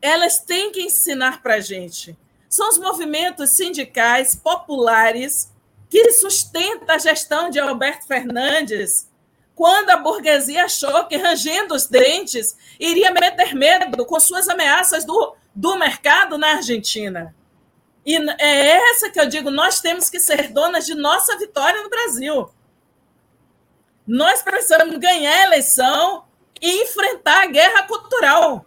[0.00, 2.16] elas têm que ensinar para a gente.
[2.48, 5.52] São os movimentos sindicais populares
[5.90, 9.10] que sustentam a gestão de Alberto Fernandes,
[9.56, 15.34] quando a burguesia achou que, rangendo os dentes, iria meter medo com suas ameaças do,
[15.54, 17.34] do mercado na Argentina.
[18.06, 21.90] E é essa que eu digo: nós temos que ser donas de nossa vitória no
[21.90, 22.48] Brasil.
[24.06, 26.24] Nós precisamos ganhar a eleição
[26.62, 28.64] e enfrentar a guerra cultural.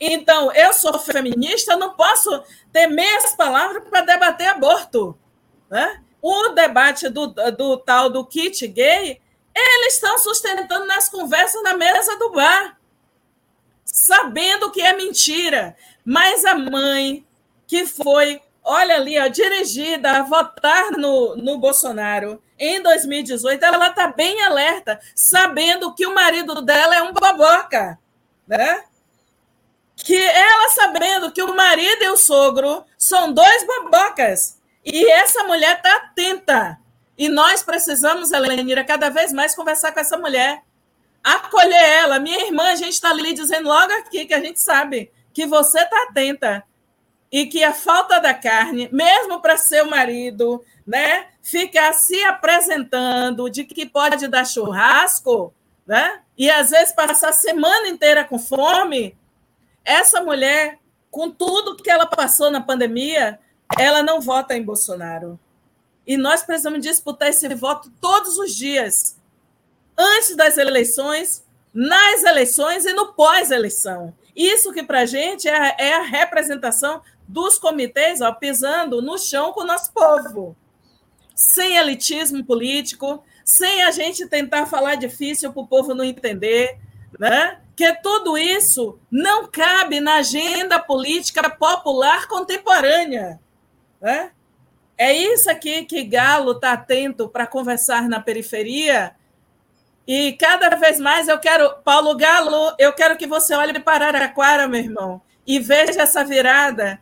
[0.00, 5.18] Então, eu sou feminista, não posso ter meias palavras para debater aborto.
[5.68, 6.00] Né?
[6.22, 9.20] O debate do, do tal do kit gay,
[9.54, 12.80] eles estão sustentando nas conversas na mesa do bar,
[13.84, 15.76] sabendo que é mentira.
[16.04, 17.26] Mas a mãe
[17.66, 24.08] que foi, olha ali, ó, dirigida a votar no, no Bolsonaro, em 2018, ela está
[24.08, 27.98] bem alerta, sabendo que o marido dela é um baboca,
[28.46, 28.84] né?
[29.96, 34.60] Que ela sabendo que o marido e o sogro são dois babocas.
[34.84, 36.78] E essa mulher está atenta.
[37.16, 40.62] E nós precisamos, Helenira, cada vez mais conversar com essa mulher.
[41.22, 42.18] Acolher ela.
[42.18, 45.80] Minha irmã, a gente está ali dizendo logo aqui que a gente sabe que você
[45.80, 46.64] está atenta.
[47.32, 51.28] E que a falta da carne, mesmo para seu marido, né?
[51.42, 55.52] Ficar se apresentando de que pode dar churrasco,
[55.86, 56.20] né?
[56.36, 59.16] E às vezes passar a semana inteira com fome.
[59.82, 60.78] Essa mulher,
[61.10, 63.38] com tudo que ela passou na pandemia,
[63.78, 65.40] ela não vota em Bolsonaro.
[66.06, 69.16] E nós precisamos disputar esse voto todos os dias,
[69.96, 74.14] antes das eleições, nas eleições e no pós-eleição.
[74.34, 79.52] Isso que para a gente é, é, a representação dos comitês ó, pisando no chão
[79.52, 80.56] com o nosso povo
[81.34, 86.78] sem elitismo político, sem a gente tentar falar difícil para o povo não entender,
[87.18, 87.58] né?
[87.74, 93.40] que tudo isso não cabe na agenda política popular contemporânea.
[94.00, 94.30] Né?
[94.96, 99.14] É isso aqui que Galo está atento para conversar na periferia.
[100.06, 104.68] E cada vez mais eu quero, Paulo Galo, eu quero que você olhe para Araraquara,
[104.68, 107.00] meu irmão, e veja essa virada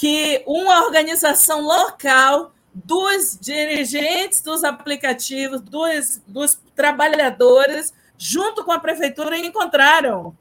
[0.00, 9.36] que uma organização local dos dirigentes dos aplicativos, dos, dos trabalhadores, junto com a prefeitura,
[9.36, 10.34] encontraram.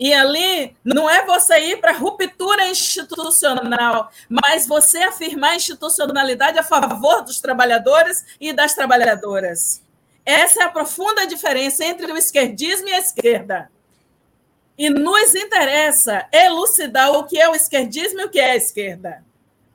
[0.00, 7.20] E ali não é você ir para ruptura institucional, mas você afirmar institucionalidade a favor
[7.24, 9.82] dos trabalhadores e das trabalhadoras.
[10.24, 13.70] Essa é a profunda diferença entre o esquerdismo e a esquerda.
[14.76, 19.24] E nos interessa elucidar o que é o esquerdismo e o que é a esquerda.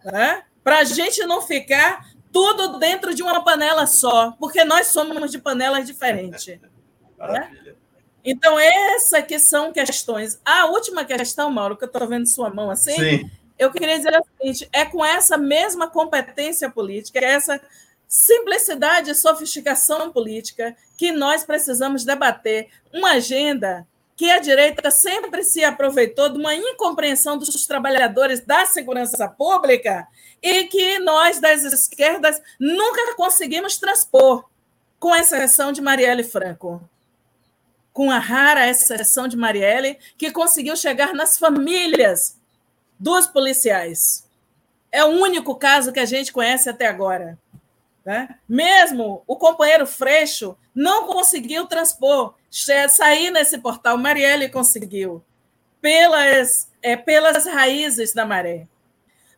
[0.04, 0.44] Né?
[0.70, 5.40] para a gente não ficar tudo dentro de uma panela só, porque nós somos de
[5.40, 6.60] panelas diferentes.
[7.18, 7.76] Né?
[8.24, 10.40] Então, essas que são questões.
[10.46, 13.32] A última questão, Mauro, que eu estou vendo sua mão assim, Sim.
[13.58, 17.60] eu queria dizer o seguinte: é com essa mesma competência política, essa
[18.08, 23.88] simplicidade e sofisticação política que nós precisamos debater uma agenda
[24.20, 30.06] que a direita sempre se aproveitou de uma incompreensão dos trabalhadores da segurança pública
[30.44, 34.44] e que nós das esquerdas nunca conseguimos transpor,
[35.00, 36.82] com exceção de Marielle Franco.
[37.94, 42.38] Com a rara exceção de Marielle, que conseguiu chegar nas famílias
[43.00, 44.28] dos policiais.
[44.92, 47.40] É o único caso que a gente conhece até agora.
[48.04, 48.36] Né?
[48.50, 53.98] Mesmo o companheiro Freixo não conseguiu transpor, sair nesse portal.
[53.98, 55.24] Marielle conseguiu,
[55.82, 58.68] pelas, é, pelas raízes da maré.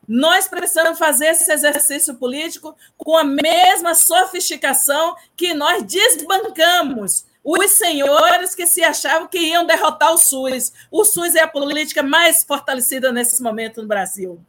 [0.08, 8.54] Nós precisamos fazer esse exercício político com a mesma sofisticação que nós desbancamos os senhores
[8.54, 10.74] que se achavam que iam derrotar o SUS.
[10.92, 14.40] O SUS é a política mais fortalecida nesse momento no Brasil.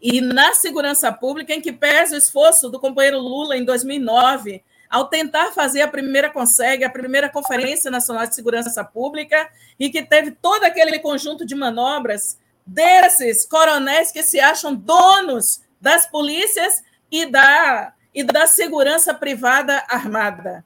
[0.00, 5.08] E na segurança pública, em que pesa o esforço do companheiro Lula em 2009, ao
[5.08, 9.48] tentar fazer a primeira consegue, a primeira Conferência Nacional de Segurança Pública,
[9.78, 16.06] e que teve todo aquele conjunto de manobras desses coronéis que se acham donos das
[16.06, 20.64] polícias e da, e da segurança privada armada.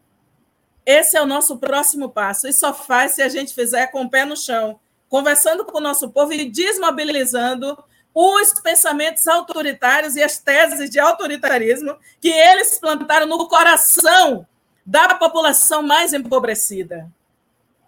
[0.84, 2.48] Esse é o nosso próximo passo.
[2.48, 5.82] E só faz se a gente fizer com o pé no chão, conversando com o
[5.82, 7.76] nosso povo e desmobilizando
[8.22, 14.47] os pensamentos autoritários e as teses de autoritarismo que eles plantaram no coração
[14.84, 17.10] da população mais empobrecida.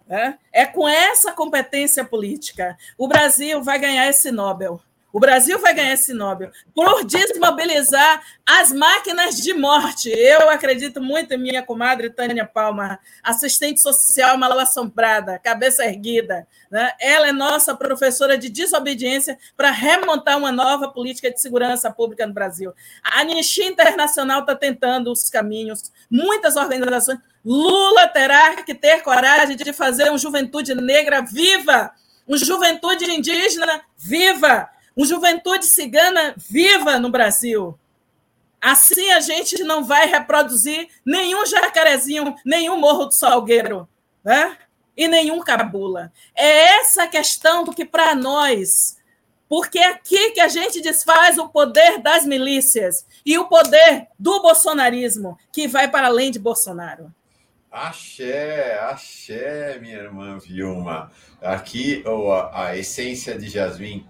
[0.09, 2.75] É, é com essa competência política.
[2.97, 4.81] O Brasil vai ganhar esse Nobel.
[5.13, 10.09] O Brasil vai ganhar esse Nobel por desmobilizar as máquinas de morte.
[10.09, 16.47] Eu acredito muito em minha comadre Tânia Palma, assistente social mal assombrada, cabeça erguida.
[16.71, 16.91] Né?
[16.99, 22.33] Ela é nossa professora de desobediência para remontar uma nova política de segurança pública no
[22.33, 22.73] Brasil.
[23.03, 27.19] A Anistia Internacional está tentando os caminhos, muitas organizações.
[27.45, 31.91] Lula terá que ter coragem de fazer uma juventude negra viva,
[32.27, 37.77] uma juventude indígena viva, uma juventude cigana viva no Brasil.
[38.61, 43.87] Assim a gente não vai reproduzir nenhum jacarezinho, nenhum morro do Salgueiro,
[44.23, 44.57] né?
[44.95, 46.13] E nenhum cabula.
[46.35, 48.97] É essa questão que para nós,
[49.49, 54.41] porque é aqui que a gente desfaz o poder das milícias e o poder do
[54.41, 57.13] bolsonarismo, que vai para além de Bolsonaro.
[57.69, 61.11] Axé, axé, minha irmã Vilma.
[61.41, 64.05] Aqui a, a essência de Jasmine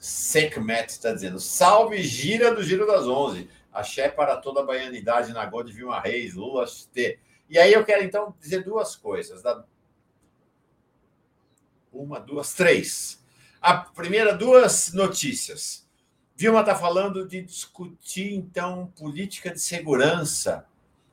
[0.00, 3.48] Sekhmet está dizendo: salve gira do Giro das Onze.
[3.72, 7.20] Axé para toda a baianidade na de Vilma Reis, Lula T.
[7.48, 9.42] E aí eu quero então dizer duas coisas.
[11.92, 13.22] Uma, duas, três.
[13.60, 15.88] A primeira, duas notícias.
[16.34, 20.66] Vilma está falando de discutir, então, política de segurança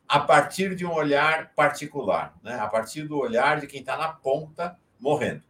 [0.07, 2.57] a partir de um olhar particular, né?
[2.57, 5.43] a partir do olhar de quem está na ponta morrendo.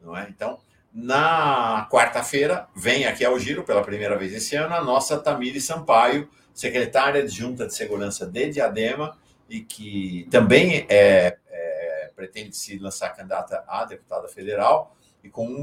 [0.00, 0.28] Não é?
[0.28, 0.60] Então,
[0.92, 6.28] na quarta-feira, vem aqui ao Giro, pela primeira vez esse ano, a nossa Tamiri Sampaio,
[6.52, 9.16] secretária de Junta de Segurança de Diadema,
[9.48, 14.94] e que também é, é, pretende se lançar candidata a deputada federal,
[15.24, 15.62] e com,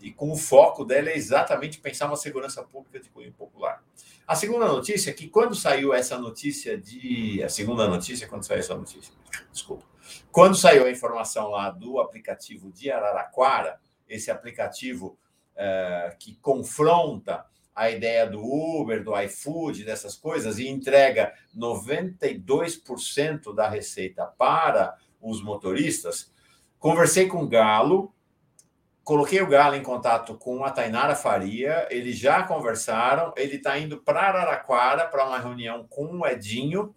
[0.00, 3.82] e com o foco dela é exatamente pensar uma segurança pública de cunho popular.
[4.26, 7.42] A segunda notícia é que quando saiu essa notícia de.
[7.42, 9.12] A segunda notícia, quando saiu essa notícia,
[9.50, 9.84] desculpa.
[10.30, 13.80] Quando saiu a informação lá do aplicativo de Araraquara,
[14.10, 15.16] esse aplicativo
[15.54, 23.68] uh, que confronta a ideia do Uber, do iFood, dessas coisas, e entrega 92% da
[23.68, 26.30] receita para os motoristas,
[26.78, 28.12] conversei com o Galo,
[29.04, 33.98] coloquei o Galo em contato com a Tainara Faria, eles já conversaram, ele está indo
[33.98, 36.94] para Araraquara para uma reunião com o Edinho,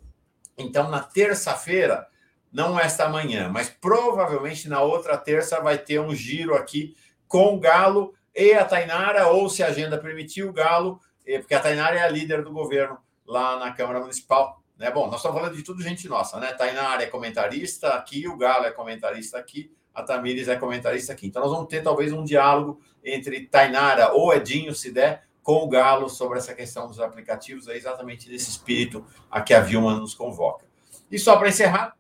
[0.58, 2.08] então na terça-feira,
[2.54, 6.96] não esta manhã, mas provavelmente na outra terça vai ter um giro aqui
[7.28, 11.56] com o Galo e a Tainara, ou se a agenda permitir, o Galo, eh, porque
[11.56, 14.62] a Tainara é a líder do governo lá na Câmara Municipal.
[14.78, 14.92] Né?
[14.92, 16.54] Bom, nós estamos falando de tudo gente nossa, né?
[16.54, 21.28] Tainara é comentarista aqui, o Galo é comentarista aqui, a Tamires é comentarista aqui.
[21.28, 25.68] Então nós vamos ter talvez um diálogo entre Tainara ou Edinho, se der, com o
[25.68, 30.14] Galo sobre essa questão dos aplicativos, é exatamente nesse espírito a que a Vilma nos
[30.14, 30.66] convoca.
[31.12, 31.96] E só para encerrar,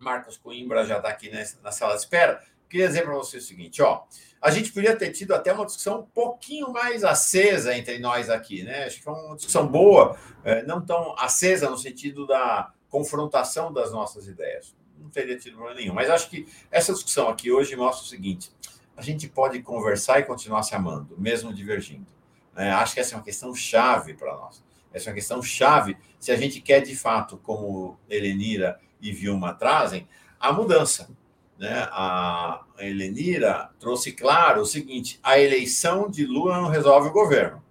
[0.00, 1.30] Marcos Coimbra já está aqui
[1.62, 2.42] na sala de espera.
[2.68, 4.04] Queria dizer para você o seguinte, ó
[4.40, 8.62] a gente podia ter tido até uma discussão um pouquinho mais acesa entre nós aqui,
[8.62, 8.84] né?
[8.84, 13.92] Acho que foi uma discussão boa, é, não tão acesa no sentido da confrontação das
[13.92, 14.74] nossas ideias.
[14.98, 15.92] Não teria tido problema nenhum.
[15.92, 18.50] Mas acho que essa discussão aqui hoje mostra o seguinte:
[18.96, 22.06] a gente pode conversar e continuar se amando, mesmo divergindo.
[22.54, 22.70] Né?
[22.72, 24.64] Acho que essa é uma questão chave para nós.
[24.92, 29.54] Essa é uma questão chave se a gente quer, de fato, como Helenira e Vilma
[29.54, 30.08] trazem,
[30.38, 31.08] a mudança.
[31.58, 31.88] Né?
[31.92, 37.62] A Helenira trouxe claro o seguinte: a eleição de Lula não resolve o governo.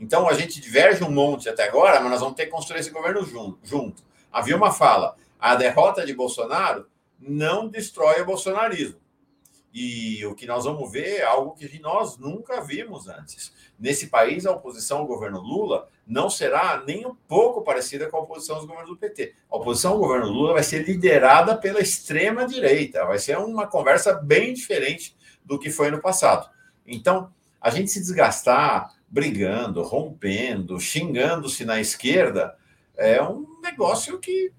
[0.00, 2.90] Então a gente diverge um monte até agora, mas nós vamos ter que construir esse
[2.90, 3.22] governo
[3.62, 4.02] junto.
[4.32, 6.86] A Vilma fala: a derrota de Bolsonaro
[7.18, 9.00] não destrói o bolsonarismo.
[9.78, 13.52] E o que nós vamos ver é algo que nós nunca vimos antes.
[13.78, 18.20] Nesse país, a oposição ao governo Lula não será nem um pouco parecida com a
[18.20, 19.34] oposição aos governos do PT.
[19.50, 23.04] A oposição ao governo Lula vai ser liderada pela extrema-direita.
[23.04, 26.48] Vai ser uma conversa bem diferente do que foi no passado.
[26.86, 27.30] Então,
[27.60, 32.56] a gente se desgastar brigando, rompendo, xingando-se na esquerda
[32.96, 34.54] é um negócio que,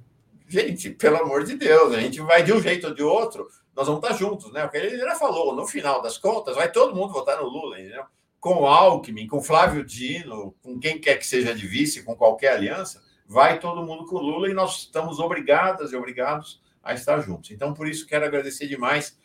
[0.48, 3.86] gente, pelo amor de Deus, a gente vai de um jeito ou de outro nós
[3.86, 4.66] vamos estar juntos, né?
[4.66, 7.80] O que ele já falou, no final das contas, vai todo mundo votar no Lula,
[7.80, 8.06] entendeu?
[8.40, 13.04] Com Alckmin, com Flávio Dino, com quem quer que seja de vice, com qualquer aliança,
[13.28, 17.52] vai todo mundo com o Lula e nós estamos obrigadas e obrigados a estar juntos.
[17.52, 19.16] Então, por isso, quero agradecer demais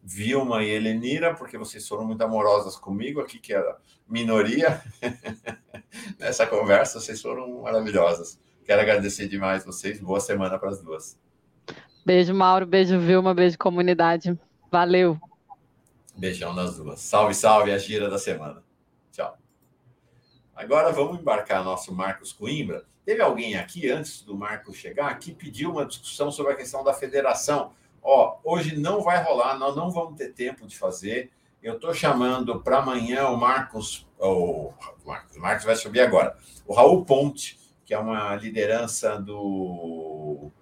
[0.00, 3.76] Vilma e Helenira, porque vocês foram muito amorosas comigo aqui, que era
[4.06, 4.80] minoria
[6.16, 8.38] nessa conversa, vocês foram maravilhosas.
[8.64, 11.25] Quero agradecer demais vocês, boa semana para as duas.
[12.06, 12.64] Beijo, Mauro.
[12.64, 13.34] Beijo, Vilma.
[13.34, 14.38] Beijo, comunidade.
[14.70, 15.18] Valeu.
[16.16, 17.00] Beijão nas duas.
[17.00, 18.62] Salve, salve, a gira da semana.
[19.10, 19.36] Tchau.
[20.54, 22.84] Agora vamos embarcar nosso Marcos Coimbra.
[23.04, 26.94] Teve alguém aqui, antes do Marcos chegar, que pediu uma discussão sobre a questão da
[26.94, 27.72] federação.
[28.00, 31.32] Ó, hoje não vai rolar, nós não vamos ter tempo de fazer.
[31.60, 34.72] Eu estou chamando para amanhã o Marcos, o
[35.04, 36.36] Marcos, o Marcos vai subir agora.
[36.68, 40.52] O Raul Ponte, que é uma liderança do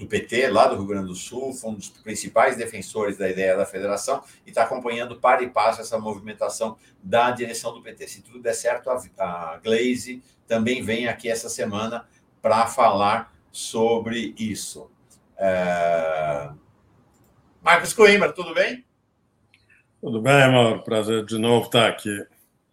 [0.00, 3.54] do PT, lá do Rio Grande do Sul, foi um dos principais defensores da ideia
[3.54, 8.08] da federação e está acompanhando para e passo essa movimentação da direção do PT.
[8.08, 12.08] Se tudo der certo, a, a Glaze também vem aqui essa semana
[12.40, 14.90] para falar sobre isso.
[15.36, 16.48] É...
[17.60, 18.82] Marcos Coimbra, tudo bem?
[20.00, 20.82] Tudo bem, Mauro.
[20.82, 22.26] Prazer de novo estar aqui.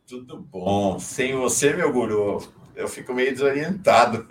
[0.08, 0.98] Tudo bom.
[0.98, 2.42] Sem você, meu guru,
[2.78, 4.28] eu fico meio desorientado.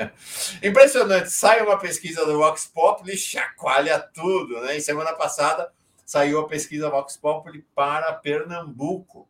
[0.62, 4.76] Impressionante, sai uma pesquisa do Vox Populi, chacoalha tudo, né?
[4.76, 5.72] Em semana passada
[6.04, 9.28] saiu a pesquisa Vox Populi para Pernambuco.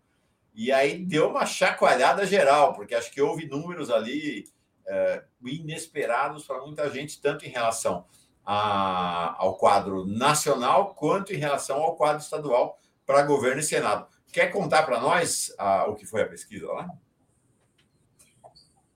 [0.52, 4.44] E aí deu uma chacoalhada geral, porque acho que houve números ali
[4.86, 8.04] é, inesperados para muita gente, tanto em relação
[8.44, 14.08] a, ao quadro nacional quanto em relação ao quadro estadual para governo e Senado.
[14.32, 16.88] Quer contar para nós a, o que foi a pesquisa lá?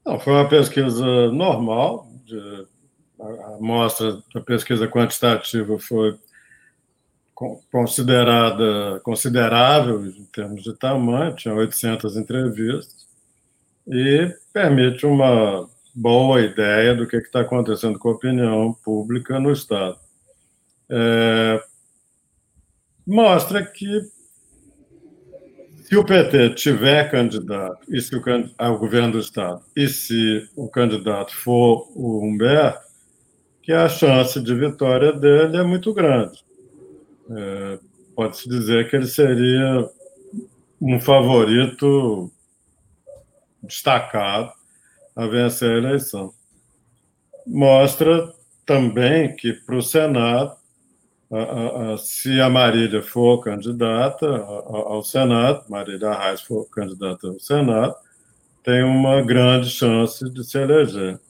[0.05, 2.07] Não, foi uma pesquisa normal.
[2.25, 2.67] De,
[3.21, 6.19] a amostra da pesquisa quantitativa foi
[7.73, 13.09] considerada considerável em termos de tamanho, tinha 800 entrevistas,
[13.87, 19.99] e permite uma boa ideia do que está acontecendo com a opinião pública no Estado.
[20.91, 21.63] É,
[23.07, 24.03] mostra que
[25.91, 28.23] se o PT tiver candidato, e se o,
[28.57, 32.79] ao governo do Estado, e se o candidato for o Humberto,
[33.61, 36.45] que a chance de vitória dele é muito grande.
[37.29, 37.79] É,
[38.15, 39.91] Pode-se dizer que ele seria
[40.81, 42.31] um favorito
[43.61, 44.53] destacado
[45.17, 46.33] a vencer a eleição.
[47.45, 48.33] Mostra
[48.65, 50.57] também que para o Senado
[51.99, 57.95] se a Marília for candidata ao Senado, Marília Arraes for candidata ao Senado,
[58.65, 61.21] tem uma grande chance de se eleger.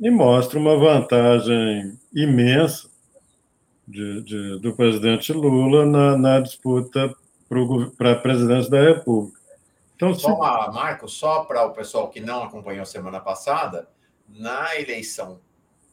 [0.00, 2.88] E mostra uma vantagem imensa
[3.86, 7.12] de, de, do presidente Lula na, na disputa
[7.96, 9.40] para a presidência da República.
[9.96, 13.88] Então, só uma, Marco, só para o pessoal que não acompanhou semana passada,
[14.28, 15.40] na eleição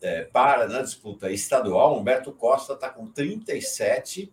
[0.02, 4.32] é, para na disputa estadual, Humberto Costa está com 37.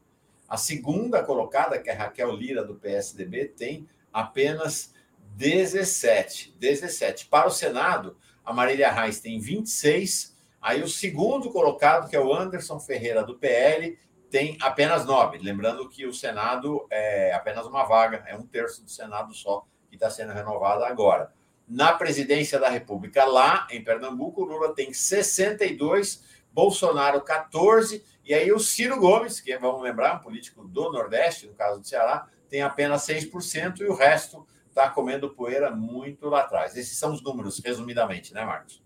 [0.49, 4.95] A segunda colocada, que é Raquel Lira, do PSDB, tem apenas
[5.37, 6.55] 17.
[6.59, 7.27] 17.
[7.27, 10.37] Para o Senado, a Marília Reis tem 26.
[10.61, 13.99] Aí o segundo colocado, que é o Anderson Ferreira, do PL,
[14.31, 15.39] tem apenas 9.
[15.39, 19.97] Lembrando que o Senado é apenas uma vaga, é um terço do Senado só que
[19.97, 21.33] está sendo renovado agora
[21.69, 23.25] na presidência da República.
[23.25, 26.23] Lá em Pernambuco, Lula tem 62,
[26.53, 31.55] Bolsonaro 14, e aí o Ciro Gomes, que vamos lembrar, um político do Nordeste, no
[31.55, 36.77] caso do Ceará, tem apenas 6%, e o resto está comendo poeira muito lá atrás.
[36.77, 38.83] Esses são os números, resumidamente, né, Marcos?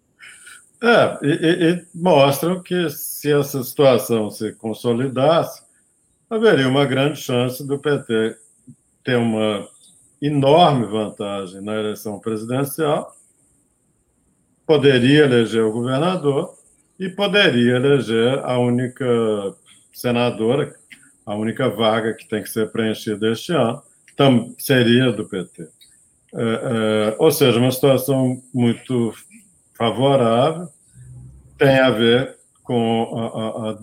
[0.83, 5.63] É, e, e mostram que se essa situação se consolidasse,
[6.29, 8.37] haveria uma grande chance do PT
[9.03, 9.67] ter uma
[10.21, 13.15] enorme vantagem na eleição presidencial,
[14.67, 16.55] poderia eleger o governador
[16.99, 19.05] e poderia eleger a única
[19.93, 20.75] senadora,
[21.25, 23.83] a única vaga que tem que ser preenchida este ano,
[24.59, 25.63] seria do PT.
[25.63, 29.15] É, é, ou seja, uma situação muito
[29.75, 30.69] favorável,
[31.59, 33.79] tem a ver com a, a, a,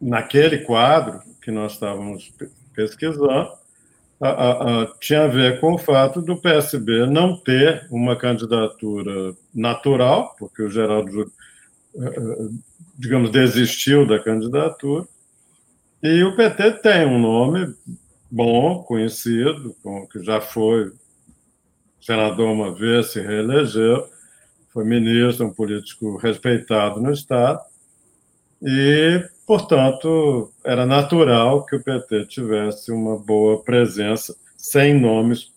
[0.00, 2.32] naquele quadro que nós estávamos
[2.74, 3.52] pesquisando,
[5.00, 10.70] tinha a ver com o fato do PSB não ter uma candidatura natural, porque o
[10.70, 11.32] Geraldo,
[11.96, 12.48] eh, eh,
[12.96, 15.06] digamos, desistiu da candidatura,
[16.02, 17.74] e o PT tem um nome
[18.30, 19.76] bom, conhecido,
[20.10, 20.92] que já foi
[22.00, 24.08] senador uma vez, se reelegeu,
[24.72, 27.60] foi ministro, um político respeitado no Estado,
[28.62, 29.22] e,
[29.52, 35.52] portanto, era natural que o PT tivesse uma boa presença, sem nomes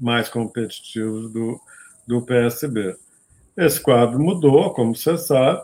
[0.00, 1.60] mais competitivos do,
[2.06, 2.96] do PSB.
[3.54, 5.60] Esse quadro mudou, como você sabe,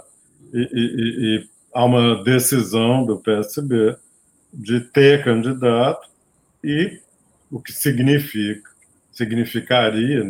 [0.53, 3.97] e, e, e há uma decisão do PSB
[4.53, 6.07] de ter candidato
[6.63, 7.01] e
[7.51, 8.71] o que significa
[9.11, 10.23] significaria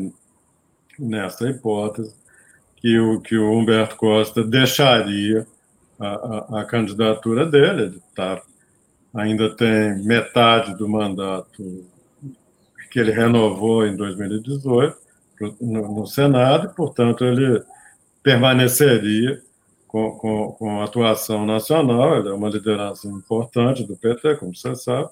[0.97, 2.15] nessa hipótese
[2.77, 5.45] que o, que o Humberto Costa deixaria
[5.99, 7.83] a, a, candidatura dele.
[7.83, 8.43] Ele tá,
[9.15, 11.85] ainda tem metade do mandato
[12.91, 14.97] que ele renovou em 2018
[15.61, 17.63] no, no Senado, e, portanto, ele
[18.23, 19.43] permaneceria
[19.87, 22.19] com, com, com atuação nacional.
[22.19, 25.11] Ele é uma liderança importante do PT, como você sabe.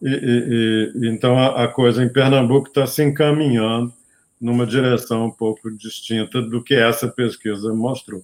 [0.00, 3.92] E, e, e então a, a coisa em Pernambuco está se encaminhando
[4.40, 8.22] numa direção um pouco distinta do que essa pesquisa mostrou.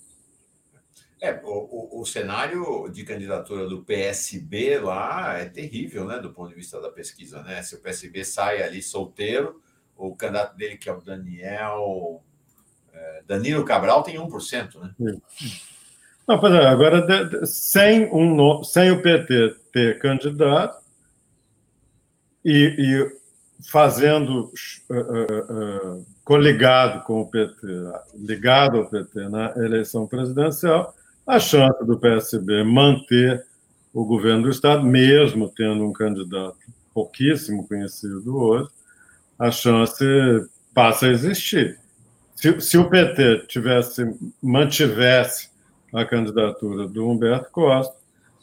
[1.24, 6.50] É, o, o, o, cenário de candidatura do PSB lá é terrível, né, do ponto
[6.50, 7.62] de vista da pesquisa, né?
[7.62, 9.58] Se o PSB sai ali solteiro,
[9.96, 12.22] o candidato dele, que é o Daniel.
[12.92, 14.94] É, Danilo Cabral, tem 1%, né?
[16.28, 20.84] Não, pois é, agora, sem, um, sem o PT ter candidato
[22.44, 24.52] e, e fazendo
[24.90, 27.66] uh, uh, coligado com o PT,
[28.14, 30.94] ligado ao PT na eleição presidencial,
[31.26, 33.44] a chance do PSB manter
[33.92, 36.56] o governo do Estado, mesmo tendo um candidato
[36.92, 38.68] pouquíssimo conhecido hoje,
[39.38, 40.04] a chance
[40.72, 41.78] passa a existir.
[42.34, 45.48] Se, se o PT tivesse mantivesse
[45.92, 47.94] a candidatura do Humberto Costa,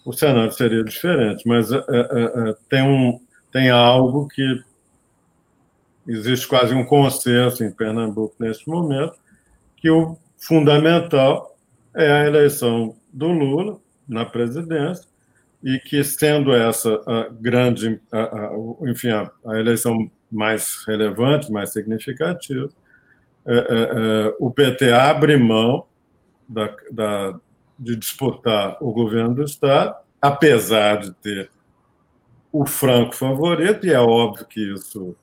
[0.06, 1.48] o cenário seria diferente.
[1.48, 3.20] Mas é, é, é, tem, um,
[3.52, 4.64] tem algo que
[6.08, 9.16] existe quase um consenso em Pernambuco neste momento,
[9.78, 11.51] que o fundamental
[11.96, 15.10] é a eleição do Lula na presidência,
[15.64, 18.52] e que, sendo essa a grande, a, a,
[18.90, 22.70] enfim, a, a, eleição mais relevante, mais significativa,
[23.46, 25.86] é, é, é, o PT abre mão
[26.48, 27.40] da, da,
[27.78, 31.52] de disputar o governo do Estado, apesar de ter
[32.52, 35.16] o franco favorito, e é óbvio que isso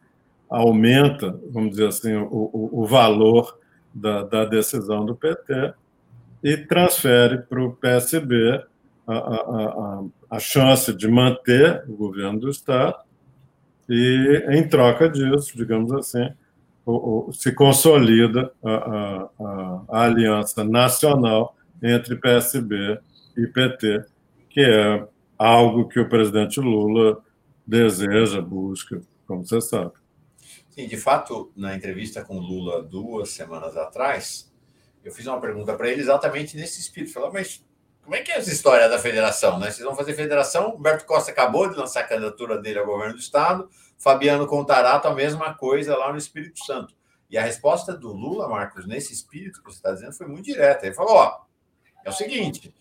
[0.49, 3.59] aumenta, vamos dizer assim, o, o, o valor
[3.93, 5.75] da, da, decisão do PT
[6.43, 8.65] e transfere para o PSB
[9.07, 12.99] a, a, a, a, chance de manter o governo do Estado
[13.89, 16.31] e, em troca disso, digamos assim,
[17.33, 19.29] se consolida a,
[19.89, 22.99] aliança nacional entre PSB
[23.37, 24.05] e PT,
[24.51, 25.07] que é
[25.39, 27.19] algo que o presidente Lula
[27.67, 29.93] deseja, busca, como você sabe.
[30.71, 34.48] Sim, de fato, na entrevista com Lula duas semanas atrás,
[35.05, 37.13] eu fiz uma pergunta para ele exatamente nesse espírito.
[37.13, 37.65] Falou, mas
[38.03, 39.59] como é que é essa história da federação?
[39.59, 39.71] Né?
[39.71, 40.75] Vocês vão fazer federação?
[40.75, 43.69] Humberto Costa acabou de lançar a candidatura dele ao governo do Estado,
[43.99, 46.95] Fabiano Contarato, a mesma coisa lá no Espírito Santo.
[47.31, 50.87] E a resposta do Lula, Marcos, nesse espírito que você está dizendo, foi muito direta.
[50.87, 51.41] Ele falou: ó,
[52.03, 52.75] é o seguinte,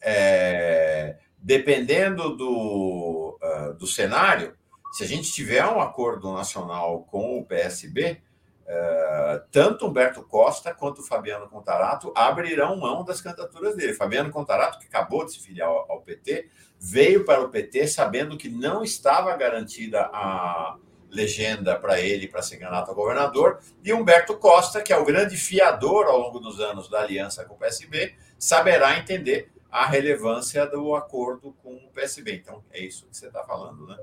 [0.00, 4.56] é, dependendo do, uh, do cenário,
[4.92, 8.22] se a gente tiver um acordo nacional com o PSB,
[8.70, 13.94] uh, tanto Humberto Costa quanto Fabiano Contarato abrirão mão das candidaturas dele.
[13.94, 16.48] Fabiano Contarato, que acabou de se filiar ao, ao PT,
[16.78, 20.76] veio para o PT sabendo que não estava garantida a
[21.10, 25.36] legenda para ele para ser candidato a governador, e Humberto Costa, que é o grande
[25.36, 30.94] fiador ao longo dos anos da aliança com o PSB, saberá entender a relevância do
[30.94, 32.34] acordo com o PSB.
[32.34, 33.96] Então, é isso que você está falando, né?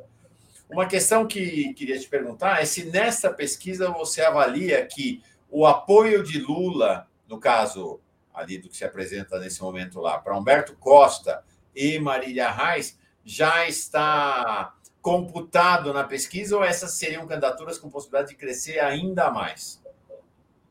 [0.70, 6.24] Uma questão que queria te perguntar é se nessa pesquisa você avalia que o apoio
[6.24, 8.02] de Lula, no caso
[8.34, 11.44] ali do que se apresenta nesse momento lá, para Humberto Costa
[11.76, 18.36] e Marília Reis, já está computado na pesquisa ou essas seriam candidaturas com possibilidade de
[18.36, 19.82] crescer ainda mais?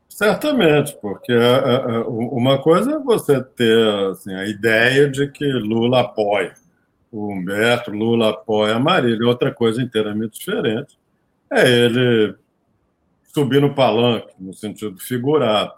[0.09, 5.45] Certamente, porque é, é, é, uma coisa é você ter assim, a ideia de que
[5.45, 6.55] Lula apoia
[7.11, 10.99] o Humberto, Lula apoia a Marília, outra coisa inteiramente diferente.
[11.51, 12.35] É ele
[13.33, 15.73] subir no palanque, no sentido figurado,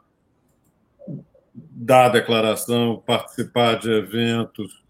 [1.54, 4.82] dar declaração, participar de eventos,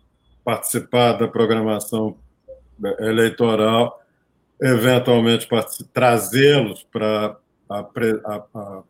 [0.45, 2.17] participar da programação
[3.01, 4.01] eleitoral,
[4.61, 5.49] eventualmente
[5.93, 7.37] trazê-los para
[7.69, 8.83] a, a, a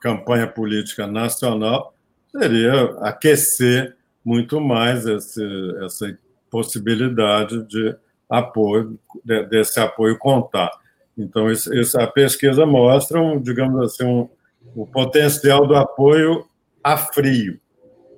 [0.00, 1.94] campanha política nacional
[2.30, 5.44] seria aquecer muito mais esse,
[5.84, 6.18] essa
[6.50, 7.94] possibilidade de
[8.28, 10.70] apoio, de, desse apoio contar.
[11.16, 14.28] Então, isso, isso, a pesquisa mostra, um, digamos assim, um,
[14.74, 16.46] o potencial do apoio
[16.82, 17.58] a frio.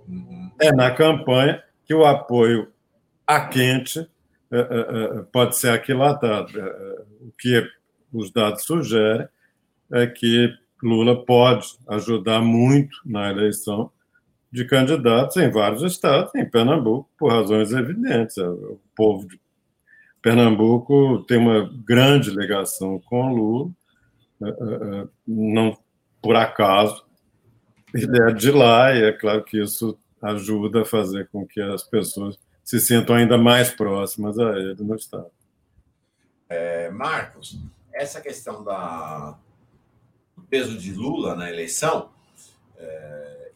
[0.07, 0.51] Uhum.
[0.61, 2.69] É na campanha que o apoio
[3.27, 4.07] a quente
[4.51, 6.53] é, é, é, pode ser aquilatado.
[7.21, 7.65] O que
[8.13, 9.29] os dados sugerem
[9.93, 10.53] é que
[10.83, 13.91] Lula pode ajudar muito na eleição
[14.51, 18.37] de candidatos em vários estados, em Pernambuco, por razões evidentes.
[18.37, 19.41] O povo de
[20.21, 23.71] Pernambuco tem uma grande ligação com Lula,
[24.43, 25.77] é, é, é, não
[26.21, 27.05] por acaso,
[27.95, 31.83] ele é de lá, e é claro que isso ajuda a fazer com que as
[31.83, 35.31] pessoas se sintam ainda mais próximas a ele no Estado.
[36.49, 37.59] É, Marcos,
[37.93, 39.39] essa questão da,
[40.51, 42.11] peso de Lula na eleição,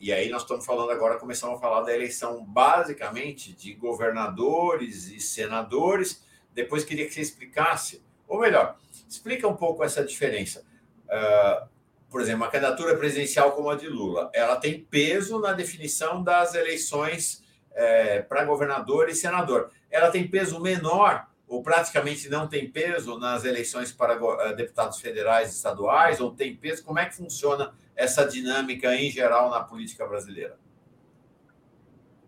[0.04, 5.18] e aí nós estamos falando agora, começamos a falar da eleição basicamente de governadores e
[5.18, 6.22] senadores.
[6.52, 8.76] Depois queria que você explicasse, ou melhor,
[9.08, 10.62] explica um pouco essa diferença.
[11.06, 11.66] Uh,
[12.10, 16.54] por exemplo, a candidatura presidencial como a de Lula, ela tem peso na definição das
[16.54, 19.70] eleições é, para governador e senador.
[19.90, 25.50] Ela tem peso menor ou praticamente não tem peso nas eleições para eh, deputados federais
[25.50, 26.84] e estaduais, ou tem peso?
[26.84, 30.56] Como é que funciona essa dinâmica em geral na política brasileira?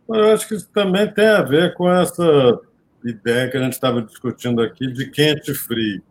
[0.09, 2.61] Eu acho que isso também tem a ver com essa
[3.05, 6.03] ideia que a gente estava discutindo aqui de quente frio.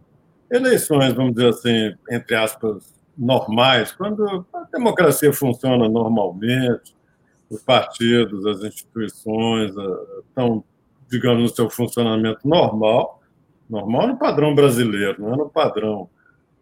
[0.51, 6.95] Eleições, vamos dizer assim, entre aspas, normais, quando a democracia funciona normalmente,
[7.49, 10.63] os partidos, as instituições eh, estão
[11.09, 13.21] digamos, no seu funcionamento normal,
[13.69, 16.09] normal no padrão brasileiro, não é no padrão,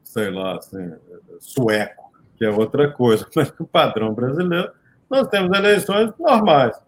[0.04, 0.94] sei lá, assim,
[1.40, 4.72] sueco, que é outra coisa, mas no padrão brasileiro,
[5.10, 6.80] nós temos eleições normais.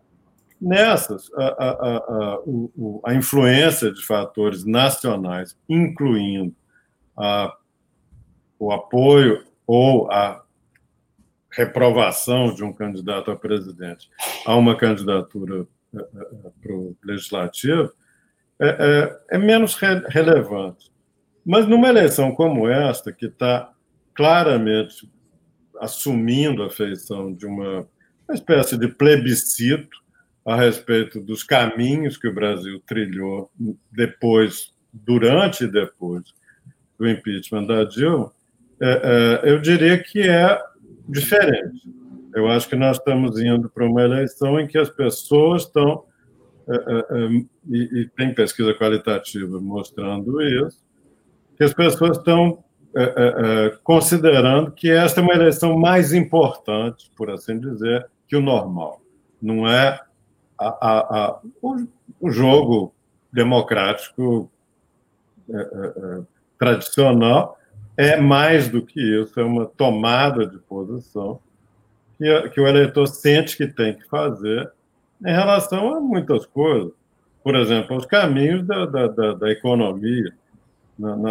[0.60, 2.40] Nessas, a, a, a,
[3.08, 6.56] a influência de fatores nacionais, incluindo
[7.16, 7.56] a,
[8.58, 10.44] o apoio ou a
[11.52, 14.10] reprovação de um candidato a presidente
[14.46, 15.66] a uma candidatura
[16.62, 17.92] para o legislativo
[18.60, 18.68] é,
[19.30, 20.92] é, é menos re relevante.
[21.46, 23.72] Mas numa eleição como esta, que está
[24.14, 25.10] claramente
[25.80, 27.88] assumindo a feição de uma,
[28.28, 30.04] uma espécie de plebiscito
[30.46, 33.52] a respeito dos caminhos que o Brasil trilhou
[33.92, 36.24] depois, durante e depois
[36.98, 38.32] do impeachment da Dilma,
[38.82, 40.62] é, é, eu diria que é
[41.08, 41.90] diferente.
[42.36, 46.04] Eu acho que nós estamos indo para uma eleição em que as pessoas estão,
[46.68, 47.30] é, é, é,
[47.70, 50.84] e, e tem pesquisa qualitativa mostrando isso,
[51.56, 52.62] que as pessoas estão
[53.84, 59.02] considerando que esta é uma eleição mais importante, por assim dizer, que o normal.
[59.42, 60.00] Não é
[60.58, 61.86] a, a, a, o,
[62.22, 62.94] o, jogo
[63.34, 64.50] democrático
[66.58, 67.58] tradicional,
[67.98, 71.42] é mais do que isso, é uma tomada de posição
[72.18, 74.72] que, que o eleitor sente que tem que fazer
[75.26, 76.92] em relação a muitas coisas.
[77.44, 80.34] Por exemplo, os caminhos da, da, da, da economia.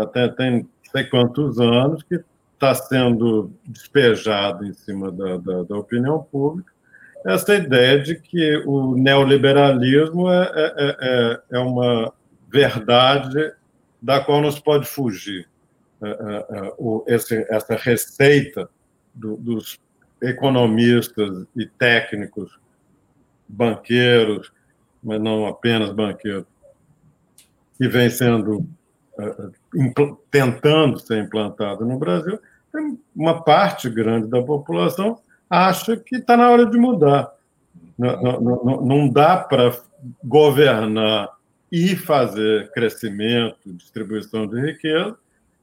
[0.02, 2.20] Até tem sei quantos anos que
[2.52, 6.72] está sendo despejado em cima da, da, da, opinião pública
[7.24, 12.12] essa ideia de que o neoliberalismo é, é, é, é uma
[12.48, 13.52] verdade
[14.00, 15.48] da qual não se pode fugir.
[16.02, 18.68] É, é, é, esse, essa receita
[19.14, 19.80] do, dos
[20.28, 22.58] economistas e técnicos,
[23.48, 24.52] banqueiros,
[25.02, 26.46] mas não apenas banqueiros,
[27.76, 28.66] que vem sendo
[29.18, 29.50] eh,
[30.30, 32.38] tentando ser implantado no Brasil,
[33.14, 37.32] uma parte grande da população acha que está na hora de mudar.
[37.96, 39.72] Não, não, não dá para
[40.24, 41.30] governar
[41.70, 45.16] e fazer crescimento, distribuição de riqueza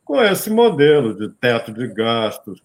[0.05, 2.61] com esse modelo de teto de gastos,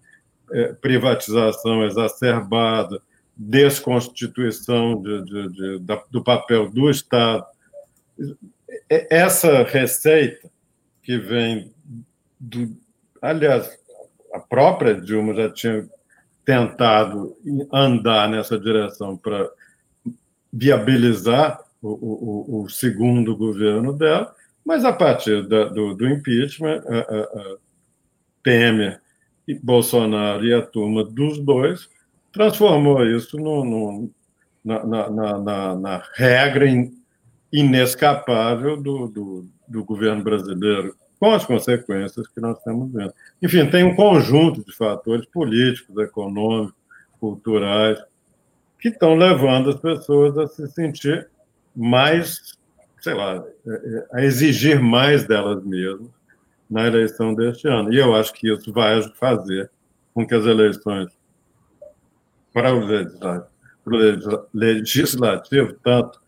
[0.80, 3.00] privatização exacerbada,
[3.36, 5.78] desconstituição de, de, de,
[6.10, 7.44] do papel do Estado.
[8.88, 10.48] Essa receita
[11.02, 11.72] que vem
[12.38, 12.76] do.
[13.20, 13.70] Aliás,
[14.32, 15.88] a própria Dilma já tinha
[16.44, 17.36] tentado
[17.72, 19.50] andar nessa direção para
[20.52, 26.98] viabilizar o, o, o, segundo governo dela, mas a partir da, do, do, impeachment, a,
[26.98, 27.56] a, a
[28.42, 29.00] Temer
[29.46, 31.88] e Bolsonaro e a turma dos dois
[32.32, 34.10] transformou isso no, no,
[34.64, 35.10] na, na,
[35.40, 36.66] na, na, regra
[37.52, 43.14] inescapável do, do, do governo brasileiro com as consequências que nós estamos vendo.
[43.40, 46.74] Enfim, tem um conjunto de fatores políticos, econômicos,
[47.18, 47.98] culturais,
[48.78, 51.28] que estão levando as pessoas a se sentir
[51.74, 52.58] mais,
[53.00, 53.42] sei lá,
[54.12, 56.10] a exigir mais delas mesmas
[56.68, 57.92] na eleição deste ano.
[57.92, 59.70] E eu acho que isso vai fazer
[60.14, 61.10] com que as eleições
[62.52, 66.20] para o legislativo, tanto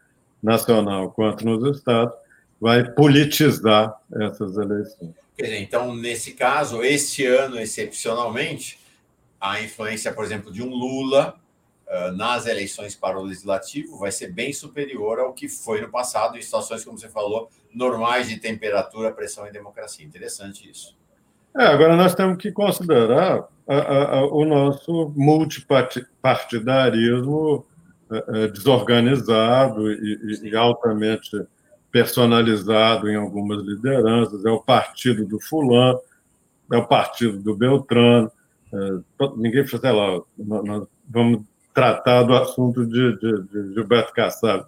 [0.43, 2.15] nacional quanto nos estados,
[2.61, 5.15] vai politizar essas eleições.
[5.39, 8.79] Dizer, então, nesse caso, este ano, excepcionalmente,
[9.41, 11.35] a influência, por exemplo, de um Lula
[12.15, 16.43] nas eleições para o legislativo vai ser bem superior ao que foi no passado, em
[16.43, 20.05] situações, como você falou, normais de temperatura, pressão e democracia.
[20.05, 20.95] Interessante isso.
[21.57, 27.65] É, agora nós temos que considerar a, a, a, o nosso multipartidarismo
[28.11, 31.31] uh, desorganizado e, e altamente
[31.91, 35.99] personalizado em algumas lideranças, é o partido do fulano,
[36.71, 38.31] é o partido do Beltrano,
[38.73, 38.77] é,
[39.37, 41.45] ninguém, sei lá, nós vamos
[41.79, 44.67] tratar do assunto de, de, de Gilberto Kassab.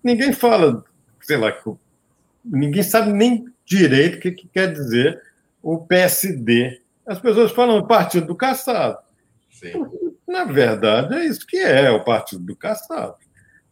[0.00, 0.84] Ninguém fala,
[1.20, 1.52] sei lá,
[2.44, 5.20] ninguém sabe nem direito o que, que quer dizer
[5.60, 6.80] o PSD.
[7.04, 8.98] As pessoas falam partido do Kassab.
[10.24, 13.16] Na verdade, é isso que é, o partido do Kassab.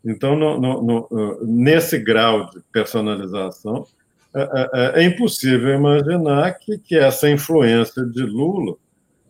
[0.04, 3.86] Então, no, no, no, nesse grau de personalização,
[4.34, 8.74] é, é, é, é impossível imaginar que, que, essa influência de Lula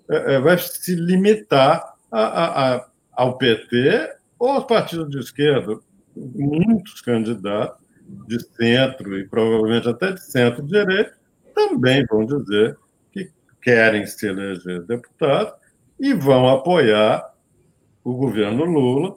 [0.09, 5.79] é, é vai se limitar a, a, a, ao PT ou aos partidos de esquerda.
[6.17, 7.83] Muitos candidatos
[8.27, 11.15] de centro e provavelmente até de centro-direita
[11.55, 12.77] também vão dizer
[13.13, 13.31] que
[13.61, 15.55] querem se eleger deputado
[15.99, 17.33] e vão apoiar
[18.05, 19.17] o governo Lula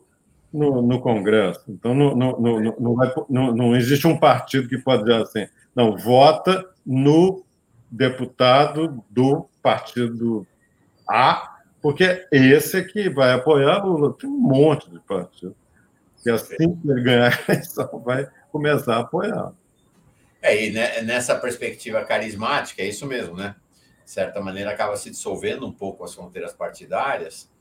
[0.54, 1.64] no, no Congresso.
[1.68, 5.48] Então, não, não, não, não, vai, não, não existe um partido que pode dizer assim,
[5.76, 7.44] não, vota no
[7.92, 10.46] deputado do partido
[11.10, 11.55] A,
[11.86, 14.18] porque esse é que vai apoiar o Lula.
[14.18, 15.56] Tem um monte de partido.
[16.24, 19.54] Que assim que ele ganhar a eleição, vai começar a apoiar.
[20.42, 20.72] É, e
[21.04, 23.56] nessa perspectiva carismática, é isso mesmo, né?
[24.04, 27.52] De certa maneira, acaba se dissolvendo um pouco as fronteiras partidárias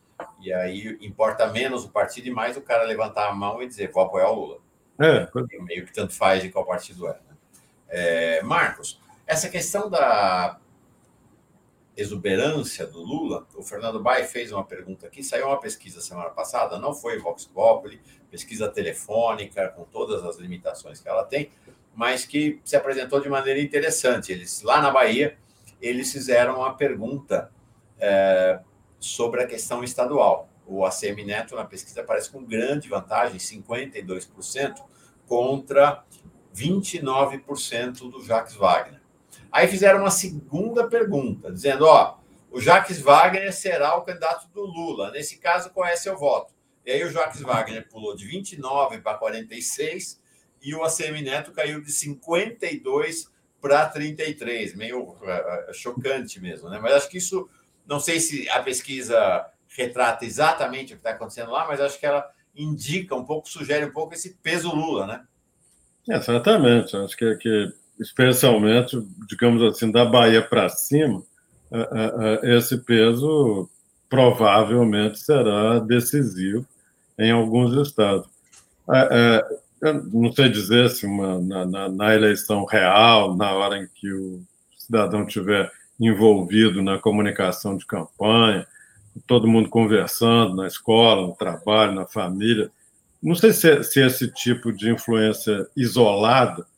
[0.41, 3.93] e aí importa menos o partido e mais o cara levantar a mão e dizer
[3.93, 4.59] vou apoiar o Lula.
[5.03, 5.29] É.
[5.65, 7.11] Meio que tanto faz de qual partido é.
[7.11, 7.19] Né?
[7.89, 8.43] é.
[8.43, 10.59] Marcos, essa questão da
[11.97, 16.79] exuberância do Lula, o Fernando Bai fez uma pergunta aqui, saiu uma pesquisa semana passada,
[16.79, 18.01] não foi Vox Populi,
[18.31, 21.51] pesquisa telefônica, com todas as limitações que ela tem,
[21.95, 24.33] mas que se apresentou de maneira interessante.
[24.33, 25.39] Eles, lá na Bahia,
[25.81, 27.53] eles fizeram uma pergunta
[27.99, 28.59] é,
[28.99, 30.49] sobre a questão estadual.
[30.67, 34.83] O ACM Neto, na pesquisa, aparece com grande vantagem, 52%,
[35.27, 36.03] contra
[36.55, 39.04] 29% do Jacques Wagner.
[39.55, 42.19] Aí fizeram uma segunda pergunta, dizendo: ó,
[42.51, 45.13] o Jacques Wagner será o candidato do Lula.
[45.13, 46.53] Nesse caso, qual é seu voto?
[46.85, 50.21] E aí o Jacques Wagner pulou de 29 para 46
[50.61, 54.75] e o ACM Neto caiu de 52 para 33.
[54.75, 56.81] Meio uh, chocante mesmo, né?
[56.83, 57.49] Mas acho que isso
[57.87, 62.07] não sei se a pesquisa retrata exatamente o que está acontecendo lá, mas acho que
[62.07, 65.25] ela indica um pouco, sugere um pouco esse peso Lula, né?
[66.09, 66.97] Exatamente.
[66.97, 71.23] Acho que, que especialmente, digamos assim, da Bahia para cima,
[71.71, 73.69] é, é, é, esse peso
[74.09, 76.67] provavelmente será decisivo
[77.19, 78.29] em alguns estados.
[79.81, 84.13] Eu não sei dizer se uma, na, na, na eleição real, na hora em que
[84.13, 84.43] o
[84.79, 88.67] cidadão tiver envolvido na comunicação de campanha,
[89.27, 92.71] todo mundo conversando na escola, no trabalho, na família.
[93.23, 96.74] Não sei se, se esse tipo de influência isolada é, é,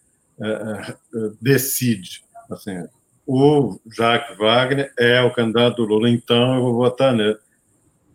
[1.41, 2.25] decide.
[2.51, 2.85] Assim,
[3.27, 7.37] o Jacques Wagner é o candidato do Lula, então eu vou votar nele.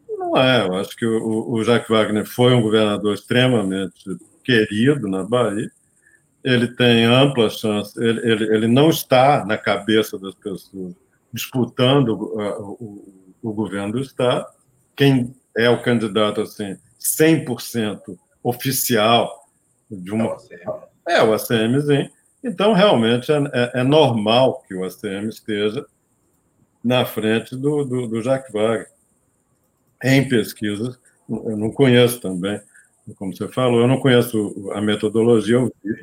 [0.10, 5.24] Não é, eu acho que o, o Jacques Wagner foi um governador extremamente querido na
[5.24, 5.70] Bahia,
[6.44, 10.96] ele tem ampla chance, ele, ele, ele não está na cabeça das pessoas
[11.32, 14.46] disputando uh, o, o, governo do Estado.
[14.96, 19.46] Quem é o candidato assim, 100% oficial
[19.90, 20.38] de uma.
[20.50, 20.91] É
[21.24, 22.10] o ACMzinho.
[22.44, 25.86] Então, realmente, é, é, é normal que o ACM esteja
[26.84, 28.90] na frente do, do, do Jacques Wagner.
[30.04, 31.00] Em pesquisas,
[31.30, 32.60] eu não conheço também,
[33.16, 36.02] como você falou, eu não conheço a metodologia, eu vi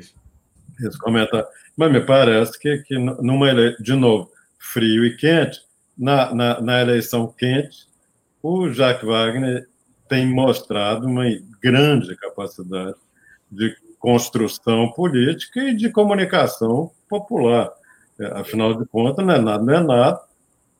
[0.87, 1.45] esse comentário,
[1.75, 5.59] mas me parece que, que numa eleição, de novo, frio e quente,
[5.97, 7.89] na, na, na eleição quente,
[8.41, 9.67] o Jacques Wagner
[10.07, 11.25] tem mostrado uma
[11.61, 12.95] grande capacidade
[13.51, 17.71] de construção política e de comunicação popular.
[18.19, 20.21] É, afinal de contas, não é nada, não é nada.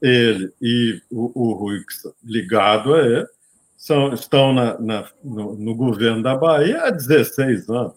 [0.01, 1.81] Ele e o, o Rui,
[2.23, 3.27] ligado a ele,
[3.77, 7.93] são, estão na, na, no, no, governo da Bahia há 16 anos.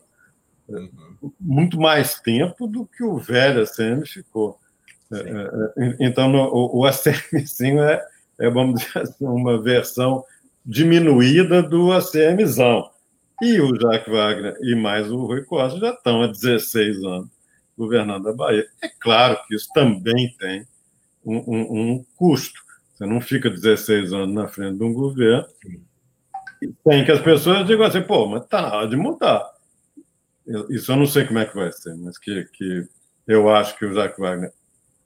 [0.69, 1.33] Uhum.
[1.41, 4.59] Muito mais tempo do que o velho ACM ficou.
[5.13, 8.05] É, é, então, no, o, o é,
[8.41, 10.25] é, vamos dizer assim, uma versão
[10.65, 12.92] diminuída do ACMzão.
[13.43, 17.29] E o Jacques Wagner e mais o Rui Costa já estão há 16 anos
[17.77, 18.67] governando a Bahia.
[18.81, 20.67] É claro que isso também tem
[21.25, 22.61] um, um, um custo.
[22.95, 25.47] Você não fica 16 anos na frente de um governo
[26.85, 29.51] tem que as pessoas digam assim, pô, mas está na hora de mudar.
[30.71, 32.87] Isso eu não sei como é que vai ser, mas que, que
[33.27, 34.53] eu acho que o Jacques Wagner,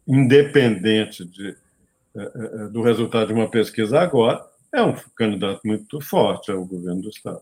[0.07, 1.57] independente de,
[2.17, 7.09] é, do resultado de uma pesquisa agora, é um candidato muito forte ao governo do
[7.09, 7.41] Estado.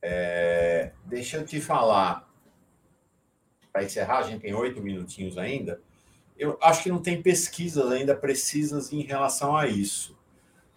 [0.00, 2.28] É, deixa eu te falar,
[3.72, 5.80] para encerrar, a gente tem oito minutinhos ainda.
[6.36, 10.16] Eu acho que não tem pesquisas ainda precisas em relação a isso.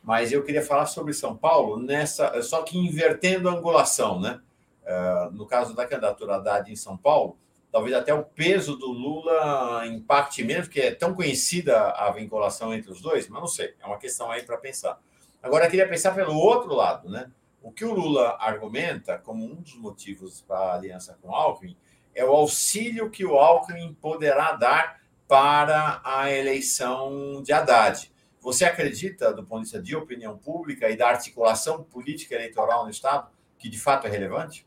[0.04, 4.42] Mas eu queria falar sobre São Paulo nessa, só que invertendo a angulação, né?
[4.84, 7.38] Uh, no caso da candidatura Haddad em São Paulo,
[7.72, 12.92] talvez até o peso do Lula impacte menos, porque é tão conhecida a vinculação entre
[12.92, 15.00] os dois, mas não sei, é uma questão aí para pensar.
[15.42, 17.32] Agora, eu queria pensar pelo outro lado, né?
[17.62, 21.78] O que o Lula argumenta como um dos motivos para a aliança com o Alckmin
[22.14, 28.12] é o auxílio que o Alckmin poderá dar para a eleição de Haddad.
[28.42, 32.90] Você acredita, do ponto de vista de opinião pública e da articulação política eleitoral no
[32.90, 34.66] Estado, que de fato é relevante?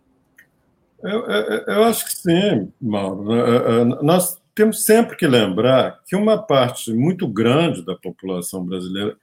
[1.02, 3.34] Eu, eu, eu acho que sim, Mauro.
[3.34, 9.18] É, é, nós temos sempre que lembrar que uma parte muito grande da população brasileira,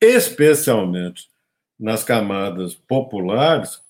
[0.00, 1.28] especialmente
[1.78, 3.80] nas camadas populares,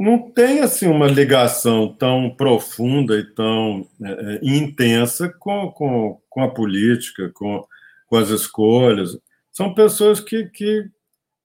[0.00, 6.42] não tem assim uma ligação tão profunda e tão é, é, intensa com, com, com
[6.42, 7.66] a política, com,
[8.06, 9.18] com as escolhas.
[9.52, 10.88] São pessoas que, que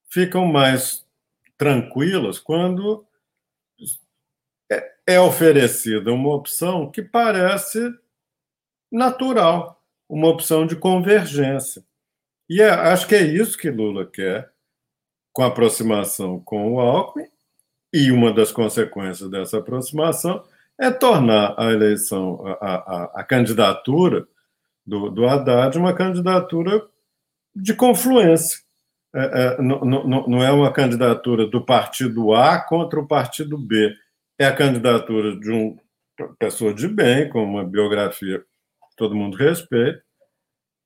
[0.10, 1.06] ficam mais
[1.58, 3.06] tranquilas quando
[4.72, 7.94] é, é oferecida uma opção que parece
[8.90, 11.84] natural, uma opção de convergência.
[12.50, 14.55] E é, acho que é isso que Lula quer
[15.36, 17.28] com a aproximação com o Alckmin,
[17.94, 20.42] e uma das consequências dessa aproximação
[20.80, 24.26] é tornar a eleição, a, a, a candidatura
[24.86, 26.82] do, do Haddad uma candidatura
[27.54, 28.60] de confluência.
[29.14, 33.94] É, é, não, não, não é uma candidatura do partido A contra o partido B.
[34.40, 35.76] É a candidatura de uma
[36.40, 40.02] pessoa de bem, com uma biografia que todo mundo respeita,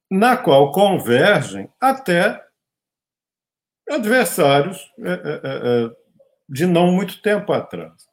[0.10, 2.49] na qual convergem até
[3.90, 5.92] adversários é, é, é,
[6.48, 8.08] de não muito tempo atrás.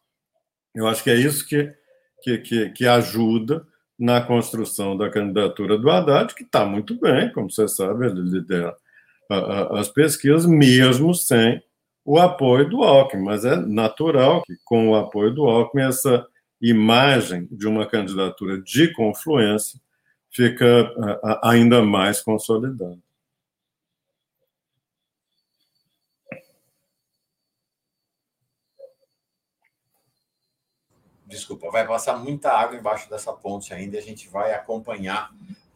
[0.74, 1.73] Eu acho que é isso que,
[2.23, 3.66] que, que, que ajuda
[3.98, 8.77] na construção da candidatura do Haddad, que está muito bem, como você sabe, ele lidera
[9.73, 11.62] as pesquisas, mesmo sem
[12.05, 16.24] o apoio do Alckmin, mas é natural que, com o apoio do Alckmin, essa
[16.61, 19.81] imagem de uma candidatura de confluência
[20.31, 20.90] fica
[21.43, 22.98] ainda mais consolidada.
[31.27, 35.35] Desculpa, vai passar muita água embaixo dessa ponte ainda a gente vai acompanhar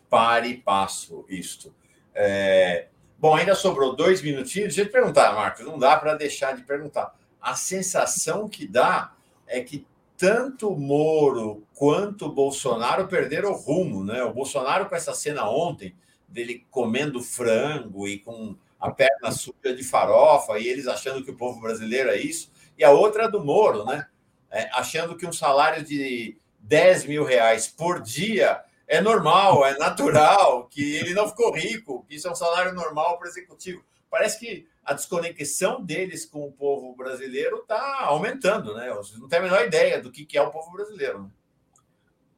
[0.09, 1.74] para e passo isto.
[2.14, 2.89] É...
[3.18, 4.74] Bom, ainda sobrou dois minutinhos.
[4.74, 7.14] Deixa eu te perguntar, Marcos, não dá para deixar de perguntar.
[7.40, 9.12] A sensação que dá
[9.47, 9.86] é que
[10.16, 14.22] tanto Moro quanto Bolsonaro perderam o rumo, né?
[14.22, 15.94] O Bolsonaro com essa cena ontem
[16.28, 21.36] dele comendo frango e com a perna suja de farofa e eles achando que o
[21.36, 24.06] povo brasileiro é isso, e a outra é do Moro, né?
[24.51, 30.66] É, achando que um salário de 10 mil reais por dia é normal, é natural,
[30.68, 33.85] que ele não ficou rico, que isso é um salário normal para executivo.
[34.10, 38.93] Parece que a desconexão deles com o povo brasileiro está aumentando, né?
[38.93, 41.22] Vocês não têm a menor ideia do que é o povo brasileiro.
[41.22, 41.31] Né?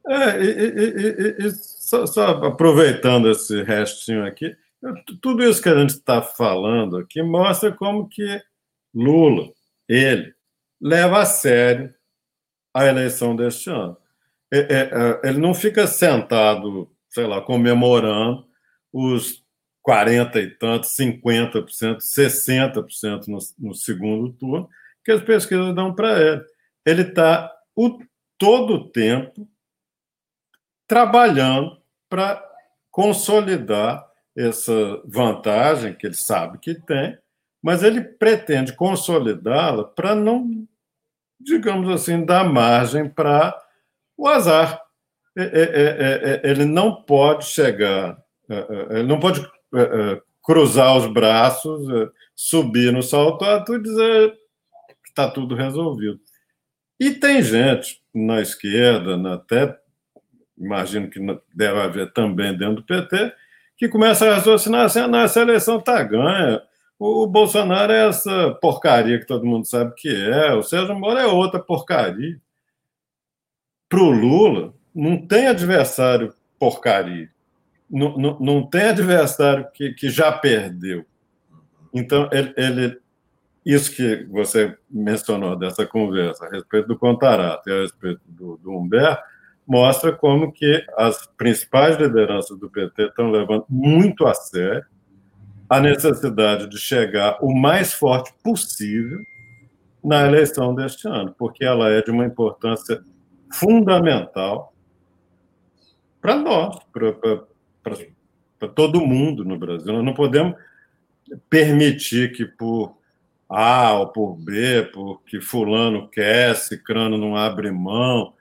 [0.06, 4.54] É, e, e, e, só, só, aproveitando esse restinho aqui,
[5.22, 8.42] tudo isso que a gente está falando aqui mostra como que
[8.92, 9.48] Lula,
[9.88, 10.34] ele,
[10.80, 11.94] leva a sério
[12.74, 13.96] a eleição deste ano.
[14.52, 18.46] É, ele não fica sentado, sei lá, comemorando
[18.92, 19.42] os
[19.82, 24.68] 40 e tantos, 50%, 60% no, no segundo turno,
[25.04, 26.44] que as pesquisas dão para ele.
[26.84, 27.52] Ele está
[28.38, 29.48] todo o tempo
[30.86, 32.44] trabalhando para
[32.90, 37.18] consolidar essa vantagem que ele sabe que tem,
[37.62, 40.66] mas ele pretende consolidá-la para não,
[41.44, 43.56] digamos assim, dar margem para
[44.16, 44.80] o azar.
[45.36, 48.18] É, é, é, ele não pode chegar,
[48.90, 49.46] ele não pode
[50.42, 54.32] cruzar os braços, subir no salto alto e dizer
[55.02, 56.20] que está tudo resolvido.
[57.00, 59.78] E tem gente na esquerda, até
[60.58, 61.18] imagino que
[61.54, 63.32] deve haver também dentro do PT,
[63.76, 66.62] que começa a raciocinar assim: ah, não, essa eleição está ganha.
[67.04, 71.26] O Bolsonaro é essa porcaria que todo mundo sabe que é, o Sérgio Moro é
[71.26, 72.40] outra porcaria.
[73.88, 77.28] Para o Lula, não tem adversário porcaria.
[77.90, 81.04] Não, não, não tem adversário que, que já perdeu.
[81.92, 83.00] Então, ele, ele,
[83.66, 88.70] isso que você mencionou dessa conversa a respeito do Contarato e a respeito do, do
[88.70, 89.24] Humberto,
[89.66, 94.91] mostra como que as principais lideranças do PT estão levando muito a sério
[95.72, 99.18] a necessidade de chegar o mais forte possível
[100.04, 103.02] na eleição deste ano, porque ela é de uma importância
[103.50, 104.74] fundamental
[106.20, 109.94] para nós, para todo mundo no Brasil.
[109.94, 110.56] Nós não podemos
[111.48, 112.94] permitir que por
[113.48, 118.34] A ou por B, porque fulano quer, cicrano não abre mão,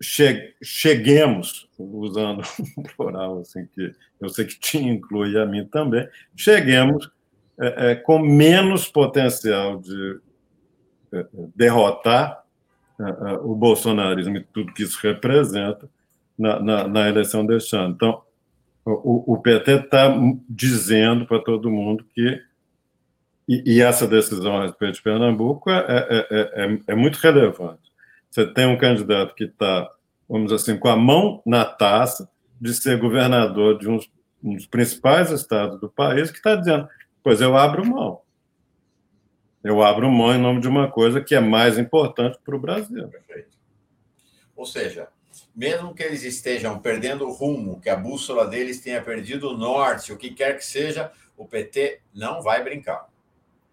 [0.00, 2.42] cheguemos, usando
[2.78, 7.10] um plural, assim, que eu sei que te inclui a mim também, cheguemos
[7.60, 10.20] é, é, com menos potencial de
[11.12, 12.44] é, derrotar
[13.00, 15.88] é, é, o bolsonarismo e tudo que isso representa
[16.38, 17.94] na, na, na eleição deste ano.
[17.94, 18.22] Então,
[18.84, 20.14] o, o PT está
[20.48, 22.42] dizendo para todo mundo que
[23.48, 27.87] e, e, essa decisão a respeito de Pernambuco é, é, é, é muito relevante.
[28.30, 29.90] Você tem um candidato que está,
[30.28, 32.28] vamos dizer assim, com a mão na taça
[32.60, 33.98] de ser governador de um,
[34.42, 36.88] um dos principais estados do país, que está dizendo:
[37.22, 38.20] pois eu abro mão.
[39.62, 43.08] Eu abro mão em nome de uma coisa que é mais importante para o Brasil.
[43.08, 43.58] Perfeito.
[44.56, 45.08] Ou seja,
[45.54, 50.12] mesmo que eles estejam perdendo o rumo, que a bússola deles tenha perdido o norte,
[50.12, 53.08] o que quer que seja, o PT não vai brincar.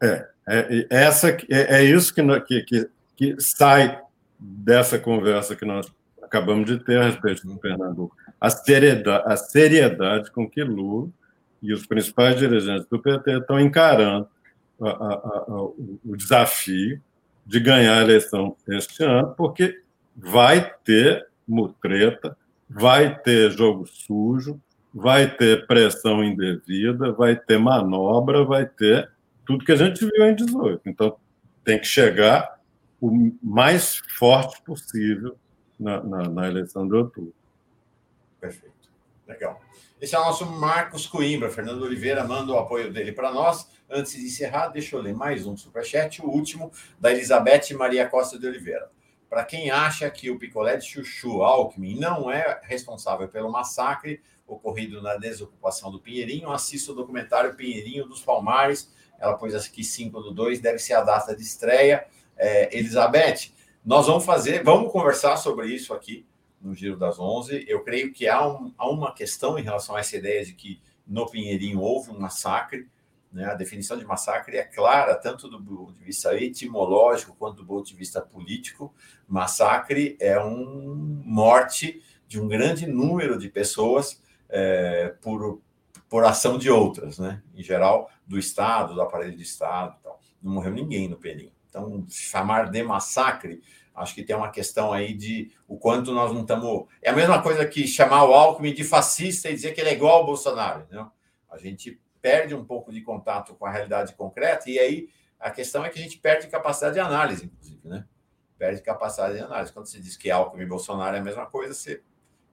[0.02, 2.22] É, é, essa, é, é isso que,
[2.64, 4.02] que, que sai
[4.40, 5.92] dessa conversa que nós
[6.22, 8.16] acabamos de ter a respeito do Pernambuco.
[8.40, 11.10] A seriedade, a seriedade com que Lula
[11.62, 14.28] e os principais dirigentes do PT estão encarando
[14.82, 17.02] a, a, o desafio
[17.46, 19.82] de ganhar a eleição este ano, porque
[20.16, 22.36] vai ter mutreta,
[22.70, 24.60] vai ter jogo sujo,
[24.94, 29.10] vai ter pressão indevida, vai ter manobra, vai ter
[29.46, 30.82] tudo que a gente viu em 18.
[30.86, 31.16] Então,
[31.64, 32.55] tem que chegar
[33.08, 35.38] o mais forte possível
[35.80, 37.34] na, na, na eleição de outubro.
[38.40, 38.74] Perfeito.
[39.28, 39.62] Legal.
[40.00, 41.50] Esse é o nosso Marcos Coimbra.
[41.50, 43.70] Fernando Oliveira manda o apoio dele para nós.
[43.90, 48.38] Antes de encerrar, deixa eu ler mais um superchat, o último, da Elizabeth Maria Costa
[48.38, 48.90] de Oliveira.
[49.30, 55.02] Para quem acha que o picolé de chuchu Alckmin não é responsável pelo massacre ocorrido
[55.02, 58.94] na desocupação do Pinheirinho, assista o documentário Pinheirinho dos Palmares.
[59.20, 62.06] Ela pôs aqui 5 do 2, deve ser a data de estreia
[62.38, 63.52] é, Elizabeth,
[63.86, 66.26] nós vamos fazer, vamos conversar sobre isso aqui
[66.60, 67.66] no Giro das 11.
[67.68, 70.82] Eu creio que há, um, há uma questão em relação a essa ideia de que
[71.06, 72.90] no Pinheirinho houve um massacre.
[73.32, 73.46] Né?
[73.46, 77.88] A definição de massacre é clara, tanto do ponto de vista etimológico quanto do ponto
[77.88, 78.94] de vista político.
[79.28, 85.62] Massacre é um morte de um grande número de pessoas é, por,
[86.10, 87.44] por ação de outras, né?
[87.54, 89.96] em geral, do Estado, do aparelho de Estado.
[90.02, 90.20] Tal.
[90.42, 91.55] Não morreu ninguém no Pinheirinho.
[91.76, 93.62] Então, chamar de massacre,
[93.94, 96.86] acho que tem uma questão aí de o quanto nós não estamos.
[97.02, 99.94] É a mesma coisa que chamar o Alckmin de fascista e dizer que ele é
[99.94, 100.84] igual ao Bolsonaro.
[100.84, 101.12] Entendeu?
[101.52, 105.84] A gente perde um pouco de contato com a realidade concreta, e aí a questão
[105.84, 108.06] é que a gente perde capacidade de análise, inclusive, né?
[108.58, 109.74] Perde capacidade de análise.
[109.74, 112.02] Quando você diz que Alckmin e Bolsonaro é a mesma coisa, você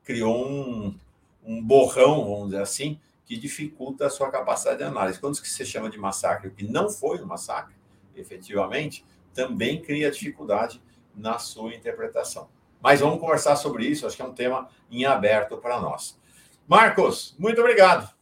[0.02, 0.98] criou um,
[1.44, 5.20] um borrão, vamos dizer assim, que dificulta a sua capacidade de análise.
[5.20, 7.81] Quando você chama de massacre, o que não foi um massacre,
[8.16, 10.82] efetivamente, também cria dificuldade
[11.14, 12.48] na sua interpretação.
[12.80, 16.20] Mas vamos conversar sobre isso, acho que é um tema em aberto para nós.
[16.66, 18.12] Marcos, muito obrigado.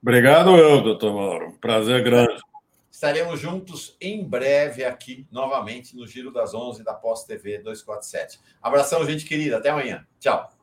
[0.00, 1.52] Obrigado eu, doutor Mauro.
[1.60, 2.40] Prazer grande.
[2.90, 8.40] Estaremos juntos em breve aqui, novamente, no Giro das 11 da Pós TV 247.
[8.60, 9.58] Abração, gente querida.
[9.58, 10.06] Até amanhã.
[10.20, 10.61] Tchau.